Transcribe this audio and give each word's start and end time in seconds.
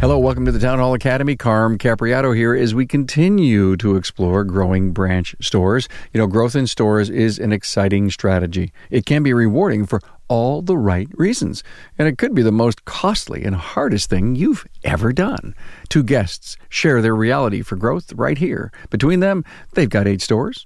Hello, 0.00 0.18
welcome 0.18 0.46
to 0.46 0.50
the 0.50 0.58
Town 0.58 0.78
Hall 0.78 0.94
Academy. 0.94 1.36
Carm 1.36 1.76
Capriotti 1.76 2.34
here 2.34 2.54
as 2.54 2.74
we 2.74 2.86
continue 2.86 3.76
to 3.76 3.96
explore 3.96 4.44
growing 4.44 4.92
branch 4.92 5.36
stores. 5.42 5.90
You 6.14 6.18
know, 6.18 6.26
growth 6.26 6.56
in 6.56 6.66
stores 6.66 7.10
is 7.10 7.38
an 7.38 7.52
exciting 7.52 8.10
strategy. 8.10 8.72
It 8.88 9.04
can 9.04 9.22
be 9.22 9.34
rewarding 9.34 9.84
for 9.84 10.00
all 10.26 10.62
the 10.62 10.78
right 10.78 11.06
reasons, 11.18 11.62
and 11.98 12.08
it 12.08 12.16
could 12.16 12.34
be 12.34 12.40
the 12.40 12.50
most 12.50 12.86
costly 12.86 13.44
and 13.44 13.54
hardest 13.54 14.08
thing 14.08 14.36
you've 14.36 14.66
ever 14.84 15.12
done. 15.12 15.54
Two 15.90 16.02
guests 16.02 16.56
share 16.70 17.02
their 17.02 17.14
reality 17.14 17.60
for 17.60 17.76
growth 17.76 18.10
right 18.14 18.38
here. 18.38 18.72
Between 18.88 19.20
them, 19.20 19.44
they've 19.74 19.90
got 19.90 20.08
eight 20.08 20.22
stores. 20.22 20.64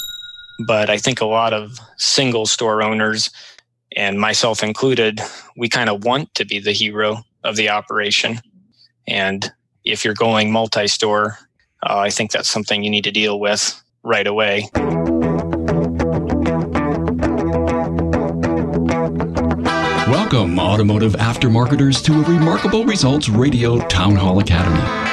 But 0.69 0.91
I 0.91 0.97
think 0.97 1.21
a 1.21 1.27
lot 1.27 1.53
of 1.53 1.81
single 1.97 2.47
store 2.47 2.85
owners, 2.85 3.31
and 3.97 4.21
myself 4.21 4.63
included, 4.63 5.21
we 5.57 5.69
kind 5.69 5.91
of 5.91 6.05
want 6.05 6.33
to 6.37 6.45
be 6.45 6.61
the 6.61 6.71
hero 6.71 7.25
of 7.43 7.57
the 7.57 7.69
operation. 7.69 8.41
And 9.07 9.53
if 9.85 10.05
you're 10.05 10.15
going 10.15 10.51
multi 10.51 10.87
store, 10.87 11.39
uh, 11.83 11.99
I 11.99 12.11
think 12.11 12.31
that's 12.31 12.49
something 12.49 12.83
you 12.83 12.91
need 12.91 13.05
to 13.05 13.11
deal 13.11 13.39
with 13.39 13.83
right 14.03 14.27
away. 14.27 14.69
Welcome, 20.09 20.59
automotive 20.59 21.15
aftermarketers, 21.15 22.03
to 22.05 22.15
a 22.15 22.23
Remarkable 22.23 22.85
Results 22.85 23.29
Radio 23.29 23.79
Town 23.89 24.15
Hall 24.15 24.41
Academy. 24.41 25.05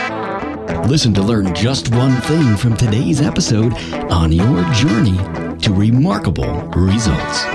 Listen 0.88 1.14
to 1.14 1.22
learn 1.22 1.54
just 1.54 1.94
one 1.94 2.20
thing 2.22 2.56
from 2.58 2.76
today's 2.76 3.22
episode 3.22 3.74
on 4.12 4.32
your 4.32 4.64
journey 4.74 5.18
to 5.60 5.74
remarkable 5.74 6.62
results. 6.76 7.46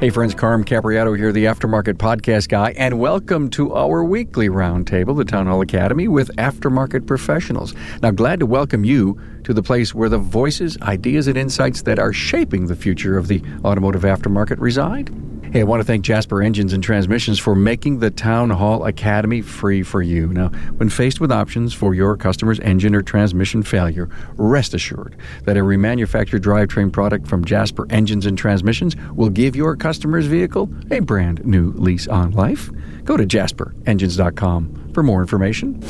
Hey 0.00 0.10
friends, 0.10 0.32
Carm 0.32 0.64
Capriotti 0.64 1.18
here, 1.18 1.32
the 1.32 1.46
Aftermarket 1.46 1.94
Podcast 1.94 2.48
Guy, 2.48 2.72
and 2.76 3.00
welcome 3.00 3.50
to 3.50 3.74
our 3.74 4.04
weekly 4.04 4.48
roundtable, 4.48 5.16
the 5.16 5.24
Town 5.24 5.48
Hall 5.48 5.60
Academy, 5.60 6.06
with 6.06 6.30
aftermarket 6.36 7.04
professionals. 7.04 7.74
Now, 8.00 8.12
glad 8.12 8.38
to 8.38 8.46
welcome 8.46 8.84
you 8.84 9.20
to 9.42 9.52
the 9.52 9.60
place 9.60 9.96
where 9.96 10.08
the 10.08 10.18
voices, 10.18 10.78
ideas, 10.82 11.26
and 11.26 11.36
insights 11.36 11.82
that 11.82 11.98
are 11.98 12.12
shaping 12.12 12.68
the 12.68 12.76
future 12.76 13.18
of 13.18 13.26
the 13.26 13.42
automotive 13.64 14.02
aftermarket 14.02 14.60
reside. 14.60 15.10
Hey, 15.50 15.60
I 15.60 15.64
want 15.64 15.80
to 15.80 15.84
thank 15.84 16.04
Jasper 16.04 16.42
Engines 16.42 16.74
and 16.74 16.84
Transmissions 16.84 17.38
for 17.38 17.54
making 17.54 18.00
the 18.00 18.10
Town 18.10 18.50
Hall 18.50 18.84
Academy 18.84 19.40
free 19.40 19.82
for 19.82 20.02
you. 20.02 20.26
Now, 20.26 20.48
when 20.76 20.90
faced 20.90 21.22
with 21.22 21.32
options 21.32 21.72
for 21.72 21.94
your 21.94 22.18
customer's 22.18 22.60
engine 22.60 22.94
or 22.94 23.00
transmission 23.00 23.62
failure, 23.62 24.10
rest 24.36 24.74
assured 24.74 25.16
that 25.44 25.56
a 25.56 25.60
remanufactured 25.60 26.40
drivetrain 26.40 26.92
product 26.92 27.26
from 27.26 27.46
Jasper 27.46 27.86
Engines 27.88 28.26
and 28.26 28.36
Transmissions 28.36 28.94
will 29.14 29.30
give 29.30 29.56
your 29.56 29.74
customer's 29.74 30.26
vehicle 30.26 30.68
a 30.90 31.00
brand 31.00 31.42
new 31.46 31.72
lease 31.72 32.06
on 32.08 32.32
life. 32.32 32.70
Go 33.04 33.16
to 33.16 33.24
jasperengines.com 33.24 34.92
for 34.92 35.02
more 35.02 35.22
information. 35.22 35.82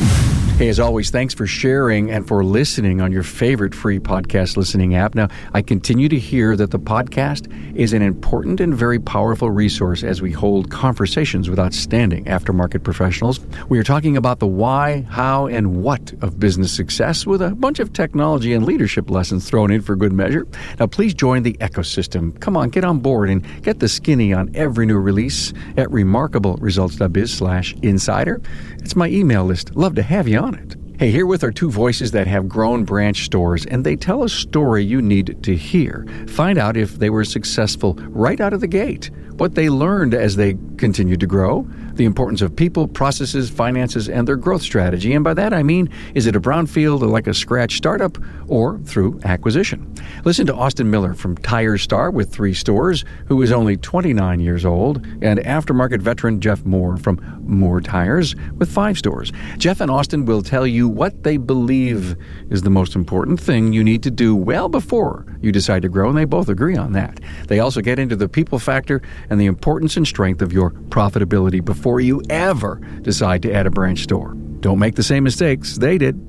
Hey, 0.58 0.68
as 0.70 0.80
always, 0.80 1.10
thanks 1.10 1.34
for 1.34 1.46
sharing 1.46 2.10
and 2.10 2.26
for 2.26 2.42
listening 2.42 3.00
on 3.00 3.12
your 3.12 3.22
favorite 3.22 3.76
free 3.76 4.00
podcast 4.00 4.56
listening 4.56 4.96
app. 4.96 5.14
Now, 5.14 5.28
I 5.54 5.62
continue 5.62 6.08
to 6.08 6.18
hear 6.18 6.56
that 6.56 6.72
the 6.72 6.80
podcast 6.80 7.46
is 7.76 7.92
an 7.92 8.02
important 8.02 8.58
and 8.58 8.74
very 8.74 8.98
powerful 8.98 9.52
resource 9.52 10.02
as 10.02 10.20
we 10.20 10.32
hold 10.32 10.68
conversations 10.68 11.48
with 11.48 11.60
outstanding 11.60 12.24
aftermarket 12.24 12.82
professionals. 12.82 13.38
We 13.68 13.78
are 13.78 13.84
talking 13.84 14.16
about 14.16 14.40
the 14.40 14.48
why, 14.48 15.02
how, 15.02 15.46
and 15.46 15.80
what 15.84 16.12
of 16.22 16.40
business 16.40 16.72
success 16.72 17.24
with 17.24 17.40
a 17.40 17.54
bunch 17.54 17.78
of 17.78 17.92
technology 17.92 18.52
and 18.52 18.66
leadership 18.66 19.10
lessons 19.10 19.48
thrown 19.48 19.70
in 19.70 19.80
for 19.80 19.94
good 19.94 20.12
measure. 20.12 20.44
Now, 20.80 20.88
please 20.88 21.14
join 21.14 21.44
the 21.44 21.52
ecosystem. 21.60 22.36
Come 22.40 22.56
on, 22.56 22.70
get 22.70 22.82
on 22.82 22.98
board 22.98 23.30
and 23.30 23.46
get 23.62 23.78
the 23.78 23.88
skinny 23.88 24.32
on 24.32 24.50
every 24.56 24.86
new 24.86 24.98
release 24.98 25.52
at 25.76 25.86
remarkableresults.biz 25.90 27.32
slash 27.32 27.76
insider. 27.82 28.40
It's 28.78 28.96
my 28.96 29.06
email 29.06 29.44
list. 29.44 29.76
Love 29.76 29.94
to 29.94 30.02
have 30.02 30.26
you 30.26 30.38
on 30.40 30.47
it. 30.54 30.76
Hey, 30.98 31.12
here 31.12 31.26
with 31.26 31.44
our 31.44 31.52
two 31.52 31.70
voices 31.70 32.10
that 32.10 32.26
have 32.26 32.48
grown 32.48 32.84
branch 32.84 33.24
stores, 33.24 33.64
and 33.66 33.84
they 33.84 33.94
tell 33.94 34.24
a 34.24 34.28
story 34.28 34.84
you 34.84 35.00
need 35.00 35.40
to 35.44 35.54
hear. 35.54 36.06
Find 36.26 36.58
out 36.58 36.76
if 36.76 36.98
they 36.98 37.08
were 37.08 37.24
successful 37.24 37.94
right 38.08 38.40
out 38.40 38.52
of 38.52 38.60
the 38.60 38.66
gate, 38.66 39.10
what 39.36 39.54
they 39.54 39.70
learned 39.70 40.12
as 40.12 40.34
they 40.34 40.56
continued 40.76 41.20
to 41.20 41.26
grow, 41.26 41.68
the 41.98 42.06
importance 42.06 42.40
of 42.40 42.56
people, 42.56 42.88
processes, 42.88 43.50
finances, 43.50 44.08
and 44.08 44.26
their 44.26 44.36
growth 44.36 44.62
strategy. 44.62 45.12
And 45.12 45.22
by 45.22 45.34
that 45.34 45.52
I 45.52 45.62
mean, 45.62 45.90
is 46.14 46.26
it 46.26 46.34
a 46.34 46.40
brownfield 46.40 47.02
like 47.02 47.26
a 47.26 47.34
scratch 47.34 47.76
startup 47.76 48.16
or 48.46 48.78
through 48.84 49.20
acquisition? 49.24 49.94
Listen 50.24 50.46
to 50.46 50.54
Austin 50.54 50.90
Miller 50.90 51.12
from 51.12 51.36
Tire 51.36 51.76
Star 51.76 52.10
with 52.10 52.32
three 52.32 52.54
stores, 52.54 53.04
who 53.26 53.42
is 53.42 53.52
only 53.52 53.76
29 53.76 54.40
years 54.40 54.64
old, 54.64 55.04
and 55.20 55.40
aftermarket 55.40 56.00
veteran 56.00 56.40
Jeff 56.40 56.64
Moore 56.64 56.96
from 56.96 57.20
Moore 57.42 57.80
Tires 57.80 58.34
with 58.56 58.70
five 58.70 58.96
stores. 58.96 59.32
Jeff 59.58 59.80
and 59.80 59.90
Austin 59.90 60.24
will 60.24 60.42
tell 60.42 60.66
you 60.66 60.88
what 60.88 61.24
they 61.24 61.36
believe 61.36 62.16
is 62.50 62.62
the 62.62 62.70
most 62.70 62.94
important 62.94 63.40
thing 63.40 63.72
you 63.72 63.82
need 63.82 64.02
to 64.04 64.10
do 64.10 64.34
well 64.36 64.68
before 64.68 65.26
you 65.40 65.50
decide 65.50 65.82
to 65.82 65.88
grow, 65.88 66.08
and 66.08 66.16
they 66.16 66.24
both 66.24 66.48
agree 66.48 66.76
on 66.76 66.92
that. 66.92 67.20
They 67.48 67.58
also 67.58 67.80
get 67.80 67.98
into 67.98 68.16
the 68.16 68.28
people 68.28 68.58
factor 68.58 69.02
and 69.30 69.40
the 69.40 69.46
importance 69.46 69.96
and 69.96 70.06
strength 70.06 70.42
of 70.42 70.52
your 70.52 70.70
profitability 70.70 71.64
before 71.64 71.87
you 71.96 72.22
ever 72.28 72.76
decide 73.02 73.42
to 73.42 73.52
add 73.52 73.66
a 73.66 73.70
branch 73.70 74.00
store. 74.00 74.34
Don't 74.60 74.78
make 74.78 74.96
the 74.96 75.02
same 75.02 75.24
mistakes 75.24 75.76
they 75.78 75.96
did. 75.98 76.20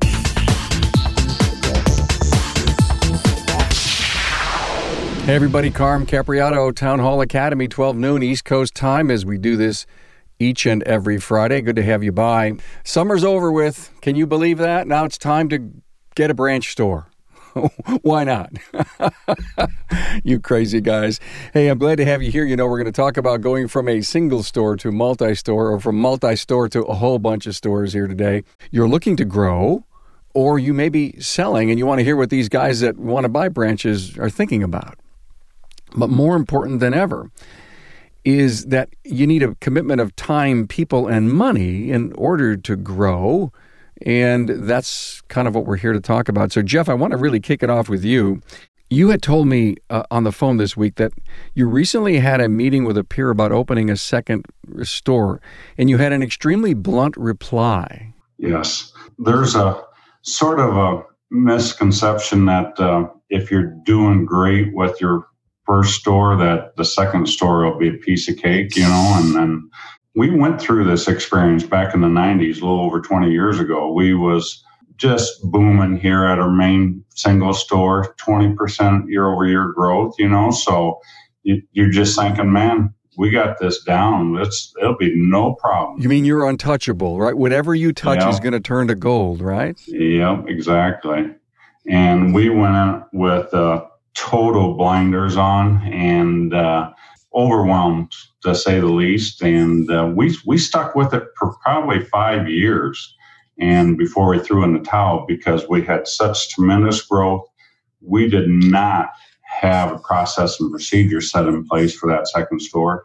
Hey 5.26 5.36
everybody, 5.36 5.70
Carm 5.70 6.08
Capriotti, 6.08 6.76
Town 6.76 6.98
Hall 6.98 7.22
Academy, 7.22 7.68
12 7.68 7.96
noon 7.96 8.24
East 8.24 8.46
Coast 8.46 8.74
time 8.74 9.12
as 9.12 9.26
we 9.26 9.38
do 9.38 9.58
this 9.58 9.86
each 10.40 10.66
and 10.66 10.82
every 10.84 11.20
Friday. 11.20 11.62
Good 11.62 11.76
to 11.76 11.84
have 11.84 12.04
you 12.04 12.12
by. 12.12 12.54
Summer's 12.84 13.24
over 13.24 13.52
with. 13.52 13.92
Can 14.02 14.16
you 14.16 14.26
believe 14.26 14.58
that? 14.58 14.88
Now 14.88 15.06
it's 15.06 15.20
time 15.20 15.50
to 15.50 15.72
get 16.16 16.32
a 16.32 16.34
branch 16.34 16.72
store. 16.72 17.09
Why 18.02 18.24
not? 18.24 18.52
you 20.24 20.40
crazy 20.40 20.82
guys. 20.82 21.20
Hey, 21.54 21.68
I'm 21.68 21.78
glad 21.78 21.98
to 21.98 22.06
have 22.06 22.22
you 22.22 22.32
here. 22.32 22.46
You 22.46 22.56
know, 22.56 22.68
we're 22.68 22.78
going 22.78 22.86
to 22.86 22.92
talk 22.92 23.18
about 23.18 23.42
going 23.42 23.68
from 23.68 23.88
a 23.88 24.02
single 24.02 24.44
store 24.44 24.76
to 24.78 24.92
multi 24.92 25.36
store 25.36 25.72
or 25.72 25.80
from 25.80 26.00
multi 26.00 26.36
store 26.36 26.70
to 26.70 26.84
a 26.84 26.96
whole 26.96 27.20
bunch 27.20 27.48
of 27.48 27.56
stores 27.56 27.94
here 27.94 28.08
today. 28.08 28.44
You're 28.72 28.88
looking 28.88 29.16
to 29.18 29.26
grow, 29.26 29.86
or 30.34 30.60
you 30.60 30.74
may 30.74 30.90
be 30.90 31.20
selling 31.20 31.70
and 31.70 31.80
you 31.80 31.86
want 31.86 32.00
to 32.00 32.04
hear 32.04 32.16
what 32.16 32.30
these 32.30 32.50
guys 32.50 32.80
that 32.82 32.98
want 32.98 33.26
to 33.26 33.30
buy 33.30 33.50
branches 33.50 34.18
are 34.18 34.30
thinking 34.30 34.64
about. 34.64 35.00
But 35.96 36.10
more 36.10 36.36
important 36.36 36.80
than 36.80 36.94
ever 36.94 37.32
is 38.26 38.66
that 38.66 38.90
you 39.04 39.26
need 39.26 39.42
a 39.42 39.56
commitment 39.56 40.02
of 40.02 40.16
time, 40.16 40.68
people, 40.68 41.08
and 41.08 41.32
money 41.32 41.90
in 41.90 42.14
order 42.14 42.56
to 42.58 42.76
grow. 42.76 43.52
And 44.06 44.50
that's 44.50 45.22
kind 45.28 45.48
of 45.48 45.56
what 45.56 45.66
we're 45.66 45.78
here 45.78 45.94
to 45.94 46.00
talk 46.00 46.30
about. 46.30 46.52
So, 46.52 46.62
Jeff, 46.62 46.90
I 46.90 46.94
want 46.94 47.12
to 47.12 47.18
really 47.18 47.40
kick 47.40 47.64
it 47.64 47.70
off 47.70 47.90
with 47.90 48.04
you. 48.04 48.42
You 48.90 49.10
had 49.10 49.22
told 49.22 49.48
me 49.48 49.76
uh, 49.90 50.04
on 50.10 50.24
the 50.24 50.32
phone 50.32 50.58
this 50.58 50.76
week 50.76 50.96
that 50.96 51.12
you 51.54 51.68
recently 51.68 52.18
had 52.18 52.42
a 52.42 52.50
meeting 52.50 52.86
with 52.86 52.98
a 52.98 53.04
peer 53.04 53.30
about 53.30 53.52
opening 53.52 53.90
a 53.90 53.98
second 53.98 54.46
store, 54.82 55.42
and 55.78 55.90
you 55.90 55.98
had 55.98 56.12
an 56.12 56.24
extremely 56.24 56.74
blunt 56.74 57.16
reply. 57.16 58.14
Yes. 58.38 58.92
There's 59.20 59.56
a 59.56 59.84
sort 60.24 60.60
of 60.60 60.76
a 60.76 61.04
misconception 61.30 62.46
that 62.46 62.80
uh, 62.80 63.08
if 63.30 63.52
you're 63.52 63.76
doing 63.84 64.26
great 64.26 64.74
with 64.74 65.00
your 65.00 65.28
first 65.66 66.00
store 66.00 66.36
that 66.36 66.76
the 66.78 66.86
second 66.86 67.28
store 67.28 67.64
will 67.64 67.78
be 67.78 67.90
a 67.90 67.94
piece 67.94 68.28
of 68.28 68.38
cake, 68.38 68.76
you 68.76 68.82
know, 68.82 69.14
and 69.18 69.36
then 69.36 69.70
we 70.16 70.30
went 70.30 70.60
through 70.60 70.86
this 70.86 71.08
experience 71.08 71.64
back 71.64 71.94
in 71.94 72.02
the 72.02 72.08
90s, 72.08 72.62
a 72.62 72.66
little 72.66 72.82
over 72.82 73.00
20 73.00 73.32
years 73.32 73.60
ago. 73.60 73.92
We 73.92 74.14
was 74.14 74.64
just 74.98 75.42
booming 75.44 75.98
here 75.98 76.26
at 76.26 76.40
our 76.40 76.52
main 76.52 77.04
single 77.16 77.54
store, 77.54 78.16
20% 78.20 79.04
year 79.08 79.32
over 79.32 79.46
year 79.46 79.72
growth, 79.72 80.16
you 80.20 80.28
know, 80.28 80.52
so 80.52 81.00
you, 81.44 81.62
you're 81.72 81.90
just 81.90 82.20
thinking, 82.20 82.52
man, 82.52 82.94
we 83.18 83.30
got 83.30 83.60
this 83.60 83.84
down. 83.84 84.38
It's 84.38 84.74
it'll 84.82 84.96
be 84.96 85.14
no 85.14 85.54
problem. 85.56 86.02
You 86.02 86.08
mean 86.08 86.24
you're 86.24 86.48
untouchable, 86.48 87.20
right? 87.20 87.36
Whatever 87.36 87.76
you 87.76 87.92
touch 87.92 88.24
is 88.26 88.40
going 88.40 88.54
to 88.54 88.62
turn 88.62 88.88
to 88.88 88.96
gold, 88.96 89.42
right? 89.42 89.78
Yep, 89.88 90.46
exactly. 90.48 91.36
And 91.86 92.34
we 92.34 92.50
went 92.50 93.04
with 93.12 93.54
uh, 93.54 93.86
total 94.14 94.76
blinders 94.76 95.36
on 95.36 95.82
and 95.84 96.54
uh, 96.54 96.92
overwhelmed, 97.34 98.12
to 98.44 98.56
say 98.56 98.80
the 98.80 98.88
least. 98.88 99.42
And 99.42 99.90
uh, 99.92 100.12
we 100.16 100.36
we 100.46 100.58
stuck 100.58 100.96
with 100.96 101.14
it 101.14 101.24
for 101.38 101.56
probably 101.64 102.04
five 102.06 102.50
years, 102.50 103.16
and 103.60 103.98
before 103.98 104.30
we 104.30 104.40
threw 104.40 104.64
in 104.64 104.74
the 104.74 104.80
towel 104.80 105.26
because 105.28 105.68
we 105.70 105.84
had 105.84 106.08
such 106.08 106.50
tremendous 106.50 107.02
growth, 107.02 107.46
we 108.02 108.30
did 108.30 108.50
not 108.50 109.10
have 109.50 109.92
a 109.92 110.00
process 110.00 110.60
and 110.60 110.72
procedure 110.72 111.22
set 111.22 111.46
in 111.48 111.66
place 111.66 111.94
for 111.96 112.10
that 112.10 112.28
second 112.28 112.62
store. 112.62 113.04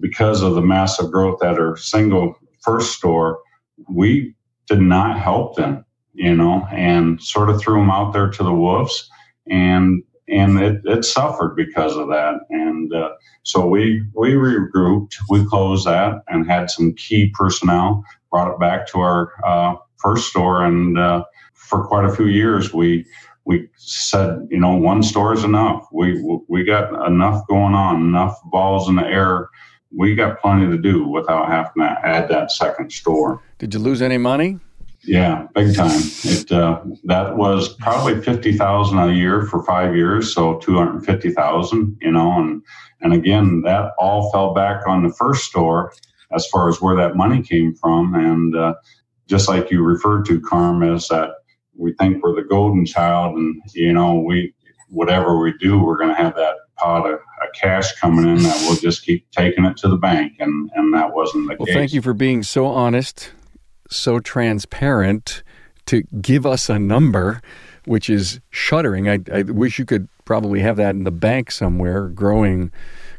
Because 0.00 0.42
of 0.42 0.54
the 0.54 0.60
massive 0.60 1.10
growth 1.10 1.42
at 1.42 1.58
our 1.58 1.76
single 1.76 2.36
first 2.60 2.92
store, 2.92 3.40
we 3.88 4.34
did 4.68 4.80
not 4.80 5.18
help 5.18 5.56
them, 5.56 5.84
you 6.12 6.36
know, 6.36 6.66
and 6.70 7.20
sort 7.20 7.50
of 7.50 7.60
threw 7.60 7.80
them 7.80 7.90
out 7.90 8.12
there 8.12 8.30
to 8.30 8.42
the 8.44 8.52
wolves. 8.52 9.10
And 9.48 10.02
and 10.32 10.58
it, 10.58 10.80
it 10.84 11.04
suffered 11.04 11.54
because 11.54 11.96
of 11.96 12.08
that. 12.08 12.40
And 12.50 12.92
uh, 12.92 13.10
so 13.42 13.66
we 13.66 14.02
we 14.14 14.30
regrouped, 14.32 15.14
we 15.28 15.44
closed 15.46 15.86
that, 15.86 16.22
and 16.28 16.50
had 16.50 16.70
some 16.70 16.94
key 16.94 17.32
personnel. 17.34 18.04
Brought 18.30 18.52
it 18.52 18.58
back 18.58 18.86
to 18.88 19.00
our 19.00 19.32
uh, 19.44 19.74
first 19.98 20.30
store, 20.30 20.64
and 20.64 20.98
uh, 20.98 21.24
for 21.52 21.86
quite 21.86 22.06
a 22.06 22.14
few 22.14 22.26
years 22.26 22.72
we 22.72 23.04
we 23.44 23.68
said, 23.76 24.46
you 24.50 24.58
know, 24.58 24.74
one 24.74 25.02
store 25.02 25.34
is 25.34 25.44
enough. 25.44 25.86
We 25.92 26.22
we 26.48 26.64
got 26.64 27.06
enough 27.06 27.46
going 27.46 27.74
on, 27.74 27.96
enough 27.96 28.38
balls 28.46 28.88
in 28.88 28.96
the 28.96 29.06
air. 29.06 29.48
We 29.94 30.14
got 30.14 30.40
plenty 30.40 30.66
to 30.74 30.78
do 30.78 31.06
without 31.06 31.48
having 31.48 31.82
to 31.82 31.98
add 32.02 32.30
that 32.30 32.50
second 32.50 32.90
store. 32.90 33.42
Did 33.58 33.74
you 33.74 33.80
lose 33.80 34.00
any 34.00 34.16
money? 34.16 34.58
Yeah, 35.04 35.48
big 35.54 35.74
time. 35.74 36.00
It 36.24 36.52
uh, 36.52 36.80
that 37.04 37.36
was 37.36 37.74
probably 37.76 38.20
fifty 38.20 38.56
thousand 38.56 38.98
a 38.98 39.12
year 39.12 39.42
for 39.46 39.64
five 39.64 39.96
years, 39.96 40.32
so 40.32 40.58
two 40.58 40.76
hundred 40.76 41.04
fifty 41.04 41.30
thousand. 41.30 41.96
You 42.00 42.12
know, 42.12 42.32
and 42.38 42.62
and 43.00 43.12
again, 43.12 43.62
that 43.62 43.92
all 43.98 44.30
fell 44.30 44.54
back 44.54 44.86
on 44.86 45.02
the 45.02 45.12
first 45.12 45.44
store 45.46 45.92
as 46.32 46.46
far 46.46 46.68
as 46.68 46.80
where 46.80 46.96
that 46.96 47.16
money 47.16 47.42
came 47.42 47.74
from, 47.74 48.14
and 48.14 48.56
uh, 48.56 48.74
just 49.26 49.48
like 49.48 49.70
you 49.70 49.82
referred 49.82 50.24
to, 50.26 50.40
Carm, 50.40 50.82
is 50.84 51.08
that 51.08 51.30
we 51.76 51.92
think 51.94 52.22
we're 52.22 52.36
the 52.36 52.48
golden 52.48 52.86
child, 52.86 53.36
and 53.36 53.60
you 53.74 53.92
know, 53.92 54.20
we 54.20 54.54
whatever 54.88 55.40
we 55.40 55.52
do, 55.58 55.78
we're 55.78 55.96
going 55.96 56.10
to 56.10 56.22
have 56.22 56.36
that 56.36 56.54
pot 56.76 57.06
of, 57.06 57.14
of, 57.14 57.48
cash 57.60 57.92
coming 57.98 58.28
in 58.28 58.42
that 58.42 58.56
we'll 58.68 58.76
just 58.76 59.04
keep 59.04 59.28
taking 59.30 59.64
it 59.64 59.76
to 59.78 59.88
the 59.88 59.96
bank, 59.96 60.34
and 60.38 60.70
and 60.76 60.94
that 60.94 61.12
wasn't 61.12 61.48
the 61.48 61.56
well, 61.58 61.66
case. 61.66 61.74
Thank 61.74 61.92
you 61.92 62.02
for 62.02 62.14
being 62.14 62.44
so 62.44 62.66
honest 62.66 63.32
so 63.94 64.20
transparent 64.20 65.42
to 65.86 66.02
give 66.20 66.46
us 66.46 66.68
a 66.68 66.78
number, 66.78 67.40
which 67.84 68.08
is 68.08 68.40
shuddering. 68.50 69.08
I, 69.08 69.18
I 69.32 69.42
wish 69.42 69.78
you 69.78 69.84
could 69.84 70.08
probably 70.24 70.60
have 70.60 70.76
that 70.76 70.94
in 70.94 71.04
the 71.04 71.10
bank 71.10 71.50
somewhere, 71.50 72.08
growing, 72.08 72.70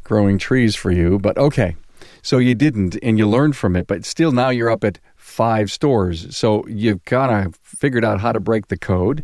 growing 0.04 0.38
trees 0.38 0.76
for 0.76 0.92
you. 0.92 1.20
But 1.20 1.38
okay, 1.38 1.76
so 2.22 2.38
you 2.38 2.56
didn't, 2.56 2.98
and 3.04 3.18
you 3.18 3.28
learned 3.28 3.56
from 3.56 3.76
it. 3.76 3.88
But 3.88 4.06
still, 4.06 4.32
now 4.32 4.50
you're 4.50 4.70
up 4.70 4.84
at 4.84 5.00
five 5.16 5.72
stores. 5.72 6.36
So 6.36 6.66
you've 6.68 7.04
kind 7.06 7.48
of 7.48 7.56
figured 7.64 8.06
out 8.06 8.22
how 8.22 8.32
to 8.32 8.40
break 8.40 8.68
the 8.68 8.78
code. 8.78 9.24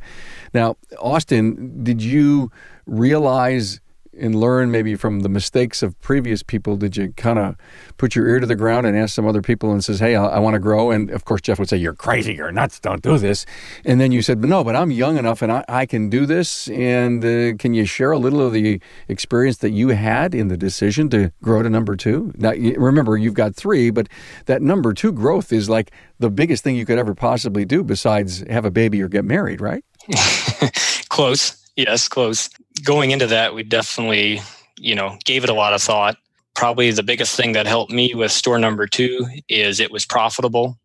Now, 0.53 0.75
Austin, 0.99 1.83
did 1.83 2.01
you 2.01 2.51
realize 2.85 3.79
and 4.19 4.35
learn 4.35 4.71
maybe 4.71 4.95
from 4.95 5.21
the 5.21 5.29
mistakes 5.29 5.81
of 5.81 5.99
previous 6.01 6.43
people? 6.43 6.77
Did 6.77 6.97
you 6.97 7.13
kind 7.17 7.39
of 7.39 7.55
put 7.97 8.15
your 8.15 8.27
ear 8.27 8.39
to 8.39 8.47
the 8.47 8.55
ground 8.55 8.85
and 8.85 8.97
ask 8.97 9.15
some 9.15 9.27
other 9.27 9.41
people 9.41 9.71
and 9.71 9.83
says, 9.83 9.99
"Hey, 9.99 10.15
I, 10.15 10.25
I 10.25 10.39
want 10.39 10.55
to 10.55 10.59
grow"? 10.59 10.91
And 10.91 11.09
of 11.09 11.25
course, 11.25 11.41
Jeff 11.41 11.59
would 11.59 11.69
say, 11.69 11.77
"You're 11.77 11.93
crazy. 11.93 12.33
You're 12.33 12.51
nuts. 12.51 12.79
Don't 12.79 13.01
do 13.01 13.17
this." 13.17 13.45
And 13.85 13.99
then 13.99 14.11
you 14.11 14.21
said, 14.21 14.41
"But 14.41 14.49
no, 14.49 14.63
but 14.63 14.75
I'm 14.75 14.91
young 14.91 15.17
enough 15.17 15.41
and 15.41 15.51
I, 15.51 15.65
I 15.67 15.85
can 15.85 16.09
do 16.09 16.25
this." 16.25 16.67
And 16.69 17.23
uh, 17.23 17.55
can 17.57 17.73
you 17.73 17.85
share 17.85 18.11
a 18.11 18.19
little 18.19 18.41
of 18.41 18.53
the 18.53 18.81
experience 19.07 19.57
that 19.57 19.71
you 19.71 19.89
had 19.89 20.35
in 20.35 20.47
the 20.47 20.57
decision 20.57 21.09
to 21.09 21.31
grow 21.41 21.63
to 21.63 21.69
number 21.69 21.95
two? 21.95 22.33
Now, 22.37 22.51
remember, 22.51 23.17
you've 23.17 23.33
got 23.33 23.55
three, 23.55 23.89
but 23.89 24.07
that 24.45 24.61
number 24.61 24.93
two 24.93 25.11
growth 25.11 25.51
is 25.51 25.69
like 25.69 25.91
the 26.19 26.29
biggest 26.29 26.63
thing 26.63 26.75
you 26.75 26.85
could 26.85 26.97
ever 26.97 27.15
possibly 27.15 27.65
do 27.65 27.83
besides 27.83 28.43
have 28.49 28.65
a 28.65 28.71
baby 28.71 29.01
or 29.01 29.07
get 29.07 29.25
married, 29.25 29.61
right? 29.61 29.83
Close. 31.09 31.55
Yes, 31.75 32.09
close. 32.09 32.49
Going 32.83 33.11
into 33.11 33.27
that, 33.27 33.53
we 33.53 33.63
definitely, 33.63 34.41
you 34.77 34.95
know, 34.95 35.17
gave 35.25 35.43
it 35.43 35.49
a 35.49 35.53
lot 35.53 35.73
of 35.73 35.81
thought. 35.81 36.17
Probably 36.55 36.91
the 36.91 37.03
biggest 37.03 37.35
thing 37.35 37.53
that 37.53 37.67
helped 37.67 37.91
me 37.91 38.13
with 38.13 38.31
store 38.31 38.59
number 38.59 38.87
two 38.87 39.25
is 39.47 39.79
it 39.79 39.91
was 39.91 40.05
profitable 40.05 40.77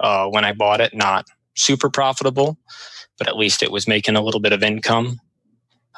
uh, 0.00 0.26
when 0.26 0.44
I 0.44 0.52
bought 0.52 0.80
it, 0.80 0.94
not 0.94 1.26
super 1.54 1.88
profitable, 1.88 2.58
but 3.18 3.28
at 3.28 3.36
least 3.36 3.62
it 3.62 3.70
was 3.70 3.88
making 3.88 4.16
a 4.16 4.22
little 4.22 4.40
bit 4.40 4.52
of 4.52 4.62
income. 4.62 5.20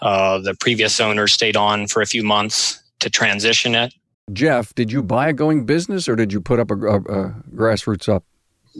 Uh, 0.01 0.39
the 0.39 0.55
previous 0.55 1.01
owner 1.01 1.27
stayed 1.27 1.57
on 1.57 1.87
for 1.87 2.03
a 2.03 2.07
few 2.07 2.23
months 2.23 2.83
to 3.01 3.11
transition 3.11 3.75
it. 3.75 3.95
Jeff, 4.33 4.75
did 4.75 4.91
you 4.91 5.03
buy 5.03 5.29
a 5.29 5.33
going 5.33 5.65
business 5.65 6.09
or 6.09 6.17
did 6.17 6.33
you 6.33 6.41
put 6.41 6.59
up 6.59 6.71
a, 6.71 6.75
a, 6.75 6.97
a 6.97 7.35
grassroots 7.55 8.09
up? 8.09 8.25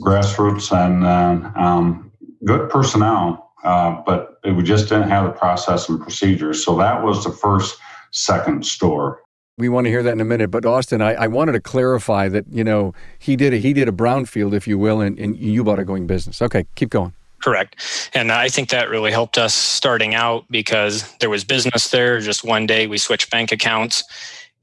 Grassroots 0.01 0.71
and 0.71 1.03
uh, 1.05 1.51
um, 1.59 2.11
good 2.45 2.69
personnel 2.69 3.46
uh, 3.63 4.01
but 4.05 4.39
we 4.43 4.63
just 4.63 4.89
didn't 4.89 5.09
have 5.09 5.25
the 5.25 5.31
process 5.31 5.89
and 5.89 5.99
procedures. 5.99 6.63
So 6.63 6.77
that 6.77 7.03
was 7.03 7.23
the 7.23 7.31
first 7.31 7.77
second 8.11 8.65
store. 8.65 9.21
We 9.57 9.69
want 9.69 9.85
to 9.85 9.89
hear 9.89 10.03
that 10.03 10.11
in 10.11 10.21
a 10.21 10.25
minute, 10.25 10.51
but 10.51 10.65
Austin, 10.65 11.01
I, 11.01 11.13
I 11.13 11.27
wanted 11.27 11.53
to 11.53 11.59
clarify 11.59 12.29
that 12.29 12.45
you 12.49 12.63
know 12.63 12.93
he 13.17 13.35
did 13.35 13.53
a, 13.53 13.57
he 13.57 13.73
did 13.73 13.89
a 13.89 13.91
brownfield, 13.91 14.53
if 14.53 14.67
you 14.67 14.77
will, 14.77 15.01
and, 15.01 15.17
and 15.17 15.35
you 15.35 15.63
bought 15.63 15.79
a 15.79 15.85
going 15.85 16.05
business. 16.05 16.41
Okay, 16.41 16.65
keep 16.75 16.91
going. 16.91 17.13
Correct, 17.41 18.09
and 18.13 18.31
I 18.31 18.49
think 18.49 18.69
that 18.69 18.89
really 18.89 19.11
helped 19.11 19.37
us 19.37 19.55
starting 19.55 20.13
out 20.13 20.45
because 20.51 21.11
there 21.19 21.29
was 21.29 21.43
business 21.43 21.89
there. 21.89 22.19
Just 22.19 22.43
one 22.43 22.67
day, 22.67 22.85
we 22.85 22.99
switched 22.99 23.31
bank 23.31 23.51
accounts, 23.51 24.03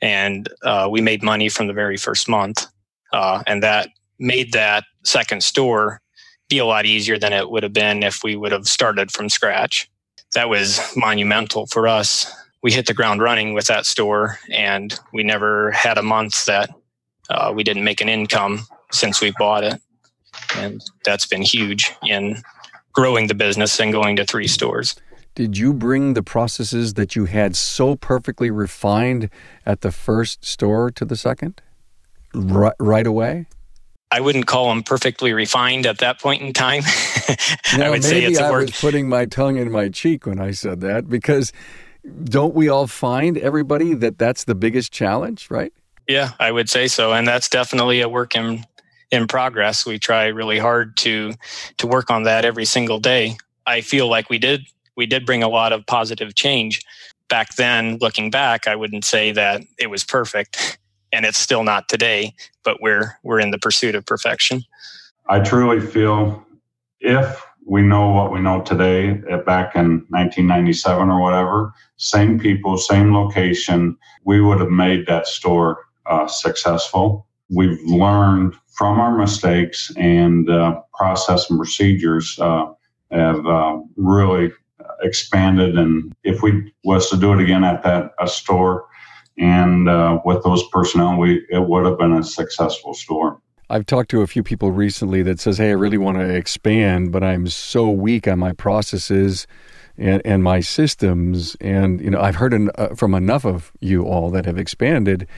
and 0.00 0.48
uh, 0.62 0.88
we 0.88 1.00
made 1.00 1.24
money 1.24 1.48
from 1.48 1.66
the 1.66 1.72
very 1.72 1.96
first 1.96 2.28
month, 2.28 2.66
uh, 3.12 3.42
and 3.48 3.64
that 3.64 3.88
made 4.20 4.52
that 4.52 4.84
second 5.02 5.42
store 5.42 6.00
be 6.48 6.58
a 6.58 6.66
lot 6.66 6.86
easier 6.86 7.18
than 7.18 7.32
it 7.32 7.50
would 7.50 7.62
have 7.62 7.72
been 7.72 8.02
if 8.02 8.22
we 8.22 8.36
would 8.36 8.52
have 8.52 8.68
started 8.68 9.10
from 9.10 9.28
scratch. 9.28 9.90
That 10.34 10.48
was 10.48 10.80
monumental 10.96 11.66
for 11.66 11.88
us. 11.88 12.32
We 12.62 12.72
hit 12.72 12.86
the 12.86 12.94
ground 12.94 13.22
running 13.22 13.54
with 13.54 13.66
that 13.66 13.86
store, 13.86 14.38
and 14.50 14.98
we 15.12 15.22
never 15.22 15.70
had 15.72 15.98
a 15.98 16.02
month 16.02 16.46
that 16.46 16.70
uh, 17.30 17.52
we 17.54 17.62
didn't 17.62 17.84
make 17.84 18.00
an 18.00 18.08
income 18.08 18.66
since 18.92 19.20
we 19.20 19.32
bought 19.38 19.64
it. 19.64 19.80
And 20.56 20.82
that's 21.04 21.26
been 21.26 21.42
huge 21.42 21.92
in 22.02 22.42
growing 22.92 23.26
the 23.26 23.34
business 23.34 23.78
and 23.80 23.92
going 23.92 24.16
to 24.16 24.24
three 24.24 24.46
stores. 24.46 24.96
Did 25.34 25.58
you 25.58 25.72
bring 25.72 26.14
the 26.14 26.22
processes 26.22 26.94
that 26.94 27.16
you 27.16 27.24
had 27.24 27.56
so 27.56 27.96
perfectly 27.96 28.50
refined 28.50 29.30
at 29.66 29.80
the 29.80 29.90
first 29.90 30.44
store 30.44 30.90
to 30.92 31.04
the 31.04 31.16
second 31.16 31.60
right, 32.32 32.74
right 32.78 33.06
away? 33.06 33.46
I 34.14 34.20
wouldn't 34.20 34.46
call 34.46 34.68
them 34.68 34.84
perfectly 34.84 35.32
refined 35.32 35.86
at 35.86 35.98
that 35.98 36.20
point 36.20 36.40
in 36.40 36.52
time. 36.52 36.84
I 37.72 37.90
would 37.90 38.04
say 38.04 38.22
it's 38.22 38.38
a 38.38 38.44
I 38.44 38.50
was 38.52 38.70
putting 38.70 39.08
my 39.08 39.24
tongue 39.24 39.56
in 39.56 39.72
my 39.72 39.88
cheek 39.88 40.24
when 40.24 40.38
I 40.38 40.52
said 40.52 40.82
that 40.82 41.08
because 41.08 41.52
don't 42.22 42.54
we 42.54 42.68
all 42.68 42.86
find 42.86 43.36
everybody 43.36 43.92
that 43.94 44.16
that's 44.16 44.44
the 44.44 44.54
biggest 44.54 44.92
challenge, 44.92 45.50
right? 45.50 45.72
Yeah, 46.06 46.30
I 46.38 46.52
would 46.52 46.70
say 46.70 46.86
so, 46.86 47.12
and 47.12 47.26
that's 47.26 47.48
definitely 47.48 48.02
a 48.02 48.08
work 48.08 48.36
in 48.36 48.64
in 49.10 49.26
progress. 49.26 49.84
We 49.84 49.98
try 49.98 50.26
really 50.26 50.60
hard 50.60 50.96
to 50.98 51.32
to 51.78 51.86
work 51.88 52.08
on 52.08 52.22
that 52.22 52.44
every 52.44 52.66
single 52.66 53.00
day. 53.00 53.36
I 53.66 53.80
feel 53.80 54.08
like 54.08 54.30
we 54.30 54.38
did 54.38 54.64
we 54.96 55.06
did 55.06 55.26
bring 55.26 55.42
a 55.42 55.48
lot 55.48 55.72
of 55.72 55.84
positive 55.86 56.36
change 56.36 56.82
back 57.28 57.56
then. 57.56 57.98
Looking 58.00 58.30
back, 58.30 58.68
I 58.68 58.76
wouldn't 58.76 59.04
say 59.04 59.32
that 59.32 59.62
it 59.76 59.90
was 59.90 60.04
perfect 60.04 60.78
and 61.14 61.24
it's 61.24 61.38
still 61.38 61.64
not 61.64 61.88
today 61.88 62.34
but 62.64 62.80
we're 62.80 63.16
we're 63.22 63.38
in 63.38 63.50
the 63.50 63.58
pursuit 63.58 63.94
of 63.94 64.04
perfection. 64.04 64.64
I 65.28 65.40
truly 65.40 65.80
feel 65.80 66.44
if 67.00 67.44
we 67.66 67.82
know 67.82 68.10
what 68.10 68.32
we 68.32 68.40
know 68.40 68.62
today 68.62 69.22
eh, 69.30 69.36
back 69.36 69.76
in 69.76 70.04
1997 70.08 71.08
or 71.08 71.20
whatever 71.20 71.72
same 71.96 72.38
people 72.38 72.76
same 72.76 73.14
location 73.14 73.96
we 74.24 74.40
would 74.40 74.58
have 74.58 74.70
made 74.70 75.06
that 75.06 75.26
store 75.26 75.84
uh, 76.06 76.26
successful. 76.26 77.26
We've 77.50 77.80
learned 77.84 78.54
from 78.72 78.98
our 78.98 79.16
mistakes 79.16 79.92
and 79.96 80.50
uh, 80.50 80.80
process 80.92 81.48
and 81.48 81.58
procedures 81.58 82.38
uh, 82.40 82.72
have 83.10 83.46
uh, 83.46 83.78
really 83.96 84.52
expanded. 85.02 85.78
And 85.78 86.14
if 86.24 86.42
we 86.42 86.72
was 86.82 87.08
to 87.10 87.16
do 87.16 87.32
it 87.32 87.40
again 87.40 87.64
at 87.64 87.82
that 87.84 88.12
a 88.18 88.26
store 88.26 88.86
and 89.38 89.88
uh, 89.88 90.20
with 90.24 90.42
those 90.44 90.66
personnel, 90.68 91.18
we 91.18 91.46
it 91.50 91.66
would 91.66 91.84
have 91.86 91.98
been 91.98 92.12
a 92.12 92.22
successful 92.22 92.94
store. 92.94 93.40
I've 93.70 93.86
talked 93.86 94.10
to 94.10 94.20
a 94.20 94.26
few 94.26 94.42
people 94.42 94.70
recently 94.70 95.22
that 95.22 95.40
says, 95.40 95.58
"Hey, 95.58 95.70
I 95.70 95.72
really 95.72 95.98
want 95.98 96.18
to 96.18 96.28
expand, 96.28 97.12
but 97.12 97.24
I'm 97.24 97.48
so 97.48 97.90
weak 97.90 98.28
on 98.28 98.38
my 98.38 98.52
processes." 98.52 99.46
And, 99.96 100.20
and 100.24 100.42
my 100.42 100.58
systems, 100.58 101.56
and 101.60 102.00
you 102.00 102.10
know, 102.10 102.20
I've 102.20 102.34
heard 102.34 102.52
uh, 102.52 102.96
from 102.96 103.14
enough 103.14 103.44
of 103.44 103.70
you 103.78 104.02
all 104.02 104.28
that 104.30 104.44
have 104.44 104.58
expanded, 104.58 105.28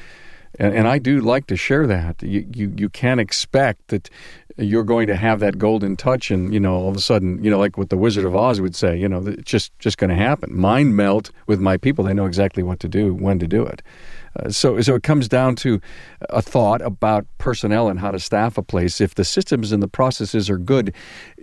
and, 0.58 0.74
and 0.74 0.88
I 0.88 0.98
do 0.98 1.20
like 1.20 1.46
to 1.48 1.56
share 1.56 1.86
that. 1.86 2.22
You, 2.22 2.46
you 2.52 2.72
you 2.76 2.88
can't 2.88 3.20
expect 3.20 3.88
that 3.88 4.10
you're 4.56 4.84
going 4.84 5.06
to 5.06 5.16
have 5.16 5.40
that 5.40 5.58
golden 5.58 5.96
touch 5.96 6.30
and 6.30 6.52
you 6.52 6.60
know 6.60 6.74
all 6.74 6.88
of 6.88 6.96
a 6.96 7.00
sudden 7.00 7.42
you 7.44 7.50
know 7.50 7.58
like 7.58 7.76
what 7.76 7.90
the 7.90 7.96
wizard 7.96 8.24
of 8.24 8.34
oz 8.34 8.58
would 8.58 8.74
say 8.74 8.96
you 8.96 9.06
know 9.06 9.22
it's 9.26 9.50
just 9.50 9.78
just 9.78 9.98
going 9.98 10.10
to 10.10 10.16
happen. 10.16 10.56
Mind 10.56 10.96
melt 10.96 11.30
with 11.46 11.60
my 11.60 11.76
people. 11.76 12.04
They 12.04 12.14
know 12.14 12.26
exactly 12.26 12.62
what 12.62 12.80
to 12.80 12.88
do 12.88 13.14
when 13.14 13.38
to 13.38 13.46
do 13.46 13.64
it 13.64 13.82
uh, 14.38 14.50
so 14.50 14.80
so 14.80 14.94
it 14.94 15.02
comes 15.02 15.28
down 15.28 15.56
to 15.56 15.80
a 16.30 16.42
thought 16.42 16.82
about 16.82 17.26
personnel 17.38 17.88
and 17.88 18.00
how 18.00 18.10
to 18.10 18.18
staff 18.18 18.58
a 18.58 18.62
place. 18.62 19.00
If 19.00 19.14
the 19.14 19.24
systems 19.24 19.72
and 19.72 19.82
the 19.82 19.88
processes 19.88 20.50
are 20.50 20.58
good 20.58 20.94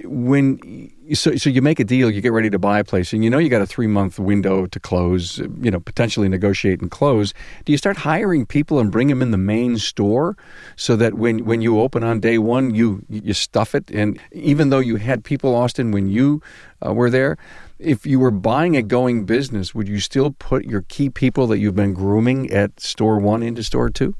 when 0.03 0.91
so 1.13 1.35
so 1.35 1.50
you 1.50 1.62
make 1.62 1.79
a 1.79 1.83
deal 1.83 2.09
you 2.09 2.21
get 2.21 2.31
ready 2.31 2.50
to 2.50 2.59
buy 2.59 2.79
a 2.79 2.83
place 2.83 3.12
and 3.12 3.23
you 3.23 3.29
know 3.29 3.38
you 3.38 3.50
got 3.50 3.62
a 3.62 3.65
3 3.65 3.88
month 3.88 4.19
window 4.19 4.65
to 4.67 4.79
close 4.79 5.39
you 5.62 5.69
know 5.69 5.79
potentially 5.79 6.29
negotiate 6.29 6.81
and 6.81 6.91
close. 6.91 7.33
Do 7.65 7.71
you 7.71 7.77
start 7.77 7.97
hiring 7.97 8.45
people 8.45 8.79
and 8.79 8.91
bring 8.91 9.07
them 9.07 9.21
in 9.21 9.31
the 9.31 9.38
main 9.38 9.77
store 9.77 10.38
so 10.75 10.95
that 10.95 11.15
when 11.15 11.45
when 11.45 11.62
you 11.62 11.79
open 11.79 12.03
on 12.03 12.19
day 12.19 12.38
1 12.38 12.75
you 12.75 13.03
you 13.09 13.33
stuff 13.33 13.75
it? 13.75 13.89
And 13.91 14.19
even 14.31 14.69
though 14.69 14.79
you 14.79 14.97
had 14.97 15.23
people 15.23 15.55
Austin 15.55 15.91
when 15.91 16.07
you 16.07 16.41
uh, 16.85 16.93
were 16.93 17.09
there 17.09 17.38
If 17.83 18.05
you 18.05 18.19
were 18.19 18.31
buying 18.31 18.77
a 18.77 18.81
going 18.81 19.25
business, 19.25 19.75
would 19.75 19.89
you 19.89 19.99
still 19.99 20.31
put 20.31 20.63
your 20.63 20.83
key 20.83 21.09
people 21.09 21.47
that 21.47 21.59
you've 21.59 21.75
been 21.75 21.93
grooming 21.93 22.49
at 22.49 22.79
store 22.79 23.19
one 23.19 23.43
into 23.43 23.61
store 23.61 23.89
two? 23.89 24.15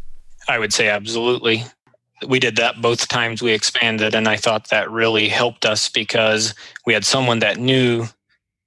I 0.50 0.60
would 0.60 0.74
say 0.74 0.89
absolutely. 0.89 1.63
We 2.27 2.39
did 2.39 2.58
that 2.58 2.82
both 2.82 3.08
times 3.08 3.41
we 3.41 3.53
expanded, 3.53 4.15
and 4.15 4.27
I 4.27 4.36
thought 4.36 4.70
that 4.70 4.91
really 4.91 5.29
helped 5.29 5.65
us 5.65 5.89
because 5.89 6.53
we 6.86 6.93
had 6.93 7.05
someone 7.05 7.39
that 7.39 7.58
knew 7.58 8.05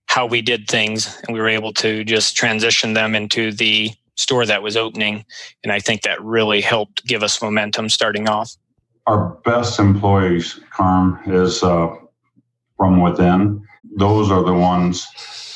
how 0.07 0.25
we 0.27 0.41
did 0.41 0.69
things, 0.69 1.21
and 1.27 1.35
we 1.35 1.41
were 1.41 1.49
able 1.49 1.73
to 1.75 2.05
just 2.05 2.37
transition 2.37 2.95
them 2.95 3.15
into 3.15 3.53
the 3.53 3.91
store 4.15 4.47
that 4.47 4.63
was 4.63 4.77
opening. 4.77 5.25
And 5.63 5.73
I 5.73 5.79
think 5.79 6.03
that 6.03 6.23
really 6.23 6.61
helped 6.61 7.05
give 7.07 7.23
us 7.23 7.43
momentum 7.43 7.89
starting 7.91 8.29
off. 8.29 8.57
Our 9.07 9.39
best 9.45 9.79
employees, 9.79 10.59
Carm, 10.71 11.21
is 11.27 11.63
uh, 11.63 11.95
from 12.77 13.03
within. 13.03 13.66
Those 13.97 14.31
are 14.31 14.45
the 14.45 14.55
ones 14.55 15.07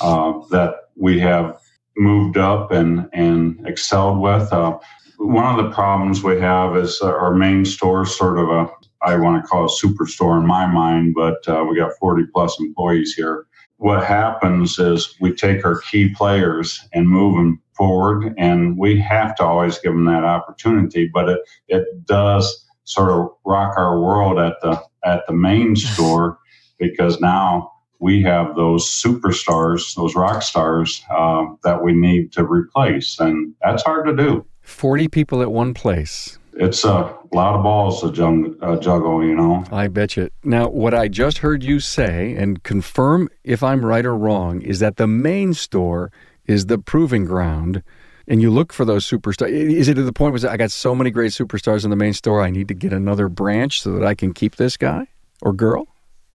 uh, 0.01 0.33
that 0.51 0.75
we 0.97 1.21
have 1.21 1.61
moved 1.97 2.39
up 2.39 2.73
and, 2.73 3.09
and 3.13 3.61
excelled 3.67 4.21
with. 4.21 4.53
Uh, 4.53 4.79
one 5.19 5.59
of 5.59 5.63
the 5.63 5.71
problems 5.71 6.23
we 6.23 6.41
have 6.41 6.77
is 6.77 7.01
our 7.03 7.35
main 7.35 7.65
store 7.67 8.07
sort 8.07 8.39
of 8.39 8.49
a, 8.49 8.71
I 9.03 9.17
want 9.17 9.43
to 9.43 9.47
call 9.47 9.67
it 9.67 9.73
a 9.73 9.87
superstore 9.87 10.41
in 10.41 10.47
my 10.47 10.67
mind, 10.67 11.15
but 11.15 11.47
uh, 11.47 11.65
we 11.69 11.77
got 11.77 11.93
40 12.01 12.25
plus 12.33 12.59
employees 12.59 13.15
here. 13.15 13.47
What 13.77 14.05
happens 14.05 14.79
is 14.79 15.15
we 15.21 15.35
take 15.35 15.65
our 15.65 15.81
key 15.81 16.09
players 16.15 16.81
and 16.95 17.09
move 17.09 17.37
them 17.37 17.61
forward, 17.75 18.35
and 18.39 18.79
we 18.79 18.99
have 19.01 19.35
to 19.37 19.45
always 19.45 19.79
give 19.79 19.93
them 19.93 20.05
that 20.07 20.25
opportunity. 20.25 21.11
But 21.13 21.31
it 21.31 21.41
it 21.69 22.07
does 22.07 22.67
sort 22.85 23.11
of 23.11 23.31
rock 23.47 23.79
our 23.79 23.99
world 23.99 24.39
at 24.39 24.61
the 24.61 24.83
at 25.05 25.27
the 25.27 25.33
main 25.33 25.77
store 25.77 26.39
because 26.79 27.21
now 27.21 27.73
we 28.01 28.23
have 28.23 28.57
those 28.57 28.87
superstars, 28.87 29.95
those 29.95 30.17
rock 30.17 30.43
stars 30.43 31.05
uh, 31.11 31.47
that 31.63 31.83
we 31.83 31.93
need 31.93 32.33
to 32.33 32.45
replace, 32.45 33.21
and 33.21 33.55
that's 33.63 33.83
hard 33.83 34.07
to 34.07 34.17
do. 34.17 34.45
Forty 34.63 35.07
people 35.07 35.43
at 35.43 35.53
one 35.53 35.75
place. 35.75 36.39
It's 36.55 36.85
a 36.85 37.17
lot 37.33 37.55
of 37.55 37.63
balls 37.63 38.01
to 38.01 38.11
juggle, 38.11 38.55
uh, 38.61 38.77
juggle, 38.77 39.25
you 39.25 39.35
know. 39.35 39.65
I 39.71 39.89
bet 39.89 40.17
you. 40.17 40.31
Now, 40.43 40.69
what 40.69 40.95
I 40.95 41.09
just 41.09 41.39
heard 41.39 41.63
you 41.63 41.79
say, 41.79 42.35
and 42.35 42.63
confirm 42.63 43.29
if 43.45 43.63
I'm 43.63 43.85
right 43.85 44.05
or 44.05 44.17
wrong, 44.17 44.61
is 44.63 44.81
that 44.81 44.97
the 44.97 45.07
main 45.07 45.55
store 45.55 46.11
is 46.47 46.67
the 46.67 46.79
proving 46.79 47.25
ground 47.25 47.83
and 48.27 48.41
you 48.41 48.51
look 48.51 48.73
for 48.73 48.85
those 48.85 49.09
superstars. 49.09 49.51
Is 49.51 49.89
it 49.89 49.95
to 49.95 50.03
the 50.03 50.13
point 50.13 50.35
where 50.35 50.51
I 50.51 50.57
got 50.57 50.71
so 50.71 50.95
many 50.95 51.11
great 51.11 51.33
superstars 51.33 51.85
in 51.85 51.91
the 51.91 51.97
main 51.97 52.13
store, 52.13 52.43
I 52.43 52.51
need 52.51 52.69
to 52.69 52.75
get 52.75 52.93
another 52.93 53.29
branch 53.29 53.83
so 53.83 53.93
that 53.93 54.07
I 54.07 54.15
can 54.15 54.33
keep 54.33 54.57
this 54.57 54.77
guy 54.77 55.09
or 55.43 55.53
girl? 55.53 55.89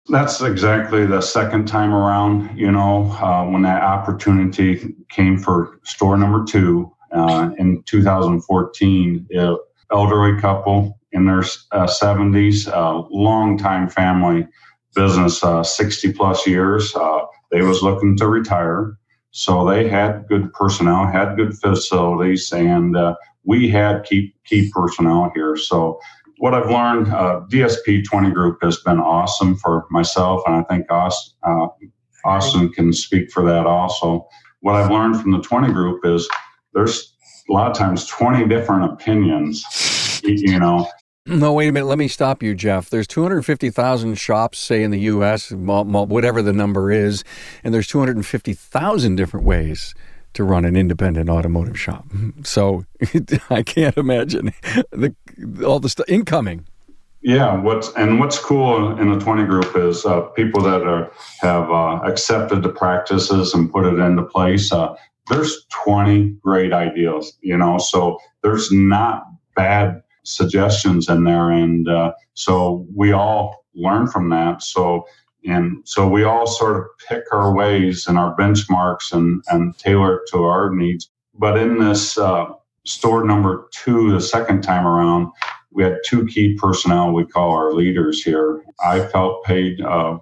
That's 0.09 0.41
exactly 0.41 1.07
the 1.07 1.21
second 1.21 1.67
time 1.67 1.95
around. 1.95 2.59
You 2.59 2.73
know, 2.73 3.11
uh, 3.13 3.45
when 3.45 3.63
that 3.63 3.83
opportunity 3.83 4.95
came 5.09 5.39
for 5.39 5.79
store 5.85 6.17
number 6.17 6.45
two 6.45 6.93
uh, 7.13 7.51
in 7.59 7.83
2014, 7.85 9.29
uh, 9.39 9.55
elderly 9.93 10.41
couple 10.41 10.99
in 11.13 11.27
their 11.27 11.41
uh, 11.73 11.87
70s, 11.87 12.69
uh, 12.69 13.07
long 13.11 13.59
time 13.59 13.89
family 13.89 14.47
business, 14.95 15.45
uh, 15.45 15.63
60 15.63 16.13
plus 16.13 16.47
years. 16.47 16.95
Uh, 16.95 17.21
they 17.51 17.63
was 17.63 17.83
looking 17.83 18.17
to 18.17 18.27
retire 18.27 18.97
so 19.33 19.65
they 19.69 19.89
had 19.89 20.27
good 20.29 20.53
personnel, 20.53 21.07
had 21.07 21.37
good 21.37 21.57
facilities, 21.57 22.51
and 22.53 22.97
uh, 22.97 23.15
we 23.45 23.69
had 23.69 24.05
key 24.05 24.35
key 24.45 24.71
personnel 24.75 25.31
here. 25.35 25.57
So 25.57 26.01
what 26.41 26.55
I've 26.55 26.71
learned, 26.71 27.09
uh, 27.09 27.43
DSP 27.51 28.03
20 28.03 28.31
Group 28.31 28.63
has 28.63 28.79
been 28.79 28.99
awesome 28.99 29.57
for 29.57 29.87
myself, 29.91 30.41
and 30.47 30.57
I 30.57 30.63
think 30.63 30.91
Austin, 30.91 31.37
uh, 31.43 31.67
Austin 32.25 32.73
can 32.73 32.95
speak 32.95 33.31
for 33.31 33.45
that 33.45 33.67
also. 33.67 34.27
What 34.61 34.75
I've 34.75 34.91
learned 34.91 35.21
from 35.21 35.33
the 35.33 35.43
20 35.43 35.71
Group 35.71 36.01
is 36.07 36.27
there's 36.73 37.13
a 37.51 37.53
lot 37.53 37.71
of 37.71 37.77
times 37.77 38.07
20 38.07 38.49
different 38.49 38.91
opinions, 38.91 40.23
you 40.25 40.59
know, 40.59 40.89
no, 41.27 41.53
wait 41.53 41.69
a 41.69 41.73
minute. 41.73 41.87
Let 41.87 41.99
me 41.99 42.09
stop 42.09 42.43
you, 42.43 42.55
Jeff. 42.55 42.89
There's 42.89 43.07
250,000 43.07 44.15
shops, 44.15 44.59
say 44.59 44.83
in 44.83 44.91
the 44.91 45.01
U.S., 45.01 45.53
whatever 45.53 46.41
the 46.41 46.55
number 46.55 46.91
is, 46.91 47.23
and 47.63 47.75
there's 47.75 47.87
250,000 47.87 49.17
different 49.17 49.45
ways 49.45 49.95
to 50.35 50.45
run 50.45 50.65
an 50.65 50.77
independent 50.77 51.29
automotive 51.29 51.79
shop. 51.79 52.07
So 52.43 52.85
I 53.51 53.63
can't 53.63 53.97
imagine 53.97 54.53
the 54.93 55.15
all 55.65 55.79
the 55.79 55.89
stuff 55.89 56.09
incoming. 56.09 56.65
Yeah, 57.23 57.55
what's 57.61 57.93
and 57.95 58.19
what's 58.19 58.39
cool 58.39 58.99
in 58.99 59.13
the 59.13 59.19
20 59.19 59.45
group 59.45 59.77
is 59.77 60.07
uh, 60.07 60.23
people 60.23 60.63
that 60.63 60.83
are 60.83 61.13
have 61.41 61.71
uh, 61.71 62.01
accepted 62.05 62.63
the 62.63 62.71
practices 62.71 63.53
and 63.53 63.71
put 63.71 63.85
it 63.85 63.99
into 63.99 64.23
place. 64.23 64.73
Uh, 64.73 64.95
there's 65.29 65.67
20 65.85 66.37
great 66.43 66.73
ideas, 66.73 67.37
you 67.43 67.57
know, 67.57 67.79
so 67.79 68.19
there's 68.43 68.73
not 68.73 69.27
bad 69.55 70.03
suggestions 70.23 71.09
in 71.09 71.25
there, 71.25 71.51
and 71.51 71.89
uh, 71.89 72.13
so 72.35 72.87
we 72.95 73.13
all 73.13 73.65
learn 73.75 74.07
from 74.07 74.31
that. 74.31 74.63
So 74.63 75.07
and 75.45 75.79
so 75.85 76.09
we 76.09 76.25
all 76.25 76.47
sort 76.47 76.77
of 76.77 76.85
pick 77.09 77.25
our 77.33 77.55
ways 77.55 78.07
and 78.07 78.19
our 78.19 78.37
benchmarks 78.37 79.13
and 79.13 79.43
and 79.49 79.77
tailor 79.79 80.17
it 80.17 80.31
to 80.33 80.45
our 80.45 80.75
needs. 80.75 81.11
But 81.35 81.59
in 81.59 81.79
this 81.79 82.19
uh, 82.19 82.47
store 82.85 83.25
number 83.25 83.69
two, 83.73 84.11
the 84.13 84.21
second 84.21 84.63
time 84.63 84.87
around, 84.87 85.33
we 85.71 85.83
had 85.83 85.99
two 86.05 86.27
key 86.27 86.57
personnel 86.57 87.13
we 87.13 87.25
call 87.25 87.53
our 87.53 87.73
leaders 87.73 88.23
here. 88.23 88.63
I 88.85 89.01
felt 89.07 89.45
paid 89.45 89.81
uh, 89.81 90.19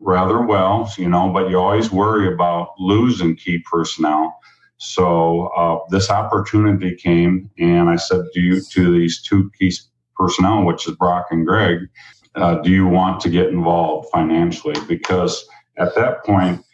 rather 0.00 0.42
well, 0.42 0.92
you 0.96 1.08
know, 1.08 1.30
but 1.30 1.50
you 1.50 1.58
always 1.58 1.90
worry 1.90 2.32
about 2.32 2.70
losing 2.78 3.36
key 3.36 3.62
personnel. 3.70 4.38
So 4.78 5.48
uh, 5.48 5.78
this 5.90 6.10
opportunity 6.10 6.94
came, 6.94 7.50
and 7.58 7.88
I 7.88 7.96
said 7.96 8.22
to 8.34 8.40
you 8.40 8.60
to 8.72 8.92
these 8.92 9.22
two 9.22 9.50
key 9.58 9.72
personnel, 10.16 10.64
which 10.64 10.86
is 10.86 10.94
Brock 10.96 11.26
and 11.30 11.46
Greg, 11.46 11.78
uh, 12.34 12.56
do 12.56 12.70
you 12.70 12.86
want 12.86 13.20
to 13.20 13.30
get 13.30 13.48
involved 13.48 14.08
financially? 14.10 14.74
Because 14.88 15.46
at 15.78 15.94
that 15.94 16.24
point, 16.24 16.64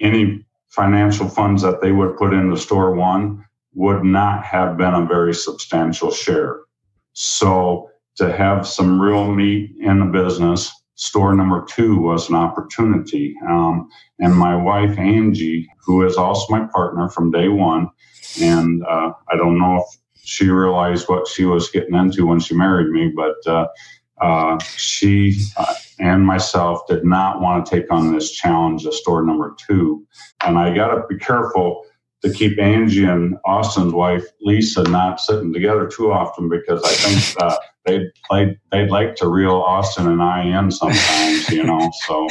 any 0.00 0.44
financial 0.68 1.28
funds 1.28 1.62
that 1.62 1.80
they 1.80 1.92
would 1.92 2.16
put 2.16 2.34
into 2.34 2.56
store 2.56 2.94
one 2.94 3.44
would 3.74 4.04
not 4.04 4.44
have 4.44 4.76
been 4.76 4.94
a 4.94 5.06
very 5.06 5.34
substantial 5.34 6.10
share. 6.10 6.60
So 7.12 7.90
to 8.16 8.32
have 8.32 8.66
some 8.66 9.00
real 9.00 9.32
meat 9.32 9.74
in 9.80 10.00
the 10.00 10.06
business, 10.06 10.72
store 10.96 11.34
number 11.34 11.64
two 11.68 11.98
was 11.98 12.28
an 12.28 12.34
opportunity. 12.34 13.34
Um, 13.48 13.88
and 14.18 14.34
my 14.34 14.54
wife, 14.54 14.98
Angie, 14.98 15.68
who 15.84 16.04
is 16.04 16.16
also 16.16 16.46
my 16.50 16.66
partner 16.72 17.08
from 17.08 17.30
day 17.30 17.48
one, 17.48 17.88
and 18.40 18.82
uh, 18.84 19.12
I 19.30 19.36
don't 19.36 19.58
know 19.58 19.76
if 19.76 19.98
she 20.24 20.48
realized 20.48 21.08
what 21.08 21.28
she 21.28 21.44
was 21.44 21.70
getting 21.70 21.94
into 21.94 22.26
when 22.26 22.40
she 22.40 22.54
married 22.54 22.88
me, 22.88 23.12
but 23.14 23.36
uh, 23.46 23.66
uh, 24.20 24.58
she 24.76 25.38
uh, 25.56 25.74
and 25.98 26.26
myself 26.26 26.86
did 26.86 27.04
not 27.04 27.40
want 27.40 27.66
to 27.66 27.70
take 27.70 27.90
on 27.92 28.12
this 28.12 28.30
challenge 28.30 28.84
of 28.86 28.94
store 28.94 29.24
number 29.24 29.54
two. 29.66 30.06
And 30.44 30.58
I 30.58 30.74
got 30.74 30.94
to 30.94 31.02
be 31.08 31.18
careful 31.18 31.84
to 32.22 32.32
keep 32.32 32.58
Angie 32.58 33.04
and 33.04 33.36
Austin's 33.44 33.92
wife, 33.92 34.24
Lisa, 34.40 34.82
not 34.84 35.20
sitting 35.20 35.52
together 35.52 35.86
too 35.86 36.12
often 36.12 36.48
because 36.48 36.82
I 36.82 36.92
think 36.92 37.42
uh, 37.42 37.56
they'd 37.84 38.10
like 38.30 38.58
they'd 38.72 38.90
like 38.90 39.16
to 39.16 39.28
reel 39.28 39.56
Austin 39.56 40.08
and 40.08 40.22
I 40.22 40.44
in 40.44 40.70
sometimes, 40.70 41.48
you 41.50 41.62
know. 41.62 41.90
So, 42.06 42.28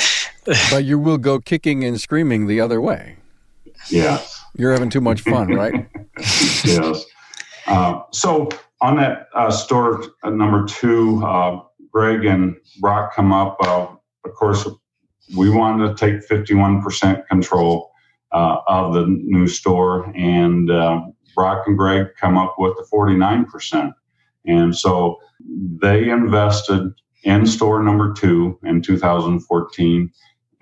but 0.72 0.84
you 0.84 1.00
will 1.00 1.18
go 1.18 1.39
kicking 1.39 1.84
and 1.84 2.00
screaming 2.00 2.48
the 2.48 2.60
other 2.62 2.82
way. 2.82 3.18
Yes, 3.89 4.44
you're 4.56 4.74
having 4.74 4.89
too 4.89 5.01
much 5.01 5.22
fun, 5.22 5.50
right? 5.50 5.88
yes. 6.65 7.06
Uh, 7.68 8.01
so 8.12 8.50
on 8.82 8.98
that 8.98 9.30
uh, 9.34 9.51
store 9.51 10.04
uh, 10.24 10.30
number 10.30 10.65
two, 10.65 11.24
uh, 11.25 11.62
Greg 11.96 12.25
and 12.25 12.58
Brock 12.82 13.16
come 13.16 13.32
up. 13.32 13.56
Uh, 13.62 13.88
of 14.25 14.34
course, 14.36 14.68
we 15.38 15.50
wanted 15.50 15.96
to 15.96 15.96
take 15.96 16.28
51% 16.28 17.25
control 17.28 17.90
of 18.32 18.94
the 18.94 19.06
new 19.08 19.48
store, 19.48 20.12
and 20.14 20.68
Brock 21.36 21.64
and 21.68 21.78
Greg 21.78 22.08
come 22.20 22.38
up 22.38 22.56
with 22.58 22.75
the 22.75 22.86
49%. 22.92 23.94
And 24.46 24.75
so 24.75 25.20
they 25.82 26.10
invested 26.10 26.92
in 27.24 27.46
store 27.46 27.82
number 27.82 28.14
two 28.14 28.60
in 28.64 28.82
2014 28.82 30.12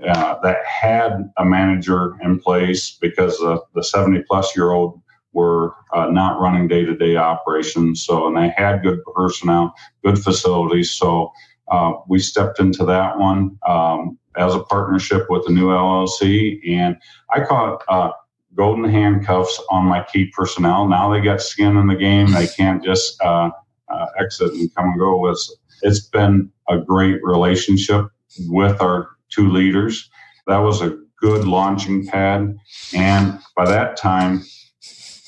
uh, 0.08 0.40
that 0.42 0.66
had 0.66 1.32
a 1.38 1.46
manager 1.46 2.16
in 2.22 2.40
place 2.40 2.98
because 3.00 3.40
uh, 3.42 3.58
the 3.74 3.84
70 3.84 4.24
plus 4.28 4.56
year 4.56 4.72
old 4.72 5.02
were 5.34 5.74
uh, 5.94 6.08
not 6.08 6.40
running 6.40 6.68
day 6.68 6.86
to 6.86 6.96
day 6.96 7.16
operations. 7.18 8.04
So, 8.06 8.28
and 8.28 8.38
they 8.38 8.54
had 8.56 8.84
good 8.84 9.00
personnel, 9.16 9.74
good 10.04 10.20
facilities. 10.20 10.92
So, 10.92 11.32
uh, 11.70 11.94
we 12.08 12.20
stepped 12.20 12.60
into 12.60 12.86
that 12.86 13.18
one 13.18 13.58
um, 13.68 14.18
as 14.38 14.54
a 14.54 14.60
partnership 14.60 15.30
with 15.30 15.46
the 15.46 15.54
new 15.54 15.68
LLC. 15.68 16.60
And 16.70 16.98
I 17.34 17.44
caught 17.44 17.84
uh, 17.88 18.12
golden 18.56 18.90
handcuffs 18.90 19.62
on 19.70 19.86
my 19.86 20.04
key 20.12 20.32
personnel. 20.36 20.88
Now 20.88 21.12
they 21.12 21.22
got 21.22 21.42
skin 21.42 21.78
in 21.78 21.88
the 21.88 21.96
game. 21.96 22.32
They 22.32 22.48
can't 22.48 22.84
just 22.84 23.22
uh, 23.22 23.50
uh, 23.90 24.06
exit 24.20 24.54
and 24.54 24.74
come 24.76 24.86
and 24.90 25.00
go 25.00 25.18
with. 25.18 25.40
It's 25.82 26.02
been 26.02 26.52
a 26.70 26.78
great 26.78 27.20
relationship 27.24 28.08
with 28.48 28.82
our 28.82 29.10
two 29.30 29.50
leaders. 29.50 30.10
That 30.48 30.60
was 30.60 30.82
a 30.82 30.98
good 31.20 31.48
launching 31.48 32.06
pad. 32.06 32.56
And 32.94 33.40
by 33.56 33.66
that 33.66 33.98
time, 33.98 34.44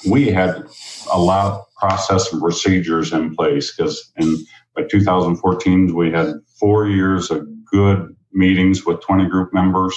we 0.08 0.28
had 0.28 0.64
a 1.12 1.20
lot 1.20 1.52
of 1.52 1.66
process 1.76 2.32
and 2.32 2.42
procedures 2.42 3.14
in 3.14 3.36
place 3.36 3.76
because 3.76 4.12
in 4.18 4.38
by 4.76 4.84
2014 4.84 5.96
we 5.96 6.12
had 6.12 6.34
four 6.60 6.88
years 6.88 7.32
of 7.32 7.48
good 7.66 8.16
meetings 8.34 8.86
with 8.86 9.02
20 9.02 9.28
group 9.30 9.54
members 9.54 9.96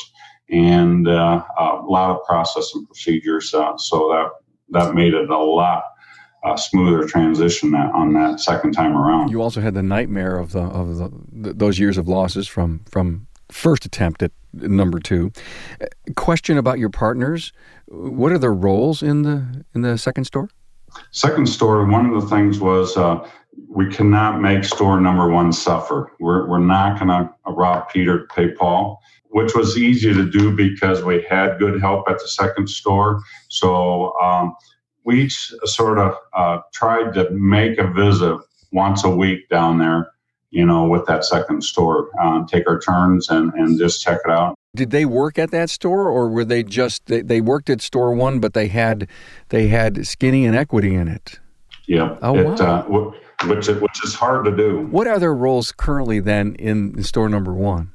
and 0.50 1.08
uh, 1.08 1.42
a 1.58 1.82
lot 1.86 2.10
of 2.10 2.24
process 2.24 2.72
and 2.74 2.86
procedures. 2.86 3.52
Uh, 3.52 3.76
so 3.76 4.08
that 4.08 4.30
that 4.70 4.94
made 4.94 5.14
it 5.14 5.30
a 5.30 5.38
lot 5.38 5.84
uh, 6.44 6.56
smoother 6.56 7.06
transition 7.06 7.72
that, 7.72 7.92
on 7.94 8.12
that 8.14 8.40
second 8.40 8.72
time 8.72 8.96
around. 8.96 9.30
You 9.30 9.42
also 9.42 9.60
had 9.60 9.74
the 9.74 9.82
nightmare 9.82 10.38
of 10.38 10.52
the 10.52 10.60
of 10.60 10.98
the, 10.98 11.52
those 11.52 11.78
years 11.78 11.98
of 11.98 12.08
losses 12.08 12.46
from 12.46 12.82
from 12.90 13.26
first 13.50 13.84
attempt 13.84 14.22
at 14.22 14.32
number 14.52 14.98
two. 14.98 15.32
Question 16.16 16.58
about 16.58 16.78
your 16.78 16.90
partners: 16.90 17.52
What 17.86 18.32
are 18.32 18.38
their 18.38 18.54
roles 18.54 19.02
in 19.02 19.22
the 19.22 19.64
in 19.74 19.82
the 19.82 19.98
second 19.98 20.24
store? 20.24 20.48
Second 21.10 21.48
store. 21.48 21.84
One 21.86 22.06
of 22.06 22.20
the 22.20 22.28
things 22.28 22.60
was 22.60 22.96
uh, 22.96 23.26
we 23.68 23.92
cannot 23.92 24.40
make 24.40 24.64
store 24.64 25.00
number 25.00 25.28
one 25.28 25.52
suffer. 25.52 26.12
We're 26.20 26.48
we're 26.48 26.58
not 26.58 26.98
going 26.98 27.08
to 27.08 27.30
rob 27.46 27.88
Peter 27.88 28.20
to 28.20 28.34
pay 28.34 28.52
Paul 28.52 29.00
which 29.30 29.54
was 29.54 29.76
easy 29.76 30.12
to 30.12 30.28
do 30.28 30.54
because 30.54 31.02
we 31.02 31.22
had 31.28 31.58
good 31.58 31.80
help 31.80 32.08
at 32.08 32.18
the 32.18 32.28
second 32.28 32.68
store. 32.68 33.20
So 33.48 34.18
um, 34.20 34.54
we 35.04 35.22
each 35.22 35.52
sort 35.64 35.98
of 35.98 36.14
uh, 36.34 36.58
tried 36.72 37.14
to 37.14 37.30
make 37.30 37.78
a 37.78 37.86
visit 37.92 38.38
once 38.72 39.04
a 39.04 39.10
week 39.10 39.48
down 39.48 39.78
there, 39.78 40.10
you 40.50 40.64
know, 40.64 40.86
with 40.86 41.06
that 41.06 41.24
second 41.24 41.62
store, 41.62 42.08
um, 42.20 42.46
take 42.46 42.68
our 42.68 42.78
turns 42.78 43.28
and, 43.28 43.52
and 43.54 43.78
just 43.78 44.02
check 44.02 44.18
it 44.24 44.30
out. 44.30 44.54
Did 44.74 44.90
they 44.90 45.04
work 45.04 45.38
at 45.38 45.50
that 45.50 45.70
store, 45.70 46.08
or 46.08 46.28
were 46.28 46.44
they 46.44 46.62
just 46.62 47.06
they, 47.06 47.22
they 47.22 47.40
worked 47.40 47.70
at 47.70 47.80
store 47.80 48.12
one, 48.14 48.38
but 48.38 48.54
they 48.54 48.68
had 48.68 49.08
they 49.48 49.68
had 49.68 50.06
skinny 50.06 50.44
and 50.44 50.54
equity 50.54 50.94
in 50.94 51.08
it? 51.08 51.40
Yeah. 51.86 52.16
Oh 52.22 52.36
it, 52.36 52.44
wow. 52.44 52.54
Uh, 52.54 53.12
which 53.46 53.68
which 53.68 54.04
is 54.04 54.14
hard 54.14 54.44
to 54.44 54.56
do. 54.56 54.86
What 54.86 55.06
are 55.06 55.18
their 55.18 55.34
roles 55.34 55.72
currently 55.72 56.20
then 56.20 56.54
in 56.56 57.02
store 57.02 57.28
number 57.28 57.54
one? 57.54 57.92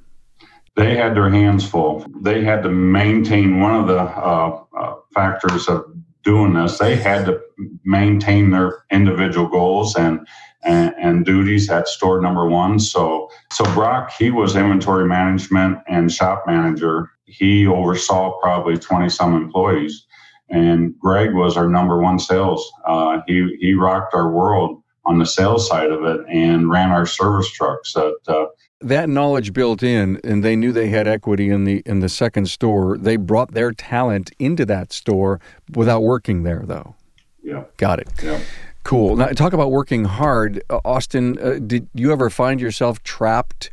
They 0.75 0.95
had 0.95 1.15
their 1.15 1.29
hands 1.29 1.67
full. 1.67 2.05
They 2.21 2.43
had 2.43 2.63
to 2.63 2.69
maintain 2.69 3.59
one 3.59 3.75
of 3.75 3.87
the 3.87 3.99
uh, 3.99 4.63
uh, 4.75 4.95
factors 5.13 5.67
of 5.67 5.85
doing 6.23 6.53
this, 6.53 6.77
they 6.77 6.95
had 6.95 7.25
to 7.25 7.41
maintain 7.83 8.51
their 8.51 8.85
individual 8.91 9.47
goals 9.47 9.95
and, 9.95 10.25
and, 10.63 10.93
and 10.97 11.25
duties 11.25 11.69
at 11.69 11.87
store 11.87 12.21
number 12.21 12.47
one. 12.47 12.79
So 12.79 13.29
so 13.51 13.63
Brock, 13.73 14.11
he 14.17 14.31
was 14.31 14.55
inventory 14.55 15.05
management 15.05 15.79
and 15.87 16.11
shop 16.11 16.43
manager. 16.47 17.09
He 17.25 17.67
oversaw 17.67 18.39
probably 18.41 18.77
twenty 18.77 19.09
some 19.09 19.35
employees, 19.35 20.05
and 20.49 20.97
Greg 20.99 21.33
was 21.33 21.57
our 21.57 21.69
number 21.69 21.99
one 22.01 22.19
sales. 22.19 22.71
Uh, 22.85 23.19
he 23.27 23.57
he 23.59 23.73
rocked 23.73 24.13
our 24.13 24.31
world 24.31 24.81
on 25.05 25.19
the 25.19 25.25
sales 25.25 25.67
side 25.67 25.91
of 25.91 26.03
it 26.05 26.21
and 26.29 26.69
ran 26.69 26.89
our 26.89 27.05
service 27.05 27.51
trucks 27.51 27.95
at 27.95 28.13
uh, 28.27 28.45
that 28.83 29.09
knowledge 29.09 29.53
built 29.53 29.81
in 29.81 30.19
and 30.23 30.43
they 30.43 30.55
knew 30.55 30.71
they 30.71 30.89
had 30.89 31.07
equity 31.07 31.49
in 31.49 31.63
the 31.63 31.81
in 31.85 31.99
the 31.99 32.09
second 32.09 32.47
store 32.47 32.97
they 32.97 33.15
brought 33.15 33.53
their 33.53 33.71
talent 33.71 34.31
into 34.39 34.65
that 34.65 34.91
store 34.91 35.39
without 35.75 36.01
working 36.01 36.43
there 36.43 36.63
though. 36.65 36.95
Yeah. 37.41 37.63
Got 37.77 37.99
it. 37.99 38.09
Yeah. 38.21 38.39
Cool. 38.83 39.15
Now 39.15 39.27
talk 39.27 39.53
about 39.53 39.71
working 39.71 40.05
hard. 40.05 40.61
Uh, 40.69 40.79
austin 40.85 41.37
uh, 41.39 41.59
did 41.65 41.87
you 41.93 42.11
ever 42.11 42.29
find 42.29 42.59
yourself 42.59 43.01
trapped 43.03 43.71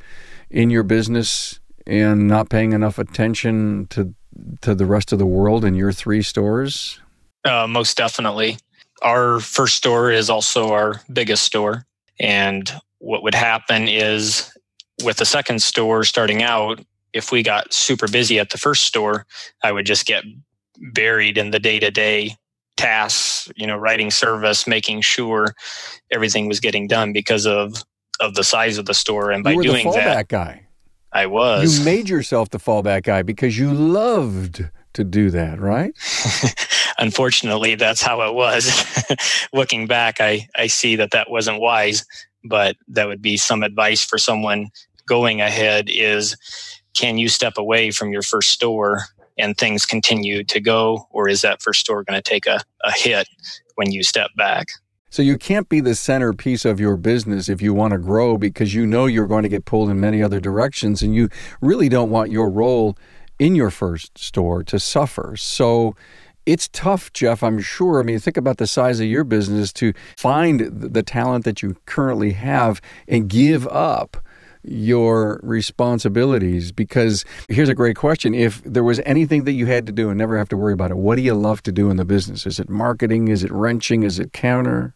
in 0.50 0.70
your 0.70 0.82
business 0.82 1.60
and 1.86 2.28
not 2.28 2.48
paying 2.48 2.72
enough 2.72 2.98
attention 2.98 3.86
to 3.90 4.14
to 4.62 4.74
the 4.74 4.86
rest 4.86 5.12
of 5.12 5.18
the 5.18 5.26
world 5.26 5.64
in 5.64 5.74
your 5.74 5.92
three 5.92 6.22
stores? 6.22 7.00
Uh, 7.44 7.66
most 7.66 7.96
definitely. 7.96 8.58
Our 9.02 9.40
first 9.40 9.76
store 9.76 10.10
is 10.10 10.30
also 10.30 10.72
our 10.72 11.00
biggest 11.12 11.44
store 11.44 11.84
and 12.20 12.70
what 12.98 13.22
would 13.22 13.34
happen 13.34 13.88
is 13.88 14.52
with 15.02 15.17
the 15.17 15.25
second 15.25 15.63
store 15.63 16.04
starting 16.04 16.43
out, 16.43 16.80
if 17.13 17.32
we 17.32 17.43
got 17.43 17.73
super 17.73 18.08
busy 18.08 18.39
at 18.39 18.50
the 18.50 18.58
first 18.58 18.84
store, 18.84 19.26
I 19.63 19.73
would 19.73 19.86
just 19.86 20.06
get 20.06 20.25
buried 20.93 21.36
in 21.36 21.50
the 21.50 21.58
day 21.58 21.78
to 21.80 21.91
day 21.91 22.36
tasks, 22.76 23.50
you 23.56 23.67
know, 23.67 23.76
writing 23.76 24.10
service, 24.10 24.67
making 24.67 25.02
sure 25.02 25.54
everything 26.10 26.49
was 26.49 26.60
getting 26.60 26.86
done 26.86 27.13
because 27.13 27.47
of 27.47 27.82
of 28.21 28.34
the 28.34 28.45
size 28.45 28.78
of 28.78 28.86
the 28.86 28.95
store. 28.95 29.30
And 29.30 29.43
by 29.43 29.54
doing 29.54 29.86
the 29.86 29.93
fallback 29.93 30.04
that, 30.04 30.28
guy. 30.28 30.67
I 31.13 31.26
was. 31.26 31.78
You 31.78 31.84
made 31.84 32.08
yourself 32.08 32.50
the 32.50 32.58
fallback 32.58 33.02
guy 33.02 33.23
because 33.23 33.58
you 33.58 33.73
loved 33.73 34.69
to 34.93 35.04
do 35.04 35.30
that, 35.30 35.60
right? 35.60 35.93
Unfortunately, 36.99 37.75
that's 37.75 38.02
how 38.02 38.23
it 38.23 38.34
was. 38.34 38.71
Looking 39.52 39.86
back, 39.86 40.21
I, 40.21 40.49
I 40.54 40.67
see 40.69 40.97
that 40.97 41.10
that 41.13 41.30
wasn't 41.30 41.60
wise, 41.60 42.04
but 42.45 42.76
that 42.89 43.08
would 43.08 43.23
be 43.23 43.36
some 43.36 43.63
advice 43.63 44.04
for 44.04 44.19
someone 44.19 44.69
going 45.10 45.40
ahead 45.40 45.90
is 45.90 46.36
can 46.94 47.18
you 47.18 47.28
step 47.28 47.54
away 47.58 47.90
from 47.90 48.12
your 48.12 48.23
first 48.23 48.50
store 48.50 49.02
and 49.36 49.56
things 49.56 49.84
continue 49.84 50.44
to 50.44 50.60
go, 50.60 51.08
or 51.10 51.28
is 51.28 51.42
that 51.42 51.60
first 51.60 51.80
store 51.80 52.04
going 52.04 52.16
to 52.16 52.23
take 52.23 52.46
a, 52.46 52.60
a 52.84 52.92
hit 52.92 53.28
when 53.75 53.90
you 53.90 54.04
step 54.04 54.30
back? 54.36 54.68
So 55.10 55.23
you 55.23 55.36
can't 55.36 55.68
be 55.68 55.80
the 55.80 55.96
centerpiece 55.96 56.64
of 56.64 56.78
your 56.78 56.96
business 56.96 57.49
if 57.49 57.60
you 57.60 57.75
want 57.75 57.92
to 57.92 57.99
grow 57.99 58.38
because 58.38 58.73
you 58.73 58.86
know 58.86 59.06
you're 59.06 59.26
going 59.26 59.42
to 59.42 59.49
get 59.49 59.64
pulled 59.64 59.90
in 59.90 59.99
many 59.99 60.23
other 60.23 60.38
directions 60.38 61.02
and 61.02 61.12
you 61.12 61.28
really 61.60 61.88
don't 61.88 62.10
want 62.10 62.30
your 62.30 62.49
role 62.49 62.96
in 63.40 63.56
your 63.56 63.70
first 63.70 64.16
store 64.16 64.62
to 64.62 64.78
suffer. 64.78 65.34
So 65.36 65.96
it's 66.46 66.68
tough, 66.68 67.12
Jeff, 67.12 67.42
I'm 67.42 67.60
sure. 67.60 67.99
I 67.99 68.04
mean, 68.04 68.20
think 68.20 68.36
about 68.36 68.58
the 68.58 68.68
size 68.68 69.00
of 69.00 69.06
your 69.06 69.25
business 69.25 69.73
to 69.75 69.92
find 70.16 70.60
the 70.60 71.02
talent 71.02 71.44
that 71.44 71.62
you 71.62 71.76
currently 71.86 72.32
have 72.32 72.80
and 73.08 73.28
give 73.28 73.66
up 73.66 74.16
your 74.62 75.40
responsibilities? 75.42 76.73
Because 76.73 77.25
here's 77.49 77.68
a 77.68 77.75
great 77.75 77.96
question. 77.96 78.34
If 78.34 78.62
there 78.64 78.84
was 78.84 79.00
anything 79.00 79.44
that 79.44 79.52
you 79.52 79.66
had 79.66 79.86
to 79.86 79.92
do 79.92 80.10
and 80.10 80.18
never 80.18 80.36
have 80.38 80.49
to 80.50 80.56
worry 80.56 80.73
about 80.73 80.90
it, 80.90 80.96
what 80.96 81.16
do 81.16 81.23
you 81.23 81.34
love 81.34 81.62
to 81.64 81.73
do 81.73 81.90
in 81.90 81.96
the 81.96 82.04
business? 82.04 82.46
Is 82.46 82.60
it 82.60 82.68
marketing? 82.68 83.28
Is 83.28 83.44
it 83.44 83.50
wrenching? 83.50 84.02
Is 84.02 84.18
it 84.18 84.32
counter? 84.32 84.94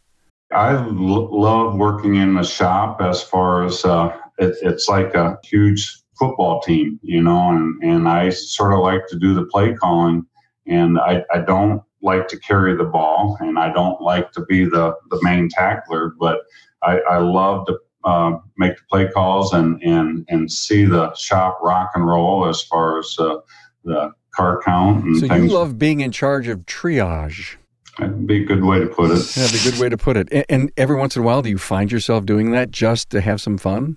I 0.52 0.74
l- 0.74 1.40
love 1.40 1.76
working 1.76 2.16
in 2.16 2.34
the 2.34 2.44
shop 2.44 3.00
as 3.00 3.22
far 3.22 3.64
as 3.64 3.84
uh, 3.84 4.16
it, 4.38 4.56
it's 4.62 4.88
like 4.88 5.14
a 5.14 5.38
huge 5.44 6.02
football 6.18 6.60
team, 6.60 7.00
you 7.02 7.22
know, 7.22 7.50
and, 7.50 7.82
and 7.82 8.08
I 8.08 8.30
sort 8.30 8.72
of 8.72 8.80
like 8.80 9.06
to 9.08 9.18
do 9.18 9.34
the 9.34 9.46
play 9.46 9.74
calling 9.74 10.24
and 10.66 10.98
I, 10.98 11.24
I 11.32 11.40
don't 11.40 11.82
like 12.02 12.28
to 12.28 12.38
carry 12.38 12.76
the 12.76 12.84
ball 12.84 13.36
and 13.40 13.58
I 13.58 13.72
don't 13.72 14.00
like 14.00 14.30
to 14.32 14.44
be 14.44 14.64
the, 14.64 14.94
the 15.10 15.18
main 15.22 15.48
tackler, 15.48 16.14
but 16.18 16.40
I, 16.82 16.98
I 17.00 17.18
love 17.18 17.66
to 17.66 17.78
uh, 18.04 18.38
make 18.56 18.76
the 18.76 18.82
play 18.90 19.08
calls 19.08 19.52
and, 19.52 19.82
and, 19.82 20.24
and 20.28 20.50
see 20.50 20.84
the 20.84 21.14
shop 21.14 21.58
rock 21.62 21.90
and 21.94 22.06
roll 22.06 22.46
as 22.48 22.62
far 22.62 22.98
as 22.98 23.16
uh, 23.18 23.36
the 23.84 24.12
car 24.34 24.60
count. 24.64 25.04
And 25.04 25.16
so 25.18 25.28
things. 25.28 25.50
you 25.50 25.56
love 25.56 25.78
being 25.78 26.00
in 26.00 26.12
charge 26.12 26.48
of 26.48 26.60
triage. 26.60 27.56
That'd 27.98 28.26
be 28.26 28.42
a 28.42 28.44
good 28.44 28.64
way 28.64 28.80
to 28.80 28.86
put 28.86 29.10
it. 29.10 29.14
That's 29.14 29.66
a 29.66 29.70
good 29.70 29.80
way 29.80 29.88
to 29.88 29.96
put 29.96 30.16
it. 30.16 30.28
And, 30.32 30.44
and, 30.48 30.72
every 30.76 30.96
once 30.96 31.14
in 31.14 31.22
a 31.22 31.24
while, 31.24 31.42
do 31.42 31.48
you 31.48 31.58
find 31.58 31.92
yourself 31.92 32.26
doing 32.26 32.50
that 32.50 32.72
just 32.72 33.10
to 33.10 33.20
have 33.20 33.40
some 33.40 33.56
fun? 33.56 33.96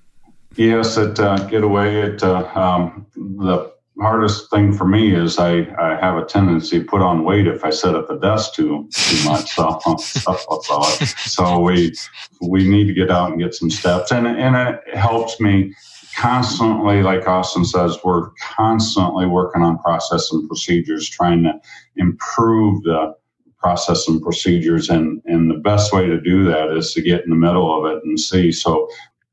Yes, 0.56 0.98
at 0.98 1.20
uh, 1.20 1.38
Getaway, 1.48 2.02
at 2.02 2.24
uh, 2.24 2.48
um, 2.54 3.08
the 3.15 3.72
hardest 3.99 4.49
thing 4.49 4.73
for 4.73 4.86
me 4.86 5.15
is 5.15 5.39
I, 5.39 5.67
I 5.79 5.97
have 5.99 6.17
a 6.17 6.25
tendency 6.25 6.79
to 6.79 6.86
put 6.86 7.01
on 7.01 7.23
weight 7.23 7.47
if 7.47 7.63
I 7.65 7.69
sit 7.69 7.95
at 7.95 8.07
the 8.07 8.17
desk 8.17 8.53
too 8.53 8.88
too 8.93 9.29
much. 9.29 9.55
So, 9.55 9.79
so, 9.97 10.81
so 11.25 11.60
we 11.60 11.93
we 12.41 12.67
need 12.67 12.88
to 12.88 12.93
get 12.93 13.12
out 13.12 13.31
and 13.31 13.39
get 13.41 13.53
some 13.53 13.69
steps, 13.69 14.12
and 14.12 14.27
and 14.27 14.55
it 14.55 14.95
helps 14.95 15.39
me 15.39 15.73
constantly. 16.15 17.01
Like 17.01 17.27
Austin 17.27 17.65
says, 17.65 17.97
we're 18.03 18.29
constantly 18.55 19.25
working 19.25 19.62
on 19.62 19.79
process 19.79 20.31
and 20.31 20.47
procedures, 20.47 21.10
trying 21.10 21.43
to 21.43 21.53
improve 21.95 22.83
the 22.83 23.15
process 23.57 24.07
and 24.07 24.21
procedures 24.21 24.89
and 24.89 25.21
and 25.25 25.49
the 25.49 25.57
best 25.57 25.91
way 25.91 26.05
to 26.05 26.21
do 26.21 26.43
that 26.45 26.69
is 26.69 26.93
to 26.93 27.01
get 27.01 27.23
in 27.23 27.31
the 27.31 27.36
middle 27.36 27.75
of 27.75 27.91
it 27.91 28.03
and 28.03 28.19
see 28.19 28.51
so 28.51 28.88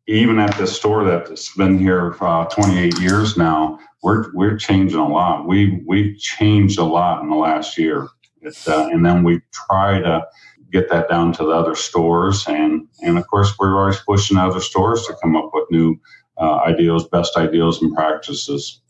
even 0.06 0.38
at 0.38 0.56
this 0.58 0.76
store 0.76 1.04
that's 1.04 1.54
been 1.54 1.78
here 1.78 2.14
uh, 2.20 2.44
28 2.46 3.00
years 3.00 3.36
now, 3.36 3.78
we're 4.04 4.30
we're 4.34 4.56
changing 4.56 4.98
a 4.98 5.08
lot. 5.08 5.48
We 5.48 5.82
we've 5.86 6.18
changed 6.18 6.78
a 6.78 6.84
lot 6.84 7.22
in 7.22 7.30
the 7.30 7.36
last 7.36 7.78
year, 7.78 8.06
it, 8.42 8.56
uh, 8.68 8.90
and 8.92 9.04
then 9.04 9.24
we 9.24 9.40
try 9.52 9.98
to 9.98 10.26
get 10.70 10.90
that 10.90 11.08
down 11.08 11.32
to 11.32 11.44
the 11.44 11.50
other 11.50 11.74
stores, 11.74 12.46
and 12.46 12.86
and 13.02 13.16
of 13.16 13.26
course 13.26 13.54
we're 13.58 13.80
always 13.80 13.98
pushing 14.00 14.36
other 14.36 14.60
stores 14.60 15.06
to 15.06 15.16
come 15.22 15.34
up 15.36 15.50
with 15.54 15.64
new 15.70 15.96
uh, 16.38 16.56
ideals, 16.66 17.08
best 17.08 17.36
ideals, 17.38 17.80
and 17.80 17.94
practices. 17.94 18.82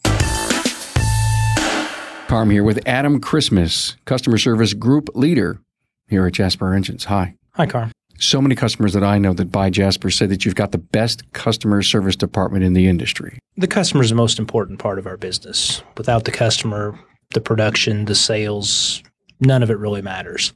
Carm 2.27 2.51
here 2.51 2.65
with 2.65 2.81
Adam 2.85 3.21
Christmas, 3.21 3.97
customer 4.07 4.39
service 4.39 4.75
group 4.75 5.11
leader 5.15 5.61
here 6.09 6.27
at 6.27 6.33
Jasper 6.33 6.75
Engines. 6.75 7.05
Hi. 7.05 7.37
Hi, 7.53 7.67
Carm. 7.67 7.93
So 8.19 8.41
many 8.41 8.55
customers 8.55 8.93
that 8.93 9.05
I 9.05 9.19
know 9.19 9.35
that 9.35 9.51
buy 9.51 9.71
Jasper 9.71 10.11
say 10.11 10.27
that 10.27 10.45
you've 10.45 10.55
got 10.55 10.73
the 10.73 10.79
best 10.79 11.31
customer 11.33 11.83
service 11.83 12.17
department 12.17 12.65
in 12.65 12.73
the 12.73 12.87
industry. 12.87 13.39
The 13.57 13.67
customer 13.67 14.03
is 14.03 14.11
the 14.11 14.17
most 14.17 14.39
important 14.39 14.79
part 14.79 14.99
of 14.99 15.07
our 15.07 15.17
business. 15.17 15.83
Without 15.97 16.25
the 16.25 16.31
customer, 16.31 16.99
the 17.35 17.41
production, 17.41 18.05
the 18.05 18.15
sales, 18.15 19.03
none 19.41 19.63
of 19.63 19.71
it 19.71 19.79
really 19.79 20.03
matters. 20.03 20.53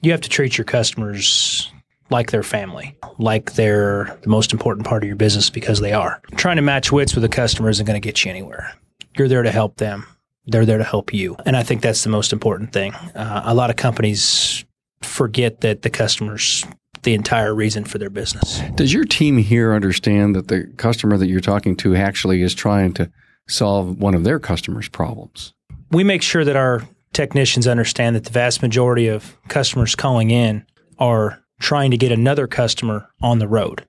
You 0.00 0.12
have 0.12 0.22
to 0.22 0.28
treat 0.28 0.58
your 0.58 0.64
customers 0.64 1.70
like 2.10 2.30
their 2.30 2.42
family, 2.42 2.96
like 3.18 3.54
they're 3.54 4.18
the 4.22 4.28
most 4.28 4.52
important 4.52 4.86
part 4.86 5.02
of 5.02 5.06
your 5.06 5.16
business 5.16 5.50
because 5.50 5.80
they 5.80 5.92
are. 5.92 6.20
Trying 6.36 6.56
to 6.56 6.62
match 6.62 6.92
wits 6.92 7.14
with 7.14 7.24
a 7.24 7.28
customer 7.28 7.70
isn't 7.70 7.86
going 7.86 8.00
to 8.00 8.06
get 8.06 8.24
you 8.24 8.30
anywhere. 8.30 8.74
You're 9.16 9.28
there 9.28 9.42
to 9.42 9.50
help 9.50 9.76
them. 9.76 10.06
They're 10.46 10.66
there 10.66 10.78
to 10.78 10.84
help 10.84 11.14
you. 11.14 11.36
And 11.46 11.56
I 11.56 11.62
think 11.62 11.80
that's 11.80 12.04
the 12.04 12.10
most 12.10 12.32
important 12.32 12.72
thing. 12.72 12.94
Uh, 12.94 13.42
a 13.44 13.54
lot 13.54 13.70
of 13.70 13.76
companies 13.76 14.64
forget 15.02 15.62
that 15.62 15.82
the 15.82 15.90
customer's 15.90 16.64
the 17.04 17.14
entire 17.14 17.54
reason 17.54 17.84
for 17.84 17.98
their 17.98 18.10
business. 18.10 18.60
Does 18.74 18.92
your 18.92 19.04
team 19.04 19.38
here 19.38 19.72
understand 19.72 20.34
that 20.34 20.48
the 20.48 20.64
customer 20.76 21.16
that 21.16 21.28
you're 21.28 21.40
talking 21.40 21.76
to 21.76 21.94
actually 21.94 22.42
is 22.42 22.54
trying 22.54 22.92
to 22.94 23.10
solve 23.48 23.98
one 24.00 24.14
of 24.14 24.24
their 24.24 24.38
customers' 24.38 24.88
problems? 24.88 25.54
We 25.90 26.04
make 26.04 26.22
sure 26.22 26.44
that 26.44 26.56
our 26.56 26.82
technicians 27.12 27.66
understand 27.68 28.16
that 28.16 28.24
the 28.24 28.30
vast 28.30 28.62
majority 28.62 29.06
of 29.06 29.36
customers 29.48 29.94
calling 29.94 30.30
in 30.30 30.66
are 30.98 31.42
trying 31.60 31.90
to 31.92 31.96
get 31.96 32.12
another 32.12 32.46
customer 32.46 33.08
on 33.22 33.38
the 33.38 33.48
road. 33.48 33.86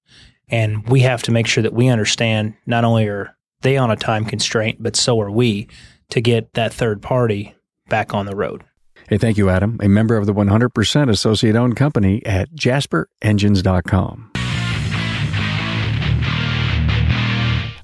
And 0.49 0.87
we 0.87 1.01
have 1.01 1.23
to 1.23 1.31
make 1.31 1.47
sure 1.47 1.63
that 1.63 1.73
we 1.73 1.87
understand 1.87 2.53
not 2.65 2.83
only 2.83 3.07
are 3.07 3.35
they 3.61 3.77
on 3.77 3.89
a 3.89 3.95
time 3.95 4.25
constraint, 4.25 4.77
but 4.79 4.95
so 4.95 5.19
are 5.19 5.31
we 5.31 5.67
to 6.09 6.21
get 6.21 6.53
that 6.53 6.73
third 6.73 7.01
party 7.01 7.55
back 7.89 8.13
on 8.13 8.25
the 8.25 8.35
road. 8.35 8.63
Hey, 9.07 9.19
thank 9.19 9.37
you, 9.37 9.51
Adam, 9.51 9.77
a 9.83 9.87
member 9.87 10.17
of 10.17 10.25
the 10.25 10.33
100% 10.33 11.09
associate 11.11 11.55
owned 11.55 11.75
company 11.75 12.25
at 12.25 12.51
jasperengines.com. 12.55 14.31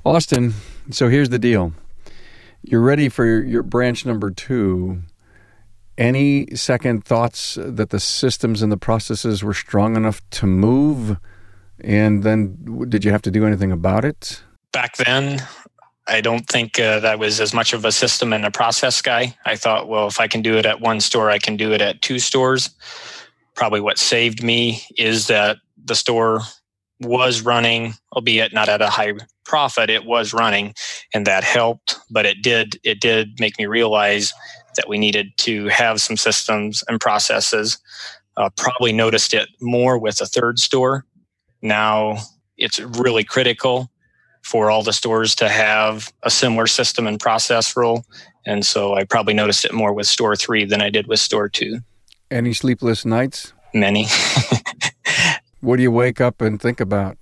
Austin, 0.03 0.53
so 0.89 1.09
here's 1.09 1.29
the 1.29 1.37
deal. 1.37 1.73
You're 2.63 2.81
ready 2.81 3.07
for 3.07 3.23
your, 3.23 3.43
your 3.43 3.61
branch 3.61 4.03
number 4.03 4.31
two. 4.31 5.03
Any 5.95 6.55
second 6.55 7.05
thoughts 7.05 7.55
that 7.61 7.91
the 7.91 7.99
systems 7.99 8.63
and 8.63 8.71
the 8.71 8.77
processes 8.77 9.43
were 9.43 9.53
strong 9.53 9.95
enough 9.95 10.27
to 10.31 10.47
move? 10.47 11.17
And 11.79 12.23
then 12.23 12.87
did 12.89 13.05
you 13.05 13.11
have 13.11 13.21
to 13.23 13.31
do 13.31 13.45
anything 13.45 13.71
about 13.71 14.05
it? 14.05 14.41
Back 14.71 14.97
then, 14.97 15.45
I 16.07 16.21
don't 16.21 16.47
think 16.47 16.79
uh, 16.79 16.99
that 17.01 17.19
was 17.19 17.39
as 17.39 17.53
much 17.53 17.73
of 17.73 17.85
a 17.85 17.91
system 17.91 18.33
and 18.33 18.45
a 18.45 18.51
process 18.51 19.01
guy. 19.01 19.35
I 19.45 19.55
thought, 19.55 19.87
well, 19.87 20.07
if 20.07 20.19
I 20.19 20.27
can 20.27 20.41
do 20.41 20.57
it 20.57 20.65
at 20.65 20.81
one 20.81 20.99
store, 20.99 21.29
I 21.29 21.37
can 21.37 21.57
do 21.57 21.71
it 21.73 21.81
at 21.81 22.01
two 22.01 22.19
stores. 22.19 22.69
Probably 23.55 23.81
what 23.81 23.97
saved 23.97 24.43
me 24.43 24.81
is 24.97 25.27
that 25.27 25.57
the 25.83 25.95
store 25.95 26.41
was 26.99 27.41
running, 27.41 27.93
albeit 28.15 28.53
not 28.53 28.69
at 28.69 28.81
a 28.81 28.89
high 28.89 29.13
profit. 29.45 29.89
It 29.89 30.05
was 30.05 30.33
running, 30.33 30.73
and 31.13 31.27
that 31.27 31.43
helped. 31.43 31.97
But 32.09 32.25
it 32.25 32.41
did 32.41 32.79
it 32.83 32.99
did 32.99 33.39
make 33.39 33.57
me 33.59 33.65
realize 33.65 34.33
that 34.75 34.87
we 34.87 34.97
needed 34.97 35.31
to 35.37 35.67
have 35.67 36.01
some 36.01 36.17
systems 36.17 36.83
and 36.87 36.99
processes. 36.99 37.77
Uh, 38.37 38.49
probably 38.57 38.93
noticed 38.93 39.33
it 39.33 39.49
more 39.59 39.97
with 39.97 40.21
a 40.21 40.25
third 40.25 40.57
store. 40.57 41.05
Now 41.61 42.17
it's 42.57 42.79
really 42.79 43.23
critical 43.23 43.91
for 44.41 44.71
all 44.71 44.83
the 44.83 44.93
stores 44.93 45.35
to 45.35 45.49
have 45.49 46.11
a 46.23 46.29
similar 46.29 46.67
system 46.67 47.07
and 47.07 47.19
process 47.19 47.75
role. 47.75 48.05
And 48.45 48.65
so 48.65 48.95
I 48.95 49.03
probably 49.03 49.33
noticed 49.33 49.65
it 49.65 49.73
more 49.73 49.93
with 49.93 50.07
store 50.07 50.35
three 50.35 50.65
than 50.65 50.81
I 50.81 50.89
did 50.89 51.07
with 51.07 51.19
store 51.19 51.47
two. 51.47 51.79
Any 52.29 52.53
sleepless 52.53 53.05
nights? 53.05 53.53
Many. 53.73 54.07
what 55.61 55.77
do 55.77 55.83
you 55.83 55.91
wake 55.91 56.19
up 56.19 56.41
and 56.41 56.61
think 56.61 56.79
about? 56.79 57.17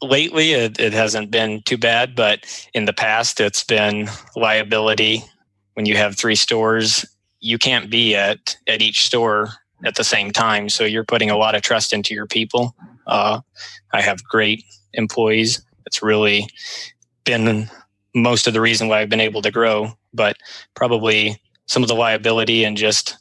Lately, 0.00 0.52
it, 0.52 0.80
it 0.80 0.92
hasn't 0.92 1.30
been 1.30 1.62
too 1.62 1.78
bad, 1.78 2.16
but 2.16 2.44
in 2.74 2.86
the 2.86 2.92
past, 2.92 3.38
it's 3.38 3.62
been 3.62 4.08
liability. 4.34 5.22
When 5.74 5.86
you 5.86 5.96
have 5.96 6.16
three 6.16 6.34
stores, 6.34 7.04
you 7.40 7.58
can't 7.58 7.90
be 7.90 8.16
at, 8.16 8.56
at 8.66 8.82
each 8.82 9.04
store 9.04 9.50
at 9.84 9.96
the 9.96 10.04
same 10.04 10.30
time. 10.30 10.68
So 10.68 10.84
you're 10.84 11.04
putting 11.04 11.30
a 11.30 11.36
lot 11.36 11.54
of 11.54 11.62
trust 11.62 11.92
into 11.92 12.14
your 12.14 12.26
people. 12.26 12.74
Uh, 13.06 13.40
I 13.92 14.00
have 14.00 14.24
great 14.24 14.64
employees 14.94 15.62
it's 15.86 16.02
really 16.02 16.46
been 17.24 17.68
most 18.14 18.46
of 18.46 18.52
the 18.52 18.60
reason 18.60 18.88
why 18.88 19.00
I've 19.00 19.08
been 19.08 19.20
able 19.20 19.42
to 19.42 19.50
grow, 19.50 19.92
but 20.12 20.36
probably 20.74 21.40
some 21.66 21.82
of 21.82 21.88
the 21.88 21.94
liability 21.94 22.64
and 22.64 22.76
just 22.76 23.16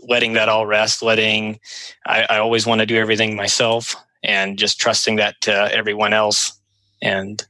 letting 0.00 0.32
that 0.34 0.48
all 0.48 0.66
rest, 0.66 1.02
letting, 1.02 1.60
I, 2.06 2.26
I 2.30 2.38
always 2.38 2.66
want 2.66 2.80
to 2.80 2.86
do 2.86 2.96
everything 2.96 3.36
myself 3.36 3.94
and 4.22 4.58
just 4.58 4.80
trusting 4.80 5.16
that 5.16 5.34
to 5.42 5.52
everyone 5.74 6.12
else 6.12 6.58
and, 7.02 7.46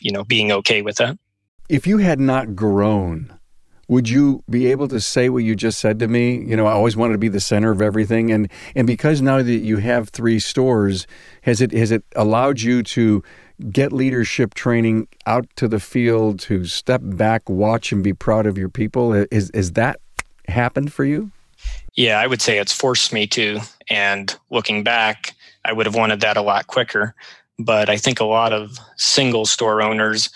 you 0.00 0.12
know, 0.12 0.24
being 0.24 0.52
okay 0.52 0.82
with 0.82 0.96
that. 0.96 1.18
If 1.68 1.86
you 1.86 1.98
had 1.98 2.20
not 2.20 2.56
grown, 2.56 3.38
would 3.90 4.08
you 4.08 4.44
be 4.48 4.68
able 4.68 4.86
to 4.86 5.00
say 5.00 5.28
what 5.28 5.42
you 5.42 5.56
just 5.56 5.80
said 5.80 5.98
to 5.98 6.06
me? 6.06 6.36
You 6.44 6.54
know, 6.54 6.66
I 6.66 6.72
always 6.72 6.96
wanted 6.96 7.14
to 7.14 7.18
be 7.18 7.26
the 7.26 7.40
center 7.40 7.72
of 7.72 7.82
everything, 7.82 8.30
and 8.30 8.48
and 8.76 8.86
because 8.86 9.20
now 9.20 9.42
that 9.42 9.52
you 9.52 9.78
have 9.78 10.10
three 10.10 10.38
stores, 10.38 11.08
has 11.42 11.60
it 11.60 11.72
has 11.72 11.90
it 11.90 12.04
allowed 12.14 12.60
you 12.60 12.84
to 12.84 13.24
get 13.72 13.92
leadership 13.92 14.54
training 14.54 15.08
out 15.26 15.46
to 15.56 15.66
the 15.66 15.80
field 15.80 16.38
to 16.40 16.64
step 16.66 17.00
back, 17.02 17.50
watch, 17.50 17.90
and 17.90 18.04
be 18.04 18.14
proud 18.14 18.46
of 18.46 18.56
your 18.56 18.68
people? 18.68 19.12
Is 19.12 19.50
is 19.50 19.72
that 19.72 20.00
happened 20.46 20.92
for 20.92 21.04
you? 21.04 21.32
Yeah, 21.96 22.20
I 22.20 22.28
would 22.28 22.40
say 22.40 22.58
it's 22.58 22.72
forced 22.72 23.12
me 23.12 23.26
to. 23.26 23.58
And 23.88 24.32
looking 24.50 24.84
back, 24.84 25.34
I 25.64 25.72
would 25.72 25.86
have 25.86 25.96
wanted 25.96 26.20
that 26.20 26.36
a 26.36 26.42
lot 26.42 26.68
quicker. 26.68 27.16
But 27.58 27.90
I 27.90 27.96
think 27.96 28.20
a 28.20 28.24
lot 28.24 28.52
of 28.52 28.78
single 28.96 29.46
store 29.46 29.82
owners, 29.82 30.30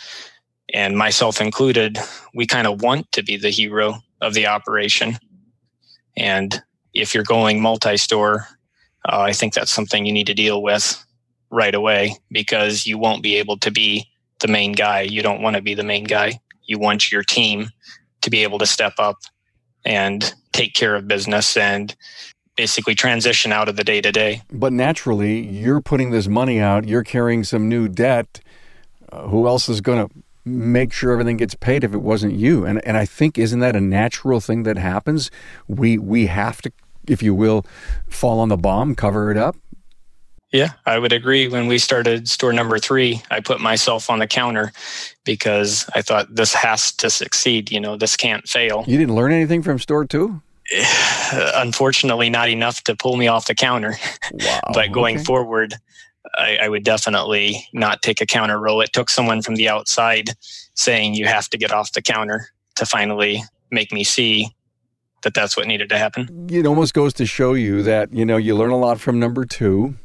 and 0.75 0.99
myself 0.99 1.41
included, 1.41 1.99
we 2.35 2.47
kind 2.47 2.67
of 2.67 2.83
want 2.83 3.11
to 3.13 3.23
be 3.23 3.37
the 3.37 3.51
hero 3.51 4.03
of 4.21 4.35
the 4.35 4.49
operation. 4.49 5.17
And 6.17 6.61
if 6.93 7.15
you're 7.15 7.25
going 7.25 7.63
multi 7.63 7.97
store, 7.97 8.49
uh, 9.09 9.21
I 9.21 9.33
think 9.33 9.55
that's 9.55 9.71
something 9.71 10.05
you 10.05 10.13
need 10.13 10.27
to 10.27 10.35
deal 10.35 10.63
with 10.63 11.03
right 11.51 11.75
away 11.75 12.17
because 12.31 12.87
you 12.87 12.99
won't 12.99 13.23
be 13.23 13.37
able 13.37 13.57
to 13.59 13.71
be 13.71 14.05
the 14.41 14.49
main 14.49 14.73
guy. 14.73 15.03
You 15.03 15.23
don't 15.23 15.41
want 15.41 15.55
to 15.55 15.63
be 15.63 15.75
the 15.75 15.85
main 15.85 16.05
guy. 16.05 16.41
You 16.65 16.79
want 16.79 17.13
your 17.13 17.23
team 17.23 17.71
to 18.23 18.31
be 18.31 18.43
able 18.43 18.59
to 18.59 18.67
step 18.67 18.95
up 18.99 19.19
and 19.85 20.35
take 20.53 20.75
care 20.75 20.97
of 20.97 21.07
business 21.07 21.57
and 21.57 21.95
basically 22.57 22.97
transition 22.97 23.53
out 23.53 23.69
of 23.69 23.77
the 23.77 23.85
day 23.85 24.01
to 24.01 24.11
day. 24.11 24.43
But 24.51 24.73
naturally, 24.73 25.47
you're 25.47 25.81
putting 25.81 26.11
this 26.11 26.27
money 26.27 26.59
out, 26.59 26.89
you're 26.89 27.05
carrying 27.05 27.45
some 27.45 27.69
new 27.69 27.89
debt. 27.89 28.41
Uh, 29.13 29.29
who 29.29 29.47
else 29.47 29.69
is 29.69 29.81
going 29.81 30.09
to 30.09 30.24
make 30.45 30.93
sure 30.93 31.13
everything 31.13 31.37
gets 31.37 31.55
paid 31.55 31.85
if 31.85 31.95
it 31.95 32.03
wasn't 32.03 32.35
you? 32.35 32.65
And 32.65 32.85
and 32.87 32.97
I 32.97 33.05
think 33.05 33.39
isn't 33.39 33.61
that 33.61 33.77
a 33.77 33.81
natural 33.81 34.41
thing 34.41 34.63
that 34.65 34.79
happens? 34.79 35.31
We 35.69 35.99
we 35.99 36.27
have 36.27 36.63
to 36.63 36.73
if 37.07 37.23
you 37.23 37.35
will 37.35 37.65
fall 38.09 38.41
on 38.41 38.49
the 38.49 38.57
bomb, 38.57 38.95
cover 38.95 39.31
it 39.31 39.37
up. 39.37 39.57
Yeah, 40.53 40.71
I 40.87 41.01
would 41.01 41.13
agree. 41.13 41.49
When 41.49 41.67
we 41.67 41.79
started 41.79 42.29
store 42.29 42.53
number 42.53 42.79
three, 42.79 43.21
I 43.29 43.41
put 43.41 43.61
myself 43.61 44.09
on 44.09 44.21
the 44.21 44.29
counter 44.29 44.73
because 45.25 45.85
I 45.97 46.03
thought 46.03 46.33
this 46.33 46.55
has 46.55 46.93
to 46.93 47.11
succeed. 47.11 47.73
You 47.73 47.81
know, 47.81 47.97
this 47.97 48.17
can't 48.17 48.47
fail. 48.49 48.85
You 48.87 48.97
didn't 48.97 49.17
learn 49.17 49.33
anything 49.33 49.63
from 49.63 49.81
store 49.81 50.05
two? 50.05 50.41
Unfortunately, 51.33 52.31
not 52.31 52.49
enough 52.49 52.85
to 52.85 52.95
pull 52.95 53.17
me 53.17 53.27
off 53.27 53.47
the 53.47 53.55
counter. 53.57 53.97
Wow, 54.33 54.61
but 54.75 54.93
going 54.93 55.17
okay. 55.17 55.25
forward, 55.25 55.75
I, 56.35 56.59
I, 56.63 56.69
would 56.69 56.85
definitely 56.85 57.69
not 57.73 58.03
take 58.03 58.21
a 58.21 58.27
counter 58.27 58.59
role. 58.59 58.81
It 58.81 58.93
took 58.93 59.11
someone 59.11 59.43
from 59.43 59.57
the 59.57 59.69
outside 59.69 60.31
saying 60.75 61.15
you 61.15 61.27
have 61.27 61.49
to 61.51 61.59
get 61.59 61.73
off 61.73 61.93
the 61.93 62.03
counter 62.03 62.49
to 62.77 62.87
finally 62.87 63.43
make 63.71 63.93
me 63.93 64.05
see 64.05 64.49
that 65.23 65.35
that's 65.35 65.57
what 65.57 65.67
needed 65.67 65.89
to 65.91 65.99
happen. 65.99 66.49
It 66.51 66.67
almost 66.67 66.95
goes 66.95 67.13
to 67.15 67.27
show 67.27 67.55
you 67.55 67.83
that, 67.83 68.13
you 68.13 68.25
know, 68.25 68.37
you 68.37 68.57
learn 68.57 68.71
a 68.71 68.79
lot 68.79 69.01
from 69.01 69.19
number 69.19 69.45
two 69.45 69.97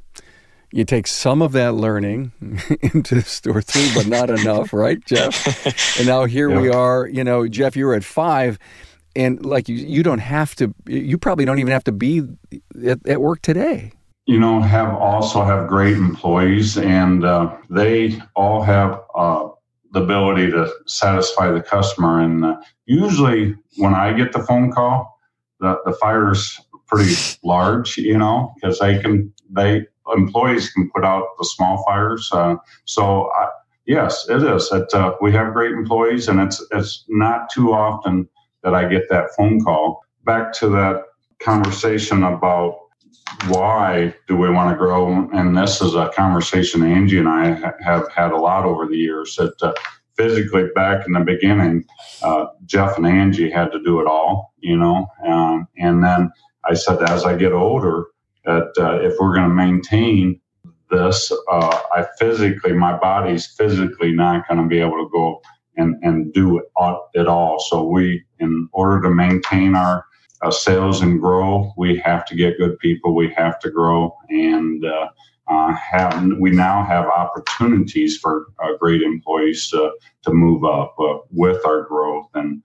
you 0.71 0.86
take 0.86 1.08
some 1.08 1.41
of 1.41 1.51
that 1.53 1.73
learning 1.73 2.32
into 2.82 3.21
store 3.21 3.62
three, 3.62 3.89
but 3.95 4.08
not 4.08 4.29
enough, 4.29 4.73
right, 4.73 5.03
Jeff? 5.05 5.97
And 5.99 6.08
now 6.08 6.25
here 6.25 6.49
yeah. 6.49 6.62
we 6.62 6.69
are. 6.69 7.08
You 7.08 7.23
know, 7.23 7.47
Jeff, 7.47 7.75
you 7.75 7.86
were 7.86 7.95
at 7.95 8.03
five, 8.03 8.60
and 9.15 9.43
like 9.45 9.67
you, 9.67 9.75
you 9.75 10.03
don't 10.03 10.19
have 10.19 10.55
to. 10.55 10.73
You 10.86 11.17
probably 11.17 11.45
don't 11.45 11.60
even 11.60 11.71
have 11.71 11.84
to 11.86 11.91
be 11.91 12.23
at, 12.86 13.05
at 13.08 13.21
work 13.21 13.41
today. 13.41 13.91
You 14.29 14.39
know, 14.39 14.61
have 14.61 14.93
also 14.93 15.43
have 15.43 15.67
great 15.67 15.97
employees, 15.97 16.77
and 16.77 17.25
uh, 17.25 17.57
they 17.67 18.21
all 18.35 18.61
have 18.61 19.01
uh, 19.15 19.49
the 19.91 20.03
ability 20.03 20.51
to 20.51 20.71
satisfy 20.85 21.49
the 21.49 21.63
customer. 21.63 22.19
And 22.21 22.45
uh, 22.45 22.57
usually, 22.85 23.55
when 23.77 23.95
I 23.95 24.13
get 24.13 24.31
the 24.31 24.43
phone 24.43 24.71
call, 24.71 25.17
the 25.59 25.81
the 25.83 25.93
fire's 25.93 26.61
pretty 26.85 27.15
large. 27.43 27.97
You 27.97 28.19
know, 28.19 28.53
because 28.53 28.77
they 28.77 28.99
can 28.99 29.33
they 29.49 29.87
employees 30.15 30.69
can 30.73 30.91
put 30.93 31.03
out 31.03 31.25
the 31.39 31.45
small 31.45 31.83
fires. 31.87 32.29
Uh, 32.31 32.57
so 32.85 33.31
I, 33.31 33.47
yes, 33.87 34.29
it 34.29 34.43
is. 34.43 34.71
It, 34.71 34.93
uh, 34.93 35.15
we 35.21 35.31
have 35.31 35.53
great 35.53 35.71
employees, 35.71 36.27
and 36.27 36.39
it's 36.39 36.63
it's 36.69 37.03
not 37.09 37.49
too 37.49 37.73
often 37.73 38.29
that 38.61 38.75
I 38.75 38.87
get 38.87 39.09
that 39.09 39.31
phone 39.35 39.59
call. 39.59 40.03
Back 40.23 40.53
to 40.59 40.69
that 40.69 41.05
conversation 41.39 42.21
about 42.21 42.88
why 43.47 44.13
do 44.27 44.37
we 44.37 44.49
want 44.49 44.71
to 44.71 44.77
grow? 44.77 45.29
And 45.33 45.57
this 45.57 45.81
is 45.81 45.95
a 45.95 46.11
conversation 46.15 46.83
Angie 46.83 47.19
and 47.19 47.29
I 47.29 47.47
have 47.83 48.11
had 48.11 48.31
a 48.31 48.37
lot 48.37 48.65
over 48.65 48.87
the 48.87 48.97
years. 48.97 49.35
That 49.35 49.61
uh, 49.61 49.73
physically, 50.17 50.67
back 50.75 51.05
in 51.05 51.13
the 51.13 51.21
beginning, 51.21 51.85
uh, 52.21 52.47
Jeff 52.65 52.97
and 52.97 53.07
Angie 53.07 53.49
had 53.49 53.71
to 53.71 53.83
do 53.83 53.99
it 54.01 54.07
all, 54.07 54.53
you 54.59 54.77
know. 54.77 55.07
Um, 55.25 55.67
and 55.77 56.03
then 56.03 56.31
I 56.65 56.73
said, 56.73 57.01
as 57.03 57.23
I 57.25 57.35
get 57.35 57.53
older, 57.53 58.05
that 58.45 58.71
uh, 58.77 58.99
if 59.01 59.15
we're 59.19 59.35
going 59.35 59.49
to 59.49 59.55
maintain 59.55 60.39
this, 60.91 61.31
uh, 61.51 61.79
I 61.93 62.05
physically, 62.19 62.73
my 62.73 62.97
body's 62.97 63.47
physically 63.47 64.11
not 64.11 64.47
going 64.47 64.61
to 64.61 64.67
be 64.67 64.79
able 64.79 64.97
to 64.97 65.09
go 65.11 65.41
and, 65.77 65.95
and 66.03 66.33
do 66.33 66.57
it 66.59 66.65
it 67.13 67.27
all. 67.27 67.59
So 67.59 67.87
we, 67.87 68.23
in 68.39 68.67
order 68.73 69.01
to 69.03 69.09
maintain 69.09 69.75
our 69.75 70.05
uh, 70.41 70.52
sales 70.52 71.02
and 71.02 71.19
grow, 71.19 71.73
we 71.78 71.97
have 71.97 72.25
to 72.25 72.36
get 72.36 72.58
good 72.58 72.78
people. 72.80 73.15
We 73.15 73.34
have 73.34 73.60
to 73.60 73.69
grow 73.69 74.15
and 74.30 74.84
uh, 74.86 75.10
uh, 75.47 75.73
have. 75.73 76.25
We 76.39 76.52
now 76.52 76.84
have 76.84 77.06
opportunities 77.08 78.17
for 78.17 78.47
uh, 78.63 78.78
great 78.80 79.02
employees 79.02 79.69
to 79.71 79.91
to 80.23 80.32
move 80.32 80.63
up 80.63 80.95
uh, 80.99 81.17
with 81.32 81.65
our 81.65 81.84
growth. 81.84 82.28
And 82.36 82.63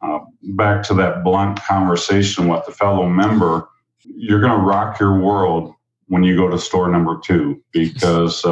uh, 0.00 0.20
back 0.42 0.82
to 0.84 0.94
that 0.94 1.22
blunt 1.22 1.62
conversation 1.62 2.48
with 2.48 2.66
the 2.66 2.72
fellow 2.72 3.08
member, 3.08 3.68
you're 4.04 4.40
going 4.40 4.58
to 4.58 4.64
rock 4.64 4.98
your 4.98 5.20
world 5.20 5.74
when 6.08 6.24
you 6.24 6.36
go 6.36 6.48
to 6.48 6.58
store 6.58 6.88
number 6.88 7.20
two 7.22 7.62
because 7.72 8.44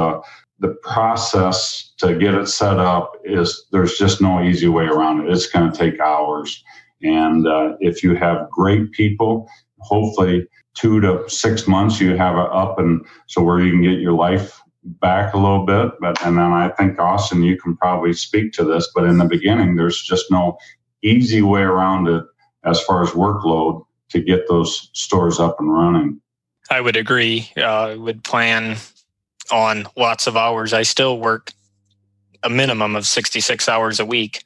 the 0.60 0.74
process 0.82 1.92
to 1.96 2.16
get 2.18 2.34
it 2.34 2.46
set 2.46 2.78
up 2.78 3.12
is 3.24 3.66
there's 3.72 3.98
just 3.98 4.20
no 4.20 4.42
easy 4.42 4.68
way 4.68 4.84
around 4.84 5.20
it. 5.20 5.32
It's 5.32 5.46
going 5.46 5.72
to 5.72 5.76
take 5.76 5.98
hours. 6.00 6.62
And 7.02 7.46
uh, 7.46 7.76
if 7.80 8.02
you 8.02 8.14
have 8.14 8.50
great 8.50 8.92
people, 8.92 9.48
hopefully 9.78 10.46
two 10.74 11.00
to 11.00 11.28
six 11.28 11.66
months 11.66 12.00
you 12.00 12.16
have 12.16 12.36
it 12.36 12.50
up 12.52 12.78
and 12.78 13.04
so 13.26 13.42
where 13.42 13.60
you 13.60 13.72
can 13.72 13.82
get 13.82 13.98
your 13.98 14.12
life 14.12 14.60
back 14.84 15.34
a 15.34 15.38
little 15.38 15.64
bit. 15.66 15.92
But 16.00 16.22
and 16.24 16.36
then 16.36 16.52
I 16.52 16.68
think 16.70 16.98
Austin, 16.98 17.42
you 17.42 17.56
can 17.56 17.76
probably 17.76 18.12
speak 18.12 18.52
to 18.54 18.64
this. 18.64 18.90
But 18.94 19.04
in 19.04 19.18
the 19.18 19.24
beginning, 19.24 19.76
there's 19.76 20.02
just 20.02 20.30
no 20.30 20.58
easy 21.02 21.42
way 21.42 21.62
around 21.62 22.08
it 22.08 22.24
as 22.64 22.80
far 22.82 23.02
as 23.02 23.10
workload 23.10 23.84
to 24.10 24.20
get 24.20 24.48
those 24.48 24.90
stores 24.92 25.38
up 25.38 25.56
and 25.58 25.72
running. 25.72 26.20
I 26.70 26.80
would 26.80 26.96
agree. 26.96 27.50
Uh, 27.56 27.62
I 27.62 27.96
would 27.96 28.22
plan 28.22 28.76
on 29.50 29.86
lots 29.96 30.26
of 30.26 30.36
hours. 30.36 30.72
I 30.72 30.82
still 30.82 31.18
work 31.18 31.52
a 32.42 32.50
minimum 32.50 32.96
of 32.96 33.06
66 33.06 33.68
hours 33.68 34.00
a 34.00 34.06
week, 34.06 34.44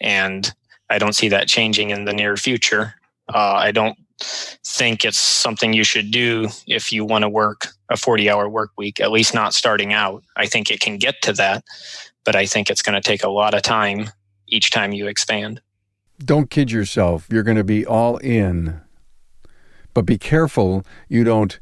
and 0.00 0.52
I 0.90 0.98
don't 0.98 1.14
see 1.14 1.28
that 1.28 1.48
changing 1.48 1.90
in 1.90 2.04
the 2.04 2.12
near 2.12 2.36
future. 2.36 2.94
Uh, 3.32 3.54
I 3.54 3.72
don't 3.72 3.98
think 4.20 5.04
it's 5.04 5.18
something 5.18 5.72
you 5.72 5.84
should 5.84 6.10
do 6.10 6.48
if 6.66 6.92
you 6.92 7.04
want 7.04 7.22
to 7.22 7.28
work 7.28 7.68
a 7.90 7.96
40 7.96 8.28
hour 8.28 8.48
work 8.48 8.70
week, 8.76 9.00
at 9.00 9.10
least 9.10 9.34
not 9.34 9.54
starting 9.54 9.92
out. 9.92 10.22
I 10.36 10.46
think 10.46 10.70
it 10.70 10.80
can 10.80 10.98
get 10.98 11.22
to 11.22 11.32
that, 11.34 11.64
but 12.24 12.34
I 12.34 12.46
think 12.46 12.70
it's 12.70 12.82
going 12.82 13.00
to 13.00 13.06
take 13.06 13.22
a 13.22 13.30
lot 13.30 13.54
of 13.54 13.62
time 13.62 14.10
each 14.48 14.70
time 14.70 14.92
you 14.92 15.06
expand. 15.06 15.60
Don't 16.18 16.50
kid 16.50 16.72
yourself. 16.72 17.26
You're 17.30 17.44
going 17.44 17.56
to 17.56 17.64
be 17.64 17.86
all 17.86 18.16
in. 18.18 18.80
But 19.94 20.02
be 20.02 20.18
careful 20.18 20.84
you 21.08 21.24
don't 21.24 21.58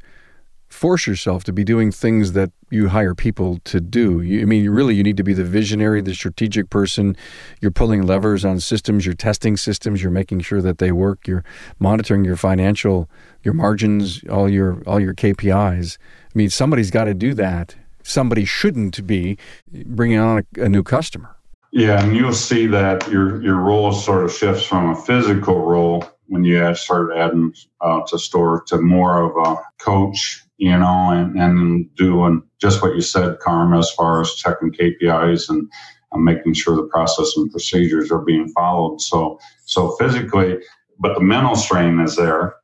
force 0.67 1.07
yourself 1.07 1.43
to 1.45 1.53
be 1.53 1.63
doing 1.63 1.91
things 1.91 2.33
that 2.33 2.51
you 2.69 2.89
hire 2.89 3.15
people 3.15 3.59
to 3.63 3.79
do. 3.79 4.21
You, 4.21 4.41
I 4.41 4.45
mean, 4.45 4.69
really, 4.69 4.95
you 4.95 5.03
need 5.03 5.17
to 5.17 5.23
be 5.23 5.33
the 5.33 5.43
visionary, 5.43 6.01
the 6.01 6.13
strategic 6.13 6.69
person. 6.69 7.15
You're 7.61 7.71
pulling 7.71 8.05
levers 8.05 8.43
on 8.43 8.59
systems, 8.59 9.05
you're 9.05 9.15
testing 9.15 9.57
systems, 9.57 10.01
you're 10.01 10.11
making 10.11 10.41
sure 10.41 10.61
that 10.61 10.77
they 10.77 10.91
work, 10.91 11.27
you're 11.27 11.43
monitoring 11.79 12.25
your 12.25 12.35
financial, 12.35 13.09
your 13.43 13.53
margins, 13.53 14.23
all 14.29 14.49
your 14.49 14.83
all 14.85 14.99
your 14.99 15.13
KPIs. 15.13 15.97
I 15.99 16.31
mean, 16.35 16.49
somebody's 16.49 16.91
got 16.91 17.05
to 17.05 17.13
do 17.13 17.33
that. 17.35 17.75
Somebody 18.03 18.45
shouldn't 18.45 19.05
be 19.05 19.37
bringing 19.85 20.19
on 20.19 20.39
a, 20.57 20.63
a 20.63 20.69
new 20.69 20.83
customer. 20.83 21.35
Yeah, 21.71 22.03
and 22.03 22.15
you'll 22.15 22.33
see 22.33 22.67
that 22.67 23.09
your 23.09 23.41
your 23.41 23.57
role 23.57 23.91
sort 23.93 24.25
of 24.25 24.31
shifts 24.31 24.63
from 24.63 24.91
a 24.91 24.95
physical 24.95 25.61
role 25.61 26.05
when 26.27 26.43
you 26.43 26.75
start 26.75 27.15
adding 27.15 27.53
uh, 27.81 28.01
to 28.07 28.19
store 28.19 28.63
to 28.67 28.81
more 28.81 29.21
of 29.23 29.47
a 29.47 29.61
coach 29.79 30.43
you 30.57 30.77
know, 30.77 31.11
and, 31.11 31.39
and 31.39 31.95
doing 31.95 32.41
just 32.59 32.81
what 32.81 32.95
you 32.95 33.01
said, 33.01 33.39
Carm, 33.39 33.73
as 33.73 33.91
far 33.91 34.21
as 34.21 34.33
checking 34.33 34.71
KPIs 34.71 35.49
and 35.49 35.71
uh, 36.11 36.17
making 36.17 36.53
sure 36.53 36.75
the 36.75 36.83
process 36.83 37.37
and 37.37 37.51
procedures 37.51 38.11
are 38.11 38.23
being 38.23 38.49
followed. 38.49 38.99
So, 39.01 39.39
so 39.65 39.95
physically, 39.97 40.57
but 40.99 41.13
the 41.13 41.21
mental 41.21 41.55
strain 41.55 41.99
is 41.99 42.15
there, 42.15 42.55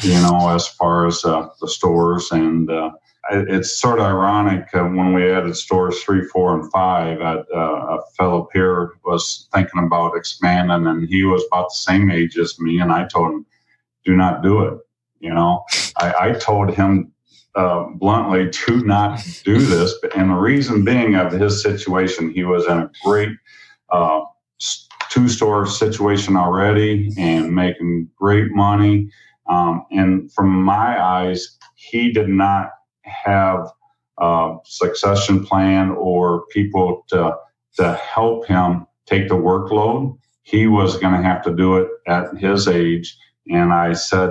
you 0.00 0.14
know, 0.14 0.48
as 0.50 0.66
far 0.66 1.06
as 1.06 1.24
uh, 1.24 1.48
the 1.60 1.68
stores. 1.68 2.32
And 2.32 2.68
uh, 2.68 2.90
it's 3.30 3.80
sort 3.80 4.00
of 4.00 4.06
ironic 4.06 4.66
uh, 4.74 4.82
when 4.82 5.12
we 5.12 5.30
added 5.30 5.56
stores 5.56 6.02
three, 6.02 6.24
four, 6.24 6.58
and 6.58 6.70
five. 6.72 7.20
Uh, 7.20 7.44
a 7.54 7.98
fellow 8.16 8.48
peer 8.52 8.94
was 9.04 9.48
thinking 9.54 9.84
about 9.84 10.16
expanding, 10.16 10.86
and 10.86 11.08
he 11.08 11.22
was 11.22 11.44
about 11.52 11.68
the 11.68 11.76
same 11.76 12.10
age 12.10 12.36
as 12.38 12.58
me. 12.58 12.80
And 12.80 12.90
I 12.92 13.06
told 13.06 13.32
him, 13.32 13.46
do 14.04 14.16
not 14.16 14.42
do 14.42 14.62
it. 14.62 14.78
You 15.20 15.32
know, 15.32 15.64
I, 15.96 16.14
I 16.28 16.32
told 16.32 16.74
him 16.74 17.12
uh, 17.56 17.86
bluntly 17.94 18.50
to 18.50 18.84
not 18.84 19.20
do 19.44 19.58
this. 19.66 19.94
And 20.14 20.30
the 20.30 20.34
reason 20.34 20.84
being 20.84 21.14
of 21.14 21.32
his 21.32 21.62
situation, 21.62 22.30
he 22.30 22.44
was 22.44 22.66
in 22.66 22.78
a 22.78 22.90
great 23.02 23.30
uh, 23.90 24.20
two 25.10 25.28
store 25.28 25.66
situation 25.66 26.36
already 26.36 27.10
and 27.16 27.54
making 27.54 28.08
great 28.16 28.50
money. 28.52 29.08
Um, 29.48 29.86
and 29.90 30.30
from 30.32 30.50
my 30.50 31.02
eyes, 31.02 31.56
he 31.74 32.12
did 32.12 32.28
not 32.28 32.70
have 33.02 33.70
a 34.18 34.56
succession 34.64 35.44
plan 35.44 35.90
or 35.90 36.46
people 36.48 37.04
to, 37.08 37.34
to 37.76 37.94
help 37.94 38.46
him 38.46 38.86
take 39.06 39.28
the 39.28 39.34
workload. 39.34 40.18
He 40.42 40.66
was 40.66 40.98
going 40.98 41.14
to 41.14 41.22
have 41.22 41.42
to 41.44 41.54
do 41.54 41.76
it 41.76 41.88
at 42.06 42.36
his 42.36 42.68
age. 42.68 43.16
And 43.48 43.72
I 43.72 43.92
said, 43.92 44.30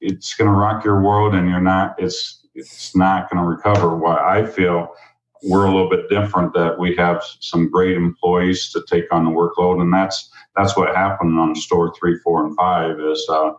it's 0.00 0.34
going 0.34 0.50
to 0.50 0.56
rock 0.56 0.84
your 0.84 1.02
world 1.02 1.34
and 1.34 1.48
you're 1.48 1.60
not, 1.60 1.94
it's, 1.98 2.43
it's 2.54 2.94
not 2.94 3.30
going 3.30 3.42
to 3.42 3.48
recover. 3.48 3.96
Why 3.96 4.40
I 4.40 4.46
feel 4.46 4.94
we're 5.42 5.66
a 5.66 5.72
little 5.72 5.90
bit 5.90 6.08
different 6.08 6.54
that 6.54 6.78
we 6.78 6.96
have 6.96 7.22
some 7.40 7.70
great 7.70 7.96
employees 7.96 8.70
to 8.72 8.82
take 8.88 9.12
on 9.12 9.24
the 9.24 9.30
workload, 9.30 9.80
and 9.80 9.92
that's 9.92 10.30
that's 10.56 10.76
what 10.76 10.94
happened 10.94 11.38
on 11.38 11.54
store 11.54 11.92
three, 11.98 12.18
four, 12.18 12.44
and 12.46 12.56
five. 12.56 12.98
Is 13.00 13.26
uh, 13.30 13.52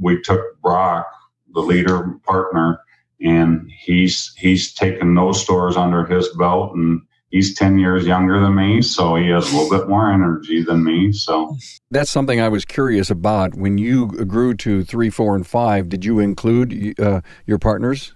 we 0.00 0.20
took 0.22 0.60
Brock, 0.62 1.06
the 1.54 1.60
leader 1.60 2.18
partner, 2.24 2.80
and 3.20 3.70
he's 3.78 4.32
he's 4.36 4.72
taken 4.72 5.14
those 5.14 5.42
stores 5.42 5.76
under 5.76 6.04
his 6.04 6.28
belt 6.36 6.74
and 6.74 7.02
he's 7.30 7.54
10 7.54 7.78
years 7.78 8.06
younger 8.06 8.40
than 8.40 8.54
me, 8.54 8.82
so 8.82 9.16
he 9.16 9.28
has 9.28 9.52
a 9.52 9.56
little 9.56 9.78
bit 9.78 9.88
more 9.88 10.10
energy 10.10 10.62
than 10.62 10.84
me. 10.84 11.12
So 11.12 11.56
that's 11.90 12.10
something 12.10 12.40
I 12.40 12.48
was 12.48 12.64
curious 12.64 13.10
about. 13.10 13.54
When 13.54 13.78
you 13.78 14.08
grew 14.08 14.54
to 14.54 14.84
three, 14.84 15.10
four, 15.10 15.34
and 15.34 15.46
five, 15.46 15.88
did 15.88 16.04
you 16.04 16.18
include 16.18 16.98
uh, 16.98 17.20
your 17.46 17.58
partners? 17.58 18.14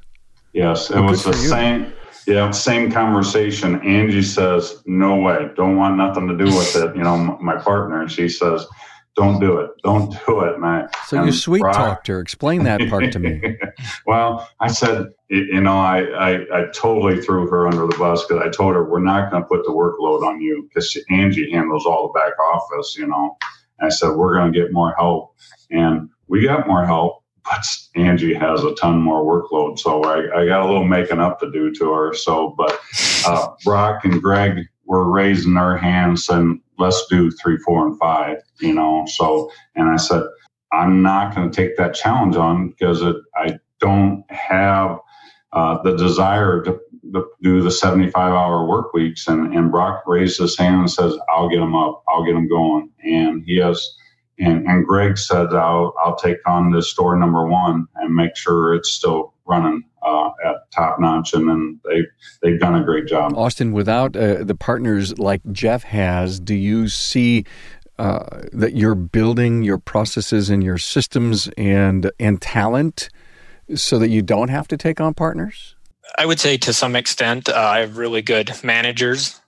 Yes, 0.53 0.91
it 0.91 0.97
well, 0.97 1.07
was 1.07 1.25
the 1.25 1.33
same. 1.33 1.93
Yeah, 2.27 2.51
same 2.51 2.91
conversation. 2.91 3.81
Angie 3.83 4.23
says, 4.23 4.83
"No 4.87 5.17
way, 5.17 5.49
don't 5.57 5.77
want 5.77 5.97
nothing 5.97 6.29
to 6.29 6.37
do 6.37 6.45
with 6.45 6.77
it." 6.77 6.95
You 6.97 7.03
know, 7.03 7.39
my 7.41 7.57
partner, 7.57 8.01
and 8.01 8.11
she 8.11 8.29
says, 8.29 8.67
"Don't 9.17 9.41
do 9.41 9.59
it, 9.59 9.71
don't 9.85 10.11
do 10.27 10.41
it." 10.41 10.55
And 10.57 10.65
I, 10.65 10.87
so 11.07 11.19
and 11.19 11.27
you 11.27 11.33
sweet 11.33 11.61
Brock, 11.61 11.77
talked 11.77 12.07
her. 12.09 12.21
Explain 12.21 12.65
that 12.65 12.81
part 12.89 13.13
to 13.13 13.19
me. 13.19 13.41
well, 14.07 14.49
I 14.61 14.69
said, 14.69 15.07
you 15.29 15.61
know, 15.61 15.79
I, 15.79 16.03
I, 16.03 16.33
I 16.53 16.65
totally 16.75 17.23
threw 17.23 17.49
her 17.49 17.67
under 17.67 17.87
the 17.87 17.97
bus 17.97 18.27
because 18.27 18.43
I 18.45 18.51
told 18.51 18.75
her 18.75 18.85
we're 18.85 19.01
not 19.01 19.31
going 19.31 19.43
to 19.43 19.49
put 19.49 19.65
the 19.65 19.73
workload 19.73 20.27
on 20.27 20.41
you 20.41 20.69
because 20.69 20.97
Angie 21.11 21.51
handles 21.51 21.87
all 21.87 22.13
the 22.13 22.19
back 22.19 22.39
office. 22.39 22.97
You 22.99 23.07
know, 23.07 23.37
and 23.79 23.87
I 23.87 23.91
said 23.91 24.11
we're 24.11 24.35
going 24.35 24.53
to 24.53 24.59
get 24.59 24.73
more 24.73 24.95
help, 24.99 25.37
and 25.71 26.11
we 26.27 26.45
got 26.45 26.67
more 26.67 26.85
help 26.85 27.20
but 27.45 27.65
Angie 27.95 28.35
has 28.35 28.65
a 28.65 28.75
ton 28.75 29.01
more 29.01 29.25
workload, 29.25 29.79
so 29.79 30.03
I, 30.03 30.43
I, 30.43 30.47
got 30.47 30.63
a 30.63 30.67
little 30.67 30.85
making 30.85 31.21
up 31.21 31.41
to 31.41 31.51
do 31.51 31.73
to 31.75 31.93
her. 31.93 32.15
So, 32.15 32.55
but 32.57 32.79
uh, 33.27 33.49
Brock 33.65 34.05
and 34.05 34.21
Greg 34.23 34.67
were 34.85 35.11
raising 35.11 35.55
their 35.55 35.77
hands 35.77 36.29
and 36.29 36.61
let's 36.79 37.07
do 37.07 37.31
three, 37.31 37.59
four, 37.59 37.87
and 37.87 37.99
five. 37.99 38.39
You 38.61 38.75
know, 38.75 39.05
so 39.07 39.51
and 39.75 39.89
I 39.89 39.97
said 39.97 40.23
I'm 40.73 41.03
not 41.03 41.35
going 41.35 41.51
to 41.51 41.57
take 41.57 41.77
that 41.77 41.95
challenge 41.95 42.37
on 42.37 42.69
because 42.69 43.03
it, 43.03 43.17
I 43.37 43.59
don't 43.81 44.25
have 44.31 44.99
uh, 45.53 45.83
the 45.83 45.97
desire 45.97 46.63
to, 46.63 46.79
to, 47.13 47.27
do 47.43 47.61
the 47.63 47.71
75 47.71 48.33
hour 48.33 48.67
work 48.67 48.93
weeks. 48.93 49.27
And, 49.27 49.55
and 49.55 49.71
Brock 49.71 50.05
raised 50.07 50.39
his 50.39 50.57
hand 50.57 50.81
and 50.81 50.91
says, 50.91 51.15
"I'll 51.29 51.49
get 51.49 51.59
him 51.59 51.75
up. 51.75 52.03
I'll 52.09 52.25
get 52.25 52.37
him 52.37 52.49
going." 52.49 52.91
And 53.03 53.43
he 53.45 53.57
has 53.59 53.97
and, 54.41 54.67
and 54.67 54.87
Greg 54.87 55.19
said, 55.19 55.53
I'll, 55.53 55.95
I'll 56.03 56.17
take 56.17 56.39
on 56.47 56.71
the 56.71 56.83
store 56.83 57.17
number 57.17 57.47
one 57.47 57.87
and 57.97 58.15
make 58.15 58.37
sure 58.37 58.75
it's 58.75 58.91
still 58.91 59.35
running 59.45 59.85
uh, 60.03 60.31
at 60.45 60.71
top 60.71 60.99
notch. 60.99 61.35
And 61.35 61.49
then 61.49 61.81
they, 61.85 62.07
they've 62.43 62.59
done 62.59 62.75
a 62.75 62.85
great 62.85 63.07
job. 63.07 63.37
Austin, 63.37 63.73
without 63.73 64.17
uh, 64.17 64.43
the 64.43 64.55
partners 64.55 65.19
like 65.19 65.43
Jeff 65.53 65.83
has, 65.83 66.41
do 66.41 66.55
you 66.55 66.89
see 66.89 67.45
uh, 67.99 68.43
that 68.53 68.75
you're 68.75 68.95
building 68.95 69.63
your 69.63 69.79
processes 69.79 70.49
and 70.49 70.65
your 70.65 70.79
systems 70.79 71.51
and, 71.59 72.11
and 72.19 72.41
talent 72.41 73.11
so 73.75 73.99
that 73.99 74.09
you 74.09 74.23
don't 74.23 74.49
have 74.49 74.67
to 74.69 74.79
take 74.79 75.03
on 75.03 75.13
partners? 75.13 75.77
I 76.19 76.25
would 76.25 76.41
say 76.41 76.57
to 76.57 76.73
some 76.73 76.97
extent, 76.97 77.51
uh, 77.51 77.57
I 77.57 77.81
have 77.81 77.99
really 77.99 78.23
good 78.23 78.51
managers. 78.65 79.39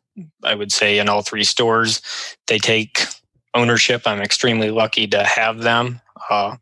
I 0.45 0.55
would 0.55 0.71
say 0.71 0.99
in 0.99 1.09
all 1.09 1.23
three 1.23 1.45
stores, 1.45 2.03
they 2.47 2.59
take 2.59 3.07
ownership. 3.55 4.03
I'm 4.07 4.21
extremely 4.21 4.71
lucky 4.71 5.07
to 5.09 5.23
have 5.25 5.59
them. 5.59 6.01
Uh, 6.31 6.57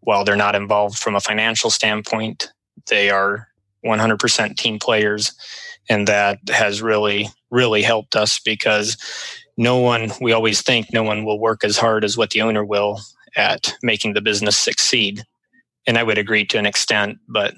while 0.00 0.24
they're 0.24 0.36
not 0.36 0.54
involved 0.54 0.98
from 0.98 1.14
a 1.14 1.20
financial 1.20 1.70
standpoint, 1.70 2.50
they 2.88 3.10
are 3.10 3.48
100% 3.84 4.56
team 4.56 4.78
players. 4.78 5.32
And 5.88 6.08
that 6.08 6.38
has 6.48 6.82
really, 6.82 7.28
really 7.50 7.82
helped 7.82 8.16
us 8.16 8.40
because 8.40 8.96
no 9.56 9.78
one, 9.78 10.10
we 10.20 10.32
always 10.32 10.62
think 10.62 10.92
no 10.92 11.02
one 11.02 11.24
will 11.24 11.38
work 11.38 11.64
as 11.64 11.76
hard 11.76 12.04
as 12.04 12.16
what 12.16 12.30
the 12.30 12.42
owner 12.42 12.64
will 12.64 13.00
at 13.36 13.74
making 13.82 14.14
the 14.14 14.20
business 14.20 14.56
succeed. 14.56 15.22
And 15.86 15.98
I 15.98 16.02
would 16.02 16.18
agree 16.18 16.44
to 16.46 16.58
an 16.58 16.66
extent, 16.66 17.18
but 17.28 17.54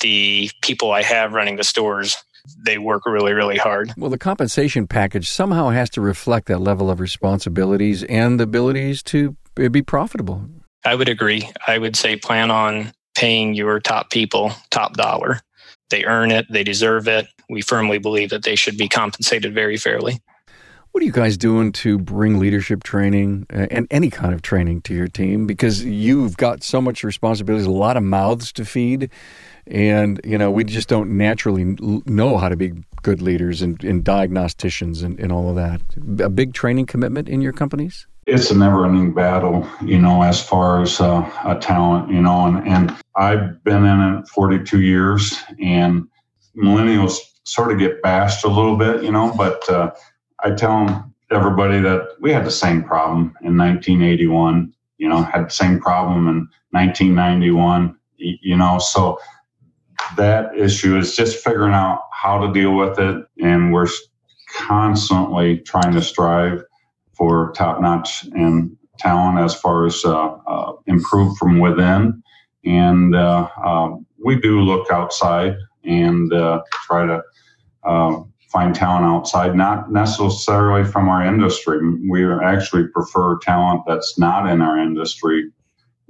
the 0.00 0.50
people 0.62 0.92
I 0.92 1.02
have 1.02 1.32
running 1.32 1.56
the 1.56 1.64
stores, 1.64 2.16
they 2.64 2.78
work 2.78 3.06
really, 3.06 3.32
really 3.32 3.56
hard. 3.56 3.92
Well, 3.96 4.10
the 4.10 4.18
compensation 4.18 4.86
package 4.86 5.30
somehow 5.30 5.70
has 5.70 5.90
to 5.90 6.00
reflect 6.00 6.48
that 6.48 6.60
level 6.60 6.90
of 6.90 7.00
responsibilities 7.00 8.02
and 8.04 8.38
the 8.38 8.44
abilities 8.44 9.02
to 9.04 9.36
be 9.54 9.82
profitable. 9.82 10.46
I 10.84 10.94
would 10.94 11.08
agree. 11.08 11.48
I 11.66 11.78
would 11.78 11.96
say 11.96 12.16
plan 12.16 12.50
on 12.50 12.92
paying 13.14 13.54
your 13.54 13.78
top 13.80 14.10
people 14.10 14.52
top 14.70 14.94
dollar. 14.94 15.40
They 15.90 16.04
earn 16.04 16.30
it, 16.30 16.46
they 16.50 16.64
deserve 16.64 17.06
it. 17.06 17.26
We 17.48 17.60
firmly 17.60 17.98
believe 17.98 18.30
that 18.30 18.44
they 18.44 18.56
should 18.56 18.78
be 18.78 18.88
compensated 18.88 19.54
very 19.54 19.76
fairly. 19.76 20.20
What 20.92 21.02
are 21.02 21.06
you 21.06 21.12
guys 21.12 21.38
doing 21.38 21.72
to 21.72 21.98
bring 21.98 22.38
leadership 22.38 22.82
training 22.82 23.46
uh, 23.52 23.66
and 23.70 23.86
any 23.90 24.10
kind 24.10 24.34
of 24.34 24.42
training 24.42 24.82
to 24.82 24.94
your 24.94 25.08
team? 25.08 25.46
Because 25.46 25.82
you've 25.82 26.36
got 26.36 26.62
so 26.62 26.82
much 26.82 27.02
responsibilities, 27.02 27.66
a 27.66 27.70
lot 27.70 27.96
of 27.96 28.02
mouths 28.02 28.52
to 28.52 28.64
feed, 28.66 29.10
and 29.66 30.20
you 30.24 30.36
know 30.36 30.50
we 30.50 30.64
just 30.64 30.88
don't 30.88 31.10
naturally 31.16 31.76
know 32.06 32.36
how 32.36 32.48
to 32.48 32.56
be 32.56 32.72
good 33.02 33.20
leaders 33.20 33.62
and, 33.62 33.82
and 33.84 34.04
diagnosticians 34.04 35.02
and, 35.02 35.18
and 35.18 35.32
all 35.32 35.50
of 35.50 35.56
that. 35.56 35.80
A 36.24 36.30
big 36.30 36.54
training 36.54 36.86
commitment 36.86 37.28
in 37.28 37.40
your 37.40 37.52
companies. 37.52 38.06
It's 38.26 38.52
a 38.52 38.56
never-ending 38.56 39.14
battle, 39.14 39.68
you 39.84 39.98
know, 39.98 40.22
as 40.22 40.40
far 40.40 40.80
as 40.80 41.00
uh, 41.00 41.28
a 41.44 41.58
talent, 41.58 42.10
you 42.10 42.22
know, 42.22 42.46
and, 42.46 42.68
and 42.68 42.96
I've 43.16 43.62
been 43.64 43.84
in 43.84 44.00
it 44.00 44.28
42 44.28 44.80
years, 44.80 45.36
and 45.60 46.06
millennials 46.56 47.16
sort 47.44 47.72
of 47.72 47.80
get 47.80 48.00
bashed 48.02 48.44
a 48.44 48.48
little 48.48 48.76
bit, 48.76 49.02
you 49.02 49.10
know, 49.10 49.34
but 49.36 49.68
uh, 49.68 49.90
I 50.44 50.52
tell 50.52 51.12
everybody 51.32 51.80
that 51.80 52.10
we 52.20 52.32
had 52.32 52.44
the 52.44 52.50
same 52.52 52.84
problem 52.84 53.34
in 53.42 53.56
1981, 53.56 54.72
you 54.98 55.08
know, 55.08 55.22
had 55.22 55.46
the 55.46 55.50
same 55.50 55.80
problem 55.80 56.28
in 56.28 56.48
1991, 56.70 57.96
you 58.18 58.56
know, 58.56 58.78
so 58.78 59.18
that 60.16 60.56
issue 60.56 60.96
is 60.96 61.16
just 61.16 61.42
figuring 61.42 61.74
out 61.74 62.02
how 62.12 62.38
to 62.46 62.52
deal 62.52 62.74
with 62.74 62.98
it. 62.98 63.24
And 63.40 63.72
we're 63.72 63.88
constantly 64.54 65.58
trying 65.58 65.92
to 65.94 66.02
strive 66.02 66.62
for 67.14 67.52
top 67.52 67.80
notch 67.80 68.24
and 68.32 68.76
talent 68.98 69.38
as 69.38 69.54
far 69.54 69.86
as 69.86 70.04
uh, 70.04 70.36
uh, 70.46 70.72
improve 70.86 71.36
from 71.36 71.58
within. 71.58 72.22
And 72.64 73.14
uh, 73.14 73.48
um, 73.64 74.06
we 74.24 74.40
do 74.40 74.60
look 74.60 74.90
outside 74.90 75.56
and 75.84 76.32
uh, 76.32 76.62
try 76.86 77.06
to 77.06 77.22
um, 77.84 78.32
find 78.52 78.74
talent 78.74 79.04
outside, 79.04 79.56
not 79.56 79.90
necessarily 79.90 80.84
from 80.84 81.08
our 81.08 81.24
industry. 81.24 81.80
We 82.08 82.30
actually 82.32 82.86
prefer 82.88 83.38
talent 83.38 83.82
that's 83.86 84.18
not 84.18 84.48
in 84.48 84.60
our 84.60 84.78
industry, 84.78 85.50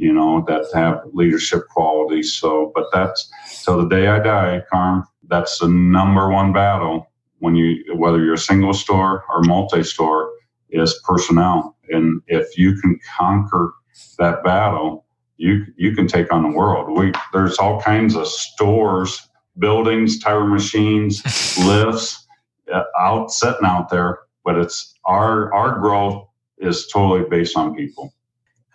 you 0.02 0.12
know, 0.12 0.44
that 0.48 0.66
have 0.74 1.00
leadership 1.12 1.68
qualities. 1.68 2.34
So, 2.34 2.72
but 2.74 2.86
that's 2.92 3.30
till 3.64 3.78
the 3.78 3.88
day 3.88 4.08
I 4.08 4.18
die, 4.18 4.60
Carm, 4.68 5.06
that's 5.28 5.60
the 5.60 5.68
number 5.68 6.28
one 6.28 6.52
battle 6.52 7.08
when 7.38 7.54
you, 7.54 7.94
whether 7.94 8.22
you're 8.22 8.34
a 8.34 8.38
single 8.38 8.74
store 8.74 9.24
or 9.30 9.42
multi 9.42 9.84
store, 9.84 10.32
is 10.70 11.00
personnel. 11.06 11.76
And 11.90 12.20
if 12.26 12.58
you 12.58 12.74
can 12.80 12.98
conquer 13.16 13.74
that 14.18 14.42
battle, 14.42 15.04
you 15.36 15.66
you 15.76 15.94
can 15.94 16.08
take 16.08 16.32
on 16.32 16.42
the 16.42 16.56
world. 16.56 16.98
We 16.98 17.12
there's 17.32 17.58
all 17.58 17.80
kinds 17.80 18.16
of 18.16 18.26
stores, 18.26 19.28
buildings, 19.58 20.18
tire 20.18 20.46
machines, 20.46 21.22
lifts 21.64 22.26
uh, 22.72 22.82
out 22.98 23.30
sitting 23.30 23.64
out 23.64 23.88
there, 23.88 24.18
but 24.44 24.56
it's 24.56 24.94
our 25.04 25.54
our 25.54 25.78
growth 25.78 26.26
is 26.58 26.88
totally 26.88 27.28
based 27.28 27.56
on 27.56 27.76
people. 27.76 28.12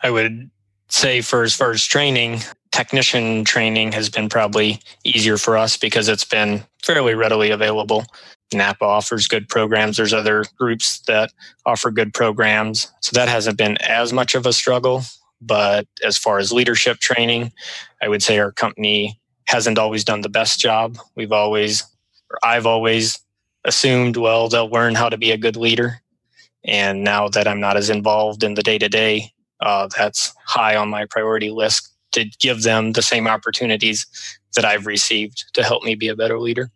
I 0.01 0.11
would 0.11 0.51
say 0.89 1.21
for 1.21 1.43
as 1.43 1.53
far 1.53 1.71
as 1.71 1.83
training, 1.83 2.41
technician 2.71 3.43
training 3.43 3.91
has 3.91 4.09
been 4.09 4.29
probably 4.29 4.79
easier 5.03 5.37
for 5.37 5.57
us 5.57 5.77
because 5.77 6.07
it's 6.07 6.23
been 6.23 6.63
fairly 6.83 7.15
readily 7.15 7.51
available. 7.51 8.05
NAPA 8.53 8.85
offers 8.85 9.27
good 9.27 9.49
programs. 9.49 9.97
There's 9.97 10.13
other 10.13 10.45
groups 10.57 10.99
that 11.01 11.31
offer 11.65 11.91
good 11.91 12.13
programs. 12.13 12.91
So 13.01 13.11
that 13.13 13.27
hasn't 13.27 13.57
been 13.57 13.77
as 13.81 14.13
much 14.13 14.35
of 14.35 14.45
a 14.45 14.53
struggle. 14.53 15.03
But 15.41 15.87
as 16.03 16.17
far 16.17 16.39
as 16.39 16.51
leadership 16.51 16.99
training, 16.99 17.51
I 18.01 18.07
would 18.07 18.23
say 18.23 18.39
our 18.39 18.51
company 18.51 19.19
hasn't 19.45 19.77
always 19.77 20.03
done 20.03 20.21
the 20.21 20.29
best 20.29 20.59
job. 20.59 20.97
We've 21.15 21.31
always, 21.31 21.83
or 22.31 22.39
I've 22.43 22.65
always 22.65 23.19
assumed, 23.65 24.17
well, 24.17 24.49
they'll 24.49 24.69
learn 24.69 24.95
how 24.95 25.09
to 25.09 25.17
be 25.17 25.31
a 25.31 25.37
good 25.37 25.55
leader. 25.55 26.01
And 26.63 27.03
now 27.03 27.27
that 27.29 27.47
I'm 27.47 27.59
not 27.59 27.77
as 27.77 27.89
involved 27.89 28.43
in 28.43 28.55
the 28.55 28.63
day 28.63 28.77
to 28.77 28.89
day, 28.89 29.31
Uh, 29.59 29.87
that's 29.97 30.33
high 30.45 30.75
on 30.75 30.89
my 30.89 31.05
priority 31.05 31.49
list 31.49 31.93
to 32.11 32.25
give 32.39 32.63
them 32.63 32.93
the 32.93 33.01
same 33.01 33.27
opportunities 33.27 34.05
that 34.55 34.65
I've 34.65 34.85
received 34.85 35.45
to 35.53 35.63
help 35.63 35.83
me 35.83 35.95
be 35.95 36.07
a 36.07 36.15
better 36.15 36.39
leader. 36.39 36.71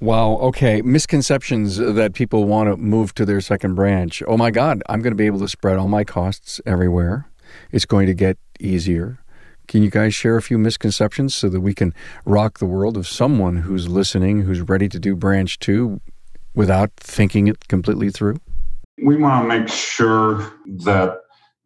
Wow. 0.00 0.36
Okay. 0.38 0.82
Misconceptions 0.82 1.76
that 1.76 2.14
people 2.14 2.44
want 2.44 2.68
to 2.68 2.76
move 2.76 3.14
to 3.14 3.24
their 3.24 3.40
second 3.40 3.74
branch. 3.74 4.22
Oh 4.26 4.36
my 4.36 4.50
God, 4.50 4.82
I'm 4.88 5.00
going 5.00 5.12
to 5.12 5.16
be 5.16 5.26
able 5.26 5.38
to 5.40 5.48
spread 5.48 5.78
all 5.78 5.88
my 5.88 6.04
costs 6.04 6.60
everywhere. 6.66 7.30
It's 7.70 7.84
going 7.84 8.06
to 8.06 8.14
get 8.14 8.36
easier. 8.60 9.18
Can 9.66 9.82
you 9.82 9.90
guys 9.90 10.14
share 10.14 10.36
a 10.36 10.42
few 10.42 10.58
misconceptions 10.58 11.34
so 11.34 11.48
that 11.48 11.60
we 11.60 11.72
can 11.72 11.94
rock 12.26 12.58
the 12.58 12.66
world 12.66 12.98
of 12.98 13.08
someone 13.08 13.58
who's 13.58 13.88
listening, 13.88 14.42
who's 14.42 14.60
ready 14.60 14.88
to 14.90 14.98
do 14.98 15.16
branch 15.16 15.58
two 15.58 16.00
without 16.54 16.90
thinking 16.96 17.48
it 17.48 17.66
completely 17.68 18.10
through? 18.10 18.36
We 19.02 19.16
want 19.16 19.42
to 19.42 19.58
make 19.58 19.68
sure 19.68 20.52
that 20.84 21.23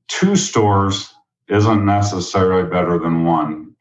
two 0.08 0.36
stores 0.36 1.12
isn't 1.48 1.84
necessarily 1.84 2.68
better 2.68 2.98
than 2.98 3.24
one. 3.24 3.74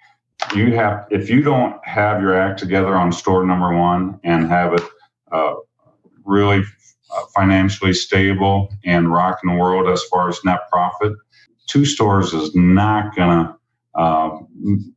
You 0.55 0.73
have, 0.75 1.07
if 1.09 1.29
you 1.29 1.41
don't 1.41 1.75
have 1.85 2.21
your 2.21 2.35
act 2.35 2.59
together 2.59 2.95
on 2.95 3.11
store 3.11 3.45
number 3.45 3.75
one 3.75 4.19
and 4.23 4.47
have 4.47 4.73
it 4.73 4.83
uh, 5.31 5.55
really 6.23 6.63
uh, 7.13 7.23
financially 7.35 7.93
stable 7.93 8.69
and 8.85 9.11
rocking 9.11 9.51
the 9.51 9.57
world 9.57 9.89
as 9.89 10.03
far 10.03 10.29
as 10.29 10.39
net 10.45 10.69
profit, 10.71 11.13
two 11.67 11.85
stores 11.85 12.33
is 12.33 12.55
not 12.55 13.15
going 13.15 13.45
to 13.45 13.55
uh, 13.95 14.37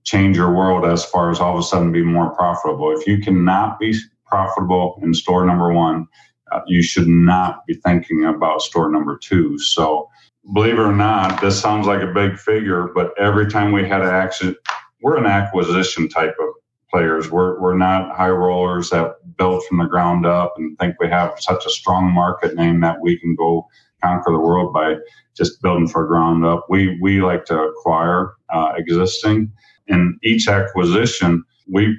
change 0.05 0.37
your 0.37 0.55
world 0.55 0.85
as 0.85 1.05
far 1.05 1.31
as 1.31 1.41
all 1.41 1.55
of 1.55 1.61
a 1.61 1.63
sudden 1.63 1.91
be 1.91 2.03
more 2.03 2.31
profitable. 2.35 2.95
If 2.97 3.07
you 3.07 3.19
cannot 3.19 3.79
be 3.81 3.95
profitable 4.27 5.01
in 5.03 5.15
store 5.15 5.47
number 5.47 5.73
one, 5.73 6.07
uh, 6.53 6.61
you 6.67 6.83
should 6.83 7.09
not 7.09 7.65
be 7.67 7.75
thinking 7.75 8.25
about 8.27 8.61
store 8.63 8.91
number 8.91 9.17
two. 9.17 9.59
So, 9.59 10.10
believe 10.53 10.75
it 10.75 10.81
or 10.81 10.95
not, 10.95 11.41
this 11.41 11.61
sounds 11.61 11.87
like 11.87 12.03
a 12.03 12.13
big 12.13 12.39
figure, 12.39 12.89
but 12.95 13.13
every 13.19 13.49
time 13.51 13.73
we 13.73 13.87
had 13.87 14.01
an 14.03 14.09
accident, 14.09 14.57
we're 15.03 15.17
an 15.17 15.27
acquisition 15.27 16.09
type 16.09 16.35
of 16.41 16.49
players. 16.91 17.31
We're, 17.31 17.61
we're 17.61 17.77
not 17.77 18.17
high 18.17 18.31
rollers 18.31 18.91
that 18.91 19.15
build 19.37 19.65
from 19.67 19.79
the 19.79 19.85
ground 19.85 20.27
up 20.27 20.55
and 20.57 20.77
think 20.79 20.97
we 21.01 21.09
have 21.09 21.35
such 21.39 21.65
a 21.67 21.71
strong 21.71 22.13
market 22.13 22.55
name 22.55 22.81
that 22.81 23.01
we 23.01 23.19
can 23.19 23.35
go 23.37 23.67
conquer 24.03 24.33
the 24.33 24.41
world 24.41 24.73
by 24.73 24.97
just 25.37 25.63
building 25.63 25.89
for 25.89 26.07
ground 26.07 26.45
up. 26.45 26.67
We, 26.69 26.99
we 27.01 27.23
like 27.23 27.45
to 27.47 27.59
acquire 27.59 28.33
uh, 28.53 28.73
existing. 28.77 29.53
In 29.87 30.19
each 30.23 30.49
acquisition, 30.49 31.45
we 31.71 31.97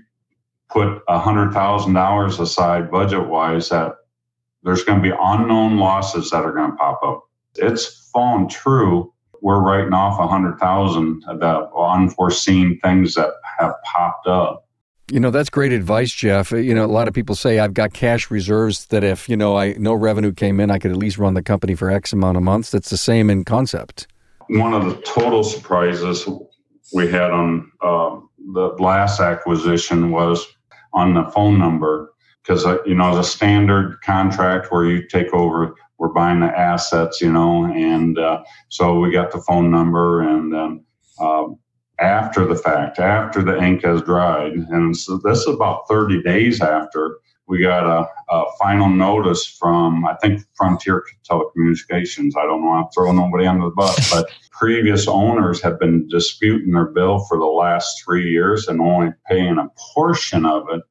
put 0.70 1.06
$100,000 1.08 2.40
aside 2.40 2.92
budget 2.92 3.28
wise 3.28 3.70
that 3.70 3.94
there's 4.64 4.84
going 4.84 5.02
to 5.02 5.10
be 5.10 5.16
unknown 5.20 5.78
losses 5.78 6.30
that 6.30 6.44
are 6.44 6.54
going 6.54 6.72
to 6.72 6.78
pop 6.78 7.02
up. 7.04 7.24
It's 7.56 8.10
fallen 8.14 8.48
true. 8.48 9.14
We're 9.42 9.62
writing 9.62 9.94
off 9.94 10.20
a 10.20 10.26
100,000 10.28 11.24
about 11.28 11.72
unforeseen 11.76 12.80
things 12.84 13.16
that 13.16 13.32
have 13.60 13.74
popped 13.84 14.28
up. 14.28 14.68
You 15.12 15.20
know, 15.20 15.32
that's 15.32 15.50
great 15.50 15.74
advice, 15.74 16.12
Jeff. 16.12 16.52
You 16.52 16.74
know, 16.74 16.86
a 16.86 16.88
lot 16.88 17.08
of 17.08 17.14
people 17.14 17.36
say 17.36 17.60
I've 17.60 17.74
got 17.74 17.92
cash 17.92 18.32
reserves 18.32 18.86
that 18.88 19.04
if, 19.04 19.28
you 19.28 19.36
know, 19.36 19.58
I 19.58 19.74
no 19.74 19.94
revenue 19.94 20.32
came 20.32 20.60
in, 20.60 20.72
I 20.72 20.80
could 20.80 20.92
at 20.92 20.98
least 20.98 21.18
run 21.18 21.34
the 21.34 21.44
company 21.44 21.76
for 21.76 21.92
X 21.92 22.14
amount 22.14 22.38
of 22.38 22.44
months. 22.44 22.70
That's 22.70 22.90
the 22.90 22.98
same 22.98 23.30
in 23.30 23.44
concept. 23.44 24.08
One 24.48 24.74
of 24.74 24.86
the 24.86 25.02
total 25.02 25.44
surprises 25.44 26.30
we 26.94 27.10
had 27.10 27.32
on 27.32 27.72
uh, 27.82 28.20
the 28.54 28.76
last 28.80 29.20
acquisition 29.20 30.12
was 30.12 30.46
on 30.94 31.14
the 31.14 31.26
phone 31.32 31.58
number 31.58 32.14
because 32.42 32.66
uh, 32.66 32.78
you 32.86 32.96
know 32.96 33.16
the 33.16 33.24
standard 33.24 34.00
contract 34.02 34.72
where 34.72 34.86
you 34.86 35.08
take 35.08 35.34
over 35.34 35.76
we're 36.02 36.10
buying 36.10 36.42
the 36.42 36.48
assets 36.48 37.22
you 37.22 37.32
know 37.32 37.66
and 37.66 38.20
uh, 38.20 38.44
so 38.68 39.00
we 39.00 39.12
got 39.12 39.32
the 39.32 39.40
phone 39.40 39.72
number 39.72 40.22
and 40.22 40.54
um, 40.54 40.86
uh, 41.20 41.46
after 42.02 42.46
the 42.46 42.56
fact, 42.56 43.00
after 43.00 43.44
the 43.44 43.62
ink 43.62 43.84
has 43.84 44.02
dried. 44.02 44.54
And 44.54 44.98
so 44.98 45.18
this 45.24 45.40
is 45.40 45.48
about 45.48 45.88
30 45.88 46.24
days 46.24 46.60
after 46.60 47.20
we 47.48 47.62
got 47.62 47.86
a, 47.86 48.08
a 48.34 48.44
final 48.60 48.90
notice 48.90 49.46
from, 49.46 50.06
I 50.06 50.16
think, 50.16 50.42
Frontier 50.56 51.04
Telecommunications. 51.30 52.32
I 52.38 52.46
don't 52.46 52.64
know, 52.64 52.72
I'm 52.72 52.88
throwing 52.94 53.18
nobody 53.18 53.46
under 53.46 53.66
the 53.66 53.72
bus, 53.72 54.12
but 54.12 54.30
previous 54.52 55.08
owners 55.08 55.62
have 55.62 55.80
been 55.80 56.08
disputing 56.08 56.72
their 56.72 56.88
bill 56.88 57.20
for 57.26 57.38
the 57.38 57.46
last 57.46 58.04
three 58.04 58.30
years 58.30 58.68
and 58.68 58.82
only 58.82 59.12
paying 59.28 59.58
a 59.58 59.70
portion 59.94 60.46
of 60.46 60.68
it. 60.72 60.82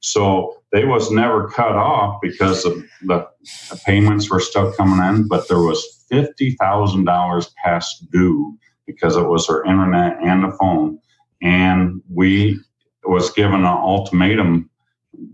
So 0.00 0.62
they 0.72 0.84
was 0.84 1.10
never 1.10 1.48
cut 1.48 1.76
off 1.76 2.20
because 2.20 2.64
of 2.64 2.84
the, 3.02 3.27
the 3.70 3.80
payments 3.84 4.30
were 4.30 4.40
still 4.40 4.72
coming 4.72 5.04
in, 5.06 5.28
but 5.28 5.48
there 5.48 5.60
was 5.60 6.04
fifty 6.08 6.52
thousand 6.60 7.04
dollars 7.04 7.50
past 7.62 8.10
due 8.10 8.56
because 8.86 9.16
it 9.16 9.28
was 9.28 9.46
her 9.48 9.64
internet 9.64 10.18
and 10.22 10.44
the 10.44 10.56
phone. 10.58 10.98
And 11.42 12.02
we 12.10 12.60
was 13.04 13.30
given 13.32 13.60
an 13.60 13.66
ultimatum 13.66 14.70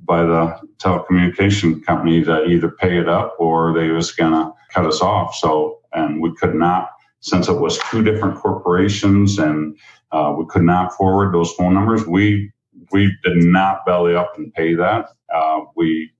by 0.04 0.22
the 0.24 0.58
telecommunication 0.78 1.84
company 1.84 2.22
to 2.24 2.44
either 2.46 2.70
pay 2.70 2.98
it 2.98 3.08
up 3.08 3.36
or 3.38 3.72
they 3.72 3.90
was 3.90 4.12
gonna 4.12 4.52
cut 4.72 4.86
us 4.86 5.00
off. 5.00 5.34
So 5.34 5.80
and 5.92 6.20
we 6.20 6.34
could 6.36 6.54
not 6.54 6.90
since 7.20 7.48
it 7.48 7.58
was 7.58 7.78
two 7.90 8.02
different 8.02 8.38
corporations 8.38 9.38
and 9.38 9.78
uh, 10.12 10.34
we 10.36 10.44
could 10.48 10.62
not 10.62 10.92
forward 10.94 11.34
those 11.34 11.52
phone 11.54 11.74
numbers. 11.74 12.06
We 12.06 12.52
we 12.92 13.16
did 13.24 13.44
not 13.44 13.86
belly 13.86 14.14
up 14.14 14.34
and 14.36 14.52
pay 14.54 14.74
that. 14.74 15.06
Uh, 15.34 15.60
we 15.76 16.10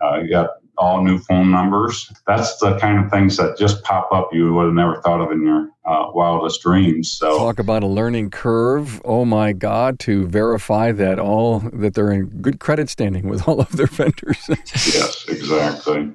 uh, 0.00 0.22
got 0.22 0.50
all 0.78 1.02
new 1.02 1.18
phone 1.18 1.50
numbers. 1.50 2.12
That's 2.26 2.56
the 2.58 2.78
kind 2.78 3.04
of 3.04 3.10
things 3.10 3.36
that 3.36 3.56
just 3.58 3.82
pop 3.82 4.08
up 4.12 4.30
you 4.32 4.52
would 4.52 4.66
have 4.66 4.74
never 4.74 5.00
thought 5.02 5.20
of 5.20 5.30
in 5.30 5.42
your 5.44 5.68
uh, 5.84 6.10
wildest 6.12 6.62
dreams. 6.62 7.10
So 7.10 7.38
talk 7.38 7.58
about 7.58 7.82
a 7.82 7.86
learning 7.86 8.30
curve. 8.30 9.00
Oh 9.04 9.24
my 9.24 9.52
God! 9.52 9.98
To 10.00 10.26
verify 10.26 10.92
that 10.92 11.18
all 11.18 11.60
that 11.72 11.94
they're 11.94 12.12
in 12.12 12.26
good 12.40 12.60
credit 12.60 12.88
standing 12.88 13.28
with 13.28 13.46
all 13.48 13.60
of 13.60 13.72
their 13.72 13.86
vendors. 13.86 14.44
yes, 14.48 15.24
exactly. 15.28 16.12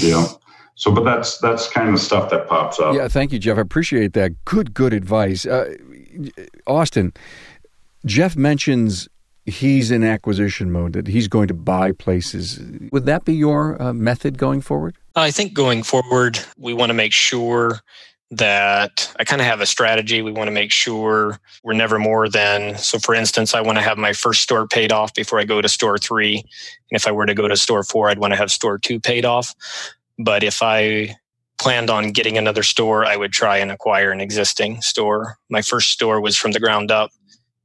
yeah. 0.00 0.26
So, 0.74 0.92
but 0.92 1.02
that's 1.02 1.38
that's 1.38 1.68
kind 1.68 1.92
of 1.92 2.00
stuff 2.00 2.30
that 2.30 2.46
pops 2.46 2.78
up. 2.78 2.94
Yeah. 2.94 3.08
Thank 3.08 3.32
you, 3.32 3.38
Jeff. 3.40 3.58
I 3.58 3.62
appreciate 3.62 4.12
that. 4.12 4.44
Good, 4.44 4.74
good 4.74 4.92
advice. 4.92 5.44
Uh, 5.44 5.74
Austin, 6.68 7.12
Jeff 8.06 8.36
mentions 8.36 9.08
he's 9.48 9.90
in 9.90 10.04
acquisition 10.04 10.70
mode, 10.70 10.92
that 10.92 11.08
he's 11.08 11.28
going 11.28 11.48
to 11.48 11.54
buy 11.54 11.92
places. 11.92 12.60
Would 12.92 13.06
that 13.06 13.24
be 13.24 13.34
your 13.34 13.80
uh, 13.80 13.92
method 13.92 14.38
going 14.38 14.60
forward? 14.60 14.96
I 15.16 15.30
think 15.30 15.54
going 15.54 15.82
forward, 15.82 16.38
we 16.56 16.74
want 16.74 16.90
to 16.90 16.94
make 16.94 17.12
sure 17.12 17.80
that 18.30 19.10
I 19.18 19.24
kind 19.24 19.40
of 19.40 19.46
have 19.46 19.60
a 19.60 19.66
strategy. 19.66 20.20
We 20.20 20.32
want 20.32 20.48
to 20.48 20.52
make 20.52 20.70
sure 20.70 21.40
we're 21.64 21.72
never 21.72 21.98
more 21.98 22.28
than, 22.28 22.76
so 22.76 22.98
for 22.98 23.14
instance, 23.14 23.54
I 23.54 23.62
want 23.62 23.78
to 23.78 23.82
have 23.82 23.96
my 23.96 24.12
first 24.12 24.42
store 24.42 24.66
paid 24.66 24.92
off 24.92 25.14
before 25.14 25.40
I 25.40 25.44
go 25.44 25.62
to 25.62 25.68
store 25.68 25.96
three. 25.96 26.36
And 26.36 26.96
if 27.00 27.06
I 27.06 27.10
were 27.10 27.24
to 27.26 27.34
go 27.34 27.48
to 27.48 27.56
store 27.56 27.82
four, 27.82 28.10
I'd 28.10 28.18
want 28.18 28.32
to 28.32 28.36
have 28.36 28.50
store 28.50 28.78
two 28.78 29.00
paid 29.00 29.24
off. 29.24 29.54
But 30.18 30.42
if 30.42 30.62
I 30.62 31.16
planned 31.58 31.90
on 31.90 32.12
getting 32.12 32.36
another 32.36 32.62
store, 32.62 33.04
I 33.04 33.16
would 33.16 33.32
try 33.32 33.56
and 33.56 33.72
acquire 33.72 34.10
an 34.10 34.20
existing 34.20 34.82
store. 34.82 35.38
My 35.48 35.62
first 35.62 35.90
store 35.90 36.20
was 36.20 36.36
from 36.36 36.52
the 36.52 36.60
ground 36.60 36.90
up 36.90 37.10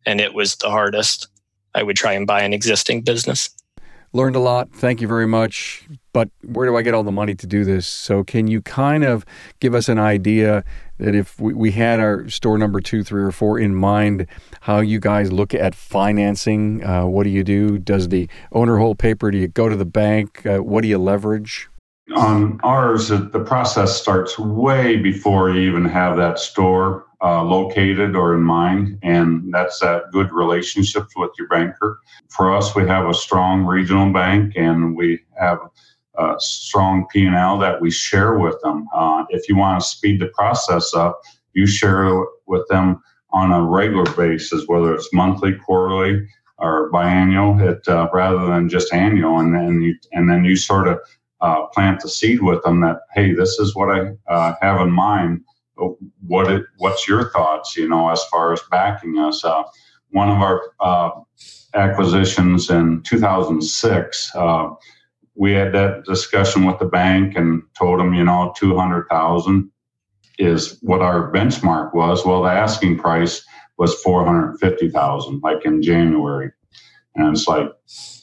and 0.05 0.21
it 0.21 0.33
was 0.33 0.55
the 0.55 0.69
hardest. 0.69 1.27
I 1.75 1.83
would 1.83 1.95
try 1.95 2.13
and 2.13 2.27
buy 2.27 2.41
an 2.41 2.53
existing 2.53 3.01
business. 3.01 3.49
Learned 4.15 4.35
a 4.35 4.39
lot. 4.39 4.69
Thank 4.71 5.01
you 5.01 5.07
very 5.07 5.25
much. 5.25 5.87
But 6.13 6.29
where 6.43 6.67
do 6.67 6.77
I 6.77 6.83
get 6.83 6.93
all 6.93 7.01
the 7.01 7.11
money 7.11 7.33
to 7.33 7.47
do 7.47 7.65
this? 7.65 7.87
So, 7.87 8.23
can 8.23 8.45
you 8.45 8.61
kind 8.61 9.03
of 9.03 9.25
give 9.59 9.73
us 9.73 9.89
an 9.89 9.97
idea 9.97 10.63
that 10.99 11.15
if 11.15 11.39
we, 11.39 11.55
we 11.55 11.71
had 11.71 11.99
our 11.99 12.29
store 12.29 12.59
number 12.59 12.79
two, 12.79 13.03
three, 13.03 13.23
or 13.23 13.31
four 13.31 13.57
in 13.57 13.73
mind, 13.73 14.27
how 14.61 14.81
you 14.81 14.99
guys 14.99 15.31
look 15.31 15.55
at 15.55 15.73
financing? 15.73 16.83
Uh, 16.83 17.07
what 17.07 17.23
do 17.23 17.31
you 17.31 17.43
do? 17.43 17.79
Does 17.79 18.09
the 18.09 18.29
owner 18.51 18.77
hold 18.77 18.99
paper? 18.99 19.31
Do 19.31 19.39
you 19.39 19.47
go 19.47 19.67
to 19.67 19.75
the 19.75 19.85
bank? 19.85 20.45
Uh, 20.45 20.59
what 20.59 20.81
do 20.81 20.87
you 20.87 20.99
leverage? 20.99 21.67
On 22.15 22.59
ours, 22.63 23.07
the 23.07 23.43
process 23.47 23.99
starts 23.99 24.37
way 24.37 24.97
before 24.97 25.49
you 25.49 25.61
even 25.61 25.85
have 25.85 26.17
that 26.17 26.37
store 26.37 27.07
uh, 27.23 27.41
located 27.41 28.15
or 28.15 28.35
in 28.35 28.41
mind, 28.41 28.99
and 29.01 29.53
that's 29.53 29.79
that 29.79 30.11
good 30.11 30.31
relationships 30.33 31.13
with 31.15 31.31
your 31.39 31.47
banker. 31.47 31.99
For 32.29 32.53
us, 32.53 32.75
we 32.75 32.85
have 32.87 33.07
a 33.07 33.13
strong 33.13 33.63
regional 33.63 34.11
bank, 34.11 34.53
and 34.57 34.95
we 34.95 35.21
have 35.39 35.59
a 36.17 36.35
strong 36.37 37.07
P&L 37.11 37.57
that 37.59 37.79
we 37.79 37.89
share 37.89 38.37
with 38.37 38.61
them. 38.61 38.87
Uh, 38.93 39.23
if 39.29 39.47
you 39.47 39.55
want 39.55 39.81
to 39.81 39.87
speed 39.87 40.19
the 40.19 40.27
process 40.27 40.93
up, 40.93 41.21
you 41.53 41.65
share 41.65 42.25
with 42.45 42.67
them 42.67 43.01
on 43.31 43.53
a 43.53 43.63
regular 43.63 44.05
basis, 44.15 44.67
whether 44.67 44.93
it's 44.93 45.13
monthly, 45.13 45.53
quarterly, 45.53 46.27
or 46.57 46.91
biannual, 46.91 47.59
it, 47.61 47.87
uh, 47.87 48.09
rather 48.13 48.45
than 48.47 48.69
just 48.69 48.93
annual, 48.93 49.39
and 49.39 49.55
then 49.55 49.81
you 49.81 49.95
and 50.11 50.29
then 50.29 50.43
you 50.43 50.55
sort 50.55 50.87
of 50.87 50.99
uh, 51.41 51.65
plant 51.67 52.01
the 52.01 52.09
seed 52.09 52.41
with 52.41 52.61
them 52.63 52.81
that 52.81 52.99
hey, 53.13 53.33
this 53.33 53.59
is 53.59 53.75
what 53.75 53.89
I 53.89 54.11
uh, 54.31 54.55
have 54.61 54.81
in 54.81 54.91
mind 54.91 55.43
what 55.75 56.51
it, 56.51 56.63
what's 56.77 57.07
your 57.07 57.29
thoughts, 57.31 57.75
you 57.75 57.87
know, 57.87 58.09
as 58.09 58.23
far 58.25 58.53
as 58.53 58.61
backing 58.69 59.17
us? 59.17 59.43
Uh, 59.43 59.63
one 60.09 60.29
of 60.29 60.37
our 60.37 60.61
uh, 60.79 61.11
acquisitions 61.73 62.69
in 62.69 63.01
2006, 63.03 64.31
uh, 64.35 64.69
we 65.35 65.51
had 65.51 65.73
that 65.73 66.05
discussion 66.05 66.65
with 66.65 66.77
the 66.79 66.85
bank 66.85 67.35
and 67.35 67.63
told 67.77 67.99
them, 67.99 68.13
you 68.13 68.23
know, 68.23 68.53
200,000 68.57 69.71
is 70.37 70.77
what 70.81 71.01
our 71.01 71.31
benchmark 71.31 71.93
was. 71.93 72.25
Well, 72.25 72.43
the 72.43 72.49
asking 72.49 72.99
price 72.99 73.43
was 73.77 73.95
450,000, 74.01 75.41
like 75.43 75.65
in 75.65 75.81
January. 75.81 76.51
And 77.15 77.35
it's 77.35 77.47
like, 77.47 77.69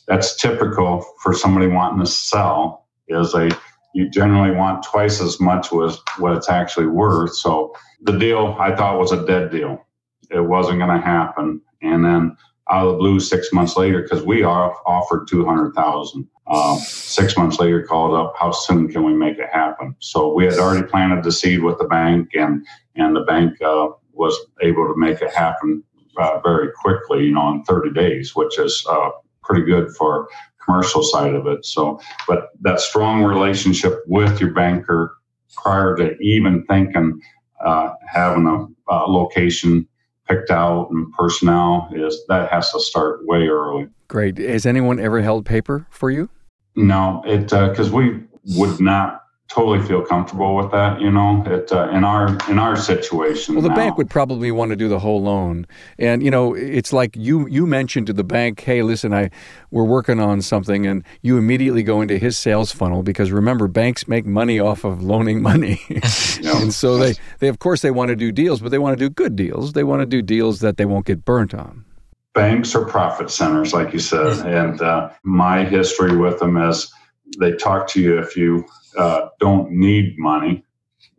that's 0.07 0.37
typical 0.37 1.05
for 1.23 1.33
somebody 1.33 1.67
wanting 1.67 2.01
to 2.01 2.07
sell 2.11 2.89
is 3.09 3.35
a 3.35 3.51
you 3.95 4.09
generally 4.09 4.55
want 4.57 4.85
twice 4.85 5.21
as 5.21 5.41
much 5.41 5.73
was 5.73 6.01
what 6.19 6.37
it's 6.37 6.49
actually 6.49 6.87
worth. 6.87 7.35
So 7.35 7.75
the 8.03 8.19
deal 8.19 8.57
I 8.59 8.75
thought 8.75 8.99
was 8.99 9.13
a 9.13 9.27
dead 9.27 9.51
deal. 9.51 9.87
It 10.31 10.41
wasn't 10.41 10.79
going 10.79 11.01
to 11.01 11.05
happen. 11.05 11.61
And 11.83 12.05
then 12.05 12.37
out 12.71 12.87
of 12.87 12.93
the 12.93 12.99
blue, 12.99 13.19
six 13.19 13.53
months 13.53 13.77
later, 13.77 14.03
because 14.03 14.23
we 14.23 14.45
offered 14.45 15.27
two 15.27 15.45
hundred 15.45 15.75
thousand. 15.75 16.29
Uh, 16.47 16.77
six 16.79 17.37
months 17.37 17.59
later, 17.59 17.83
called 17.83 18.15
up. 18.15 18.35
How 18.37 18.51
soon 18.51 18.89
can 18.89 19.05
we 19.05 19.13
make 19.13 19.39
it 19.39 19.49
happen? 19.53 19.95
So 20.01 20.33
we 20.33 20.45
had 20.45 20.59
already 20.59 20.87
planted 20.87 21.25
the 21.25 21.33
seed 21.33 21.63
with 21.63 21.79
the 21.79 21.85
bank, 21.85 22.31
and 22.35 22.65
and 22.97 23.15
the 23.15 23.23
bank 23.23 23.61
uh, 23.63 23.89
was 24.13 24.37
able 24.61 24.87
to 24.87 24.95
make 24.97 25.21
it 25.21 25.33
happen 25.33 25.83
uh, 26.17 26.41
very 26.41 26.71
quickly. 26.73 27.25
You 27.25 27.33
know, 27.33 27.51
in 27.51 27.65
thirty 27.65 27.93
days, 27.93 28.37
which 28.37 28.59
is 28.59 28.85
uh, 28.89 29.11
pretty 29.43 29.65
good 29.65 29.95
for 29.97 30.29
commercial 30.71 31.03
side 31.03 31.35
of 31.35 31.47
it. 31.47 31.65
So, 31.65 32.01
but 32.27 32.51
that 32.61 32.81
strong 32.81 33.23
relationship 33.23 34.03
with 34.07 34.41
your 34.41 34.53
banker 34.53 35.17
prior 35.57 35.97
to 35.97 36.17
even 36.19 36.65
thinking 36.67 37.21
uh, 37.65 37.95
having 38.07 38.47
a, 38.47 38.93
a 38.93 39.11
location 39.11 39.87
picked 40.29 40.51
out 40.51 40.89
and 40.91 41.13
personnel 41.13 41.91
is 41.93 42.25
that 42.29 42.51
has 42.51 42.71
to 42.73 42.81
start 42.81 43.27
way 43.27 43.49
early. 43.49 43.89
Great. 44.09 44.39
Has 44.39 44.65
anyone 44.65 45.01
ever 45.01 45.21
held 45.21 45.45
paper 45.45 45.87
for 45.91 46.11
you? 46.11 46.29
No, 46.77 47.23
it 47.27 47.51
because 47.51 47.93
uh, 47.93 47.97
we 47.97 48.21
would 48.57 48.81
not 48.81 49.20
totally 49.51 49.85
feel 49.87 50.03
comfortable 50.03 50.55
with 50.55 50.71
that. 50.71 51.01
You 51.01 51.11
know, 51.11 51.43
it, 51.47 51.71
uh, 51.73 51.91
in 51.91 52.05
our 52.05 52.29
in 52.49 52.59
our 52.59 52.77
situation. 52.77 53.55
Well, 53.55 53.63
the 53.63 53.69
now, 53.69 53.75
bank 53.75 53.99
would 53.99 54.09
probably 54.09 54.51
want 54.51 54.71
to 54.71 54.77
do 54.77 54.89
the 54.89 54.99
whole 54.99 55.23
loan, 55.23 55.67
and 55.99 56.23
you 56.23 56.31
know, 56.31 56.55
it's 56.55 56.93
like 56.93 57.17
you 57.17 57.47
you 57.49 57.67
mentioned 57.67 58.07
to 58.07 58.13
the 58.13 58.25
bank, 58.25 58.61
"Hey, 58.61 58.83
listen, 58.83 59.13
I 59.13 59.31
we're 59.71 59.85
working 59.85 60.21
on 60.21 60.41
something," 60.41 60.87
and 60.87 61.05
you 61.23 61.37
immediately 61.37 61.83
go 61.83 62.01
into 62.01 62.17
his 62.17 62.39
sales 62.39 62.73
funnel 62.73 63.03
because 63.03 63.31
remember, 63.33 63.69
banks 63.69 64.09
make 64.09 64.25
money 64.25 64.59
off 64.59 64.85
of 64.85 65.03
loaning 65.03 65.43
money, 65.43 65.81
and 66.45 66.73
so 66.73 66.97
they 66.97 67.15
they 67.41 67.49
of 67.49 67.59
course 67.59 67.83
they 67.83 67.91
want 67.91 68.09
to 68.09 68.17
do 68.17 68.33
deals, 68.33 68.61
but 68.61 68.71
they 68.71 68.79
want 68.79 68.99
to 68.99 69.05
do 69.05 69.11
good 69.11 69.37
deals. 69.37 69.73
They 69.73 69.85
want 69.85 70.01
to 70.01 70.07
do 70.07 70.23
deals 70.23 70.61
that 70.61 70.77
they 70.77 70.87
won't 70.87 71.07
get 71.07 71.25
burnt 71.25 71.53
on. 71.55 71.85
Banks 72.33 72.77
are 72.77 72.85
profit 72.85 73.29
centers, 73.29 73.75
like 73.75 73.93
you 73.93 73.99
said, 73.99 74.47
and 74.47 74.81
uh, 74.81 75.11
my 75.25 75.65
history 75.65 76.17
with 76.17 76.39
them 76.39 76.57
is 76.57 76.93
they 77.41 77.53
talk 77.53 77.89
to 77.89 78.01
you 78.01 78.19
if 78.19 78.37
you 78.37 78.65
uh, 78.97 79.29
don't 79.39 79.71
need 79.71 80.19
money, 80.19 80.65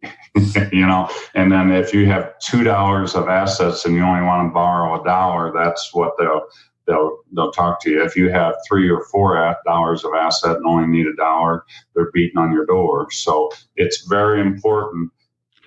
you 0.71 0.85
know. 0.85 1.09
And 1.33 1.51
then 1.51 1.71
if 1.71 1.93
you 1.93 2.05
have 2.07 2.37
two 2.39 2.63
dollars 2.63 3.15
of 3.15 3.27
assets 3.27 3.85
and 3.85 3.95
you 3.95 4.01
only 4.01 4.23
want 4.23 4.49
to 4.49 4.53
borrow 4.53 5.01
a 5.01 5.03
dollar, 5.03 5.51
that's 5.53 5.93
what 5.93 6.13
they'll 6.17 6.45
they'll 6.87 7.19
they'll 7.33 7.51
talk 7.51 7.81
to 7.81 7.89
you. 7.89 8.03
If 8.03 8.15
you 8.15 8.29
have 8.29 8.55
three 8.67 8.89
or 8.89 9.03
four 9.11 9.55
dollars 9.65 10.03
of 10.03 10.13
asset 10.13 10.57
and 10.57 10.65
only 10.65 10.87
need 10.87 11.07
a 11.07 11.15
dollar, 11.15 11.65
they're 11.95 12.11
beating 12.11 12.37
on 12.37 12.51
your 12.51 12.65
door. 12.65 13.09
So 13.11 13.51
it's 13.75 14.05
very 14.07 14.41
important 14.41 15.11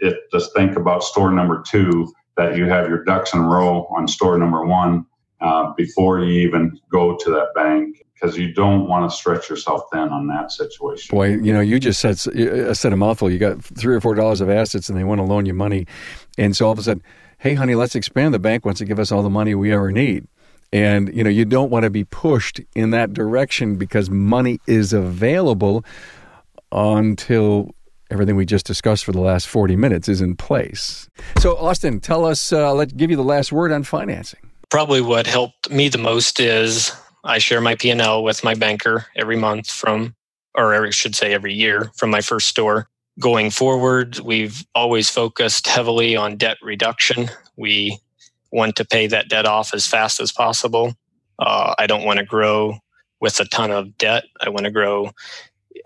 it, 0.00 0.16
to 0.32 0.40
think 0.40 0.76
about 0.76 1.04
store 1.04 1.30
number 1.30 1.62
two 1.66 2.12
that 2.36 2.56
you 2.56 2.64
have 2.66 2.88
your 2.88 3.04
ducks 3.04 3.32
in 3.32 3.40
a 3.40 3.48
row 3.48 3.86
on 3.96 4.08
store 4.08 4.36
number 4.38 4.64
one 4.64 5.06
uh, 5.40 5.72
before 5.76 6.20
you 6.20 6.46
even 6.46 6.78
go 6.90 7.16
to 7.16 7.30
that 7.30 7.48
bank 7.54 8.04
because 8.14 8.38
you 8.38 8.52
don't 8.52 8.88
want 8.88 9.10
to 9.10 9.16
stretch 9.16 9.50
yourself 9.50 9.82
thin 9.92 10.08
on 10.08 10.26
that 10.28 10.50
situation. 10.50 11.14
Boy, 11.14 11.36
you 11.36 11.52
know, 11.52 11.60
you 11.60 11.78
just 11.78 12.00
said 12.00 12.14
uh, 12.36 12.72
said 12.74 12.92
a 12.92 12.96
mouthful. 12.96 13.30
You 13.30 13.38
got 13.38 13.62
three 13.62 13.94
or 13.94 14.00
four 14.00 14.14
dollars 14.14 14.40
of 14.40 14.48
assets, 14.48 14.88
and 14.88 14.98
they 14.98 15.04
want 15.04 15.18
to 15.18 15.24
loan 15.24 15.46
you 15.46 15.54
money, 15.54 15.86
and 16.38 16.56
so 16.56 16.66
all 16.66 16.72
of 16.72 16.78
a 16.78 16.82
sudden, 16.82 17.02
hey, 17.38 17.54
honey, 17.54 17.74
let's 17.74 17.94
expand. 17.94 18.32
The 18.32 18.38
bank 18.38 18.64
wants 18.64 18.78
to 18.78 18.84
give 18.84 18.98
us 18.98 19.12
all 19.12 19.22
the 19.22 19.30
money 19.30 19.54
we 19.54 19.72
ever 19.72 19.92
need. 19.92 20.26
And, 20.72 21.14
you 21.14 21.22
know, 21.22 21.30
you 21.30 21.44
don't 21.44 21.70
want 21.70 21.84
to 21.84 21.90
be 21.90 22.02
pushed 22.02 22.60
in 22.74 22.90
that 22.90 23.12
direction 23.12 23.76
because 23.76 24.10
money 24.10 24.60
is 24.66 24.92
available 24.92 25.84
until 26.72 27.70
everything 28.10 28.34
we 28.34 28.44
just 28.44 28.66
discussed 28.66 29.04
for 29.04 29.12
the 29.12 29.20
last 29.20 29.46
40 29.46 29.76
minutes 29.76 30.08
is 30.08 30.20
in 30.20 30.36
place. 30.36 31.08
So, 31.38 31.56
Austin, 31.56 32.00
tell 32.00 32.24
us, 32.24 32.52
uh, 32.52 32.72
let's 32.74 32.92
give 32.92 33.10
you 33.10 33.16
the 33.16 33.22
last 33.22 33.52
word 33.52 33.72
on 33.72 33.84
financing. 33.84 34.43
Probably 34.74 35.00
what 35.00 35.28
helped 35.28 35.70
me 35.70 35.88
the 35.88 35.98
most 35.98 36.40
is 36.40 36.90
I 37.22 37.38
share 37.38 37.60
my 37.60 37.76
P&L 37.76 38.24
with 38.24 38.42
my 38.42 38.54
banker 38.54 39.06
every 39.14 39.36
month 39.36 39.70
from, 39.70 40.16
or 40.56 40.74
I 40.74 40.90
should 40.90 41.14
say 41.14 41.32
every 41.32 41.54
year 41.54 41.92
from 41.96 42.10
my 42.10 42.20
first 42.20 42.48
store. 42.48 42.88
Going 43.20 43.52
forward, 43.52 44.18
we've 44.18 44.66
always 44.74 45.08
focused 45.08 45.68
heavily 45.68 46.16
on 46.16 46.36
debt 46.36 46.56
reduction. 46.60 47.30
We 47.56 48.00
want 48.50 48.74
to 48.74 48.84
pay 48.84 49.06
that 49.06 49.28
debt 49.28 49.46
off 49.46 49.72
as 49.74 49.86
fast 49.86 50.18
as 50.18 50.32
possible. 50.32 50.94
Uh, 51.38 51.76
I 51.78 51.86
don't 51.86 52.04
want 52.04 52.18
to 52.18 52.24
grow 52.24 52.78
with 53.20 53.38
a 53.38 53.44
ton 53.44 53.70
of 53.70 53.96
debt. 53.96 54.24
I 54.40 54.48
want 54.48 54.64
to 54.64 54.72
grow, 54.72 55.12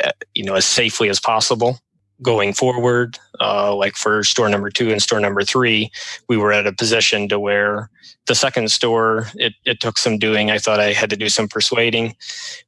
uh, 0.02 0.12
you 0.32 0.44
know, 0.44 0.54
as 0.54 0.64
safely 0.64 1.10
as 1.10 1.20
possible. 1.20 1.78
Going 2.22 2.52
forward, 2.52 3.18
uh, 3.40 3.74
like 3.74 3.94
for 3.94 4.24
store 4.24 4.48
number 4.48 4.70
two 4.70 4.90
and 4.90 5.00
store 5.00 5.20
number 5.20 5.42
three, 5.42 5.90
we 6.28 6.36
were 6.36 6.52
at 6.52 6.66
a 6.66 6.72
position 6.72 7.28
to 7.28 7.38
where 7.38 7.90
the 8.26 8.34
second 8.34 8.70
store 8.70 9.28
it, 9.36 9.54
it 9.64 9.80
took 9.80 9.98
some 9.98 10.18
doing. 10.18 10.50
I 10.50 10.58
thought 10.58 10.80
I 10.80 10.92
had 10.92 11.10
to 11.10 11.16
do 11.16 11.28
some 11.28 11.46
persuading. 11.46 12.16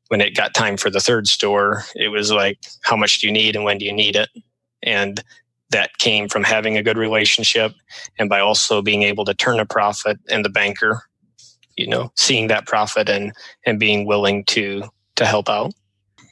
When 0.09 0.21
it 0.21 0.37
got 0.37 0.55
time 0.55 0.77
for 0.77 0.91
the 0.91 1.01
third 1.01 1.27
store, 1.27 1.85
it 1.97 2.09
was 2.09 2.31
like, 2.31 2.59
how 2.83 2.97
much 2.97 3.21
do 3.21 3.27
you 3.27 3.33
need 3.33 3.57
and 3.57 3.65
when 3.65 3.79
do 3.79 3.85
you 3.85 3.93
need 3.93 4.17
it? 4.17 4.29
And 4.83 5.23
that 5.71 5.99
came 5.99 6.29
from 6.29 6.45
having 6.45 6.77
a 6.77 6.83
good 6.83 6.99
relationship 6.99 7.73
and 8.19 8.29
by 8.29 8.41
also 8.41 8.83
being 8.83 9.03
able 9.03 9.25
to 9.25 9.35
turn 9.35 9.59
a 9.61 9.67
profit 9.67 10.19
and 10.29 10.45
the 10.45 10.49
banker 10.49 11.03
you 11.77 11.87
know 11.87 12.13
seeing 12.17 12.49
that 12.49 12.67
profit 12.67 13.09
and 13.09 13.33
and 13.65 13.81
being 13.81 14.07
willing 14.07 14.45
to 14.45 14.83
to 15.17 15.25
help 15.25 15.49
out 15.49 15.73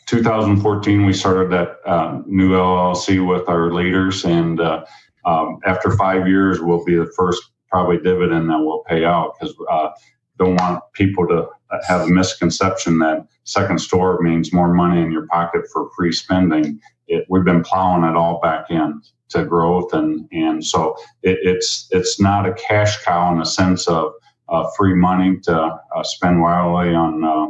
2014 0.09 1.05
we 1.05 1.13
started 1.13 1.51
that 1.51 1.77
uh, 1.85 2.21
new 2.27 2.53
llc 2.53 3.29
with 3.29 3.49
our 3.49 3.73
leaders 3.73 4.25
and 4.25 4.61
uh, 4.61 4.85
um, 5.25 5.59
after 5.67 5.91
five 5.97 6.27
years 6.27 6.61
we'll 6.61 6.85
be 6.85 6.97
the 6.97 7.13
first 7.17 7.43
probably 7.71 7.99
dividend 7.99 8.49
that 8.49 8.59
we'll 8.59 8.83
pay 8.89 9.05
out 9.05 9.35
because 9.39 9.55
uh, 9.71 9.91
don't 10.39 10.57
want 10.57 10.83
people 10.95 11.27
to 11.27 11.47
have 11.87 12.03
a 12.03 12.09
misconception 12.09 12.99
that 12.99 13.27
second 13.45 13.79
store 13.79 14.21
means 14.23 14.53
more 14.53 14.73
money 14.73 15.01
in 15.01 15.13
your 15.13 15.27
pocket 15.27 15.63
for 15.73 15.91
free 15.97 16.13
spending. 16.13 16.81
It, 17.09 17.27
we've 17.29 17.45
been 17.45 17.63
plowing 17.63 18.05
it 18.05 18.17
all 18.17 18.41
back 18.41 18.71
in 18.71 19.03
to 19.31 19.45
growth 19.45 19.93
and 19.93 20.27
and 20.33 20.65
so 20.65 20.97
it, 21.23 21.39
it's 21.43 21.87
it's 21.91 22.19
not 22.19 22.49
a 22.49 22.55
cash 22.55 23.03
cow 23.05 23.31
in 23.33 23.39
the 23.39 23.45
sense 23.45 23.87
of 23.87 24.13
uh, 24.49 24.69
free 24.77 24.95
money 24.95 25.39
to 25.43 25.55
uh, 25.55 26.03
spend 26.03 26.41
wildly 26.41 26.95
on 26.95 27.25
uh, 27.25 27.47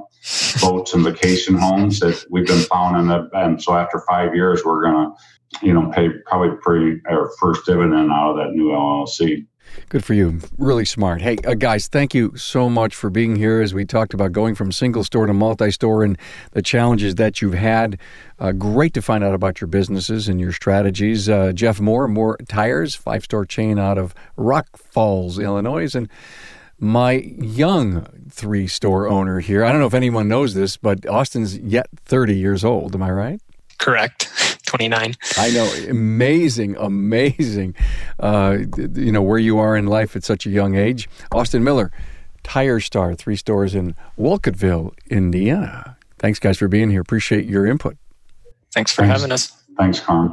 boats 0.60 0.94
and 0.94 1.04
vacation 1.04 1.56
homes 1.56 2.00
that 2.00 2.24
we've 2.30 2.46
been 2.46 2.64
plowing 2.64 3.08
it 3.10 3.30
and 3.34 3.62
so 3.62 3.76
after 3.76 4.02
five 4.08 4.34
years 4.34 4.64
we're 4.64 4.82
gonna 4.82 5.12
you 5.62 5.72
know 5.72 5.90
pay 5.90 6.08
probably 6.26 6.56
pre 6.60 7.00
our 7.08 7.30
first 7.40 7.64
dividend 7.66 8.10
out 8.10 8.30
of 8.30 8.36
that 8.36 8.52
new 8.52 8.68
LLC. 8.68 9.46
Good 9.90 10.04
for 10.04 10.14
you. 10.14 10.40
Really 10.56 10.84
smart. 10.84 11.20
Hey, 11.20 11.36
uh, 11.46 11.54
guys, 11.54 11.88
thank 11.88 12.14
you 12.14 12.36
so 12.36 12.68
much 12.68 12.94
for 12.94 13.10
being 13.10 13.36
here 13.36 13.60
as 13.60 13.74
we 13.74 13.84
talked 13.84 14.14
about 14.14 14.32
going 14.32 14.54
from 14.54 14.72
single 14.72 15.04
store 15.04 15.26
to 15.26 15.34
multi 15.34 15.70
store 15.70 16.04
and 16.04 16.18
the 16.52 16.62
challenges 16.62 17.16
that 17.16 17.40
you've 17.40 17.54
had. 17.54 17.98
Uh, 18.38 18.52
great 18.52 18.94
to 18.94 19.02
find 19.02 19.22
out 19.22 19.34
about 19.34 19.60
your 19.60 19.68
businesses 19.68 20.28
and 20.28 20.40
your 20.40 20.52
strategies. 20.52 21.28
Uh, 21.28 21.52
Jeff 21.52 21.80
Moore, 21.80 22.08
Moore 22.08 22.38
Tires, 22.48 22.94
five 22.94 23.24
store 23.24 23.44
chain 23.44 23.78
out 23.78 23.98
of 23.98 24.14
Rock 24.36 24.76
Falls, 24.76 25.38
Illinois. 25.38 25.94
And 25.94 26.08
my 26.80 27.12
young 27.12 28.06
three 28.30 28.66
store 28.66 29.08
owner 29.08 29.40
here. 29.40 29.64
I 29.64 29.70
don't 29.70 29.80
know 29.80 29.86
if 29.86 29.94
anyone 29.94 30.28
knows 30.28 30.54
this, 30.54 30.76
but 30.76 31.06
Austin's 31.06 31.58
yet 31.58 31.86
30 32.04 32.36
years 32.36 32.64
old. 32.64 32.94
Am 32.94 33.02
I 33.02 33.10
right? 33.10 33.40
Correct. 33.78 34.28
29. 34.66 35.14
I 35.38 35.50
know. 35.50 35.64
Amazing, 35.88 36.76
amazing. 36.76 37.74
Uh, 38.20 38.58
you 38.94 39.10
know, 39.12 39.22
where 39.22 39.38
you 39.38 39.58
are 39.58 39.76
in 39.76 39.86
life 39.86 40.14
at 40.14 40.24
such 40.24 40.46
a 40.46 40.50
young 40.50 40.74
age. 40.74 41.08
Austin 41.32 41.64
Miller, 41.64 41.90
Tire 42.42 42.80
Star, 42.80 43.14
three 43.14 43.36
stores 43.36 43.74
in 43.74 43.94
Wolcottville, 44.18 44.92
Indiana. 45.08 45.96
Thanks, 46.18 46.38
guys, 46.38 46.58
for 46.58 46.68
being 46.68 46.90
here. 46.90 47.00
Appreciate 47.00 47.46
your 47.46 47.64
input. 47.66 47.96
Thanks 48.74 48.92
for 48.92 49.02
Thanks. 49.02 49.20
having 49.20 49.32
us. 49.32 49.52
Thanks, 49.78 50.00
Carm. 50.00 50.32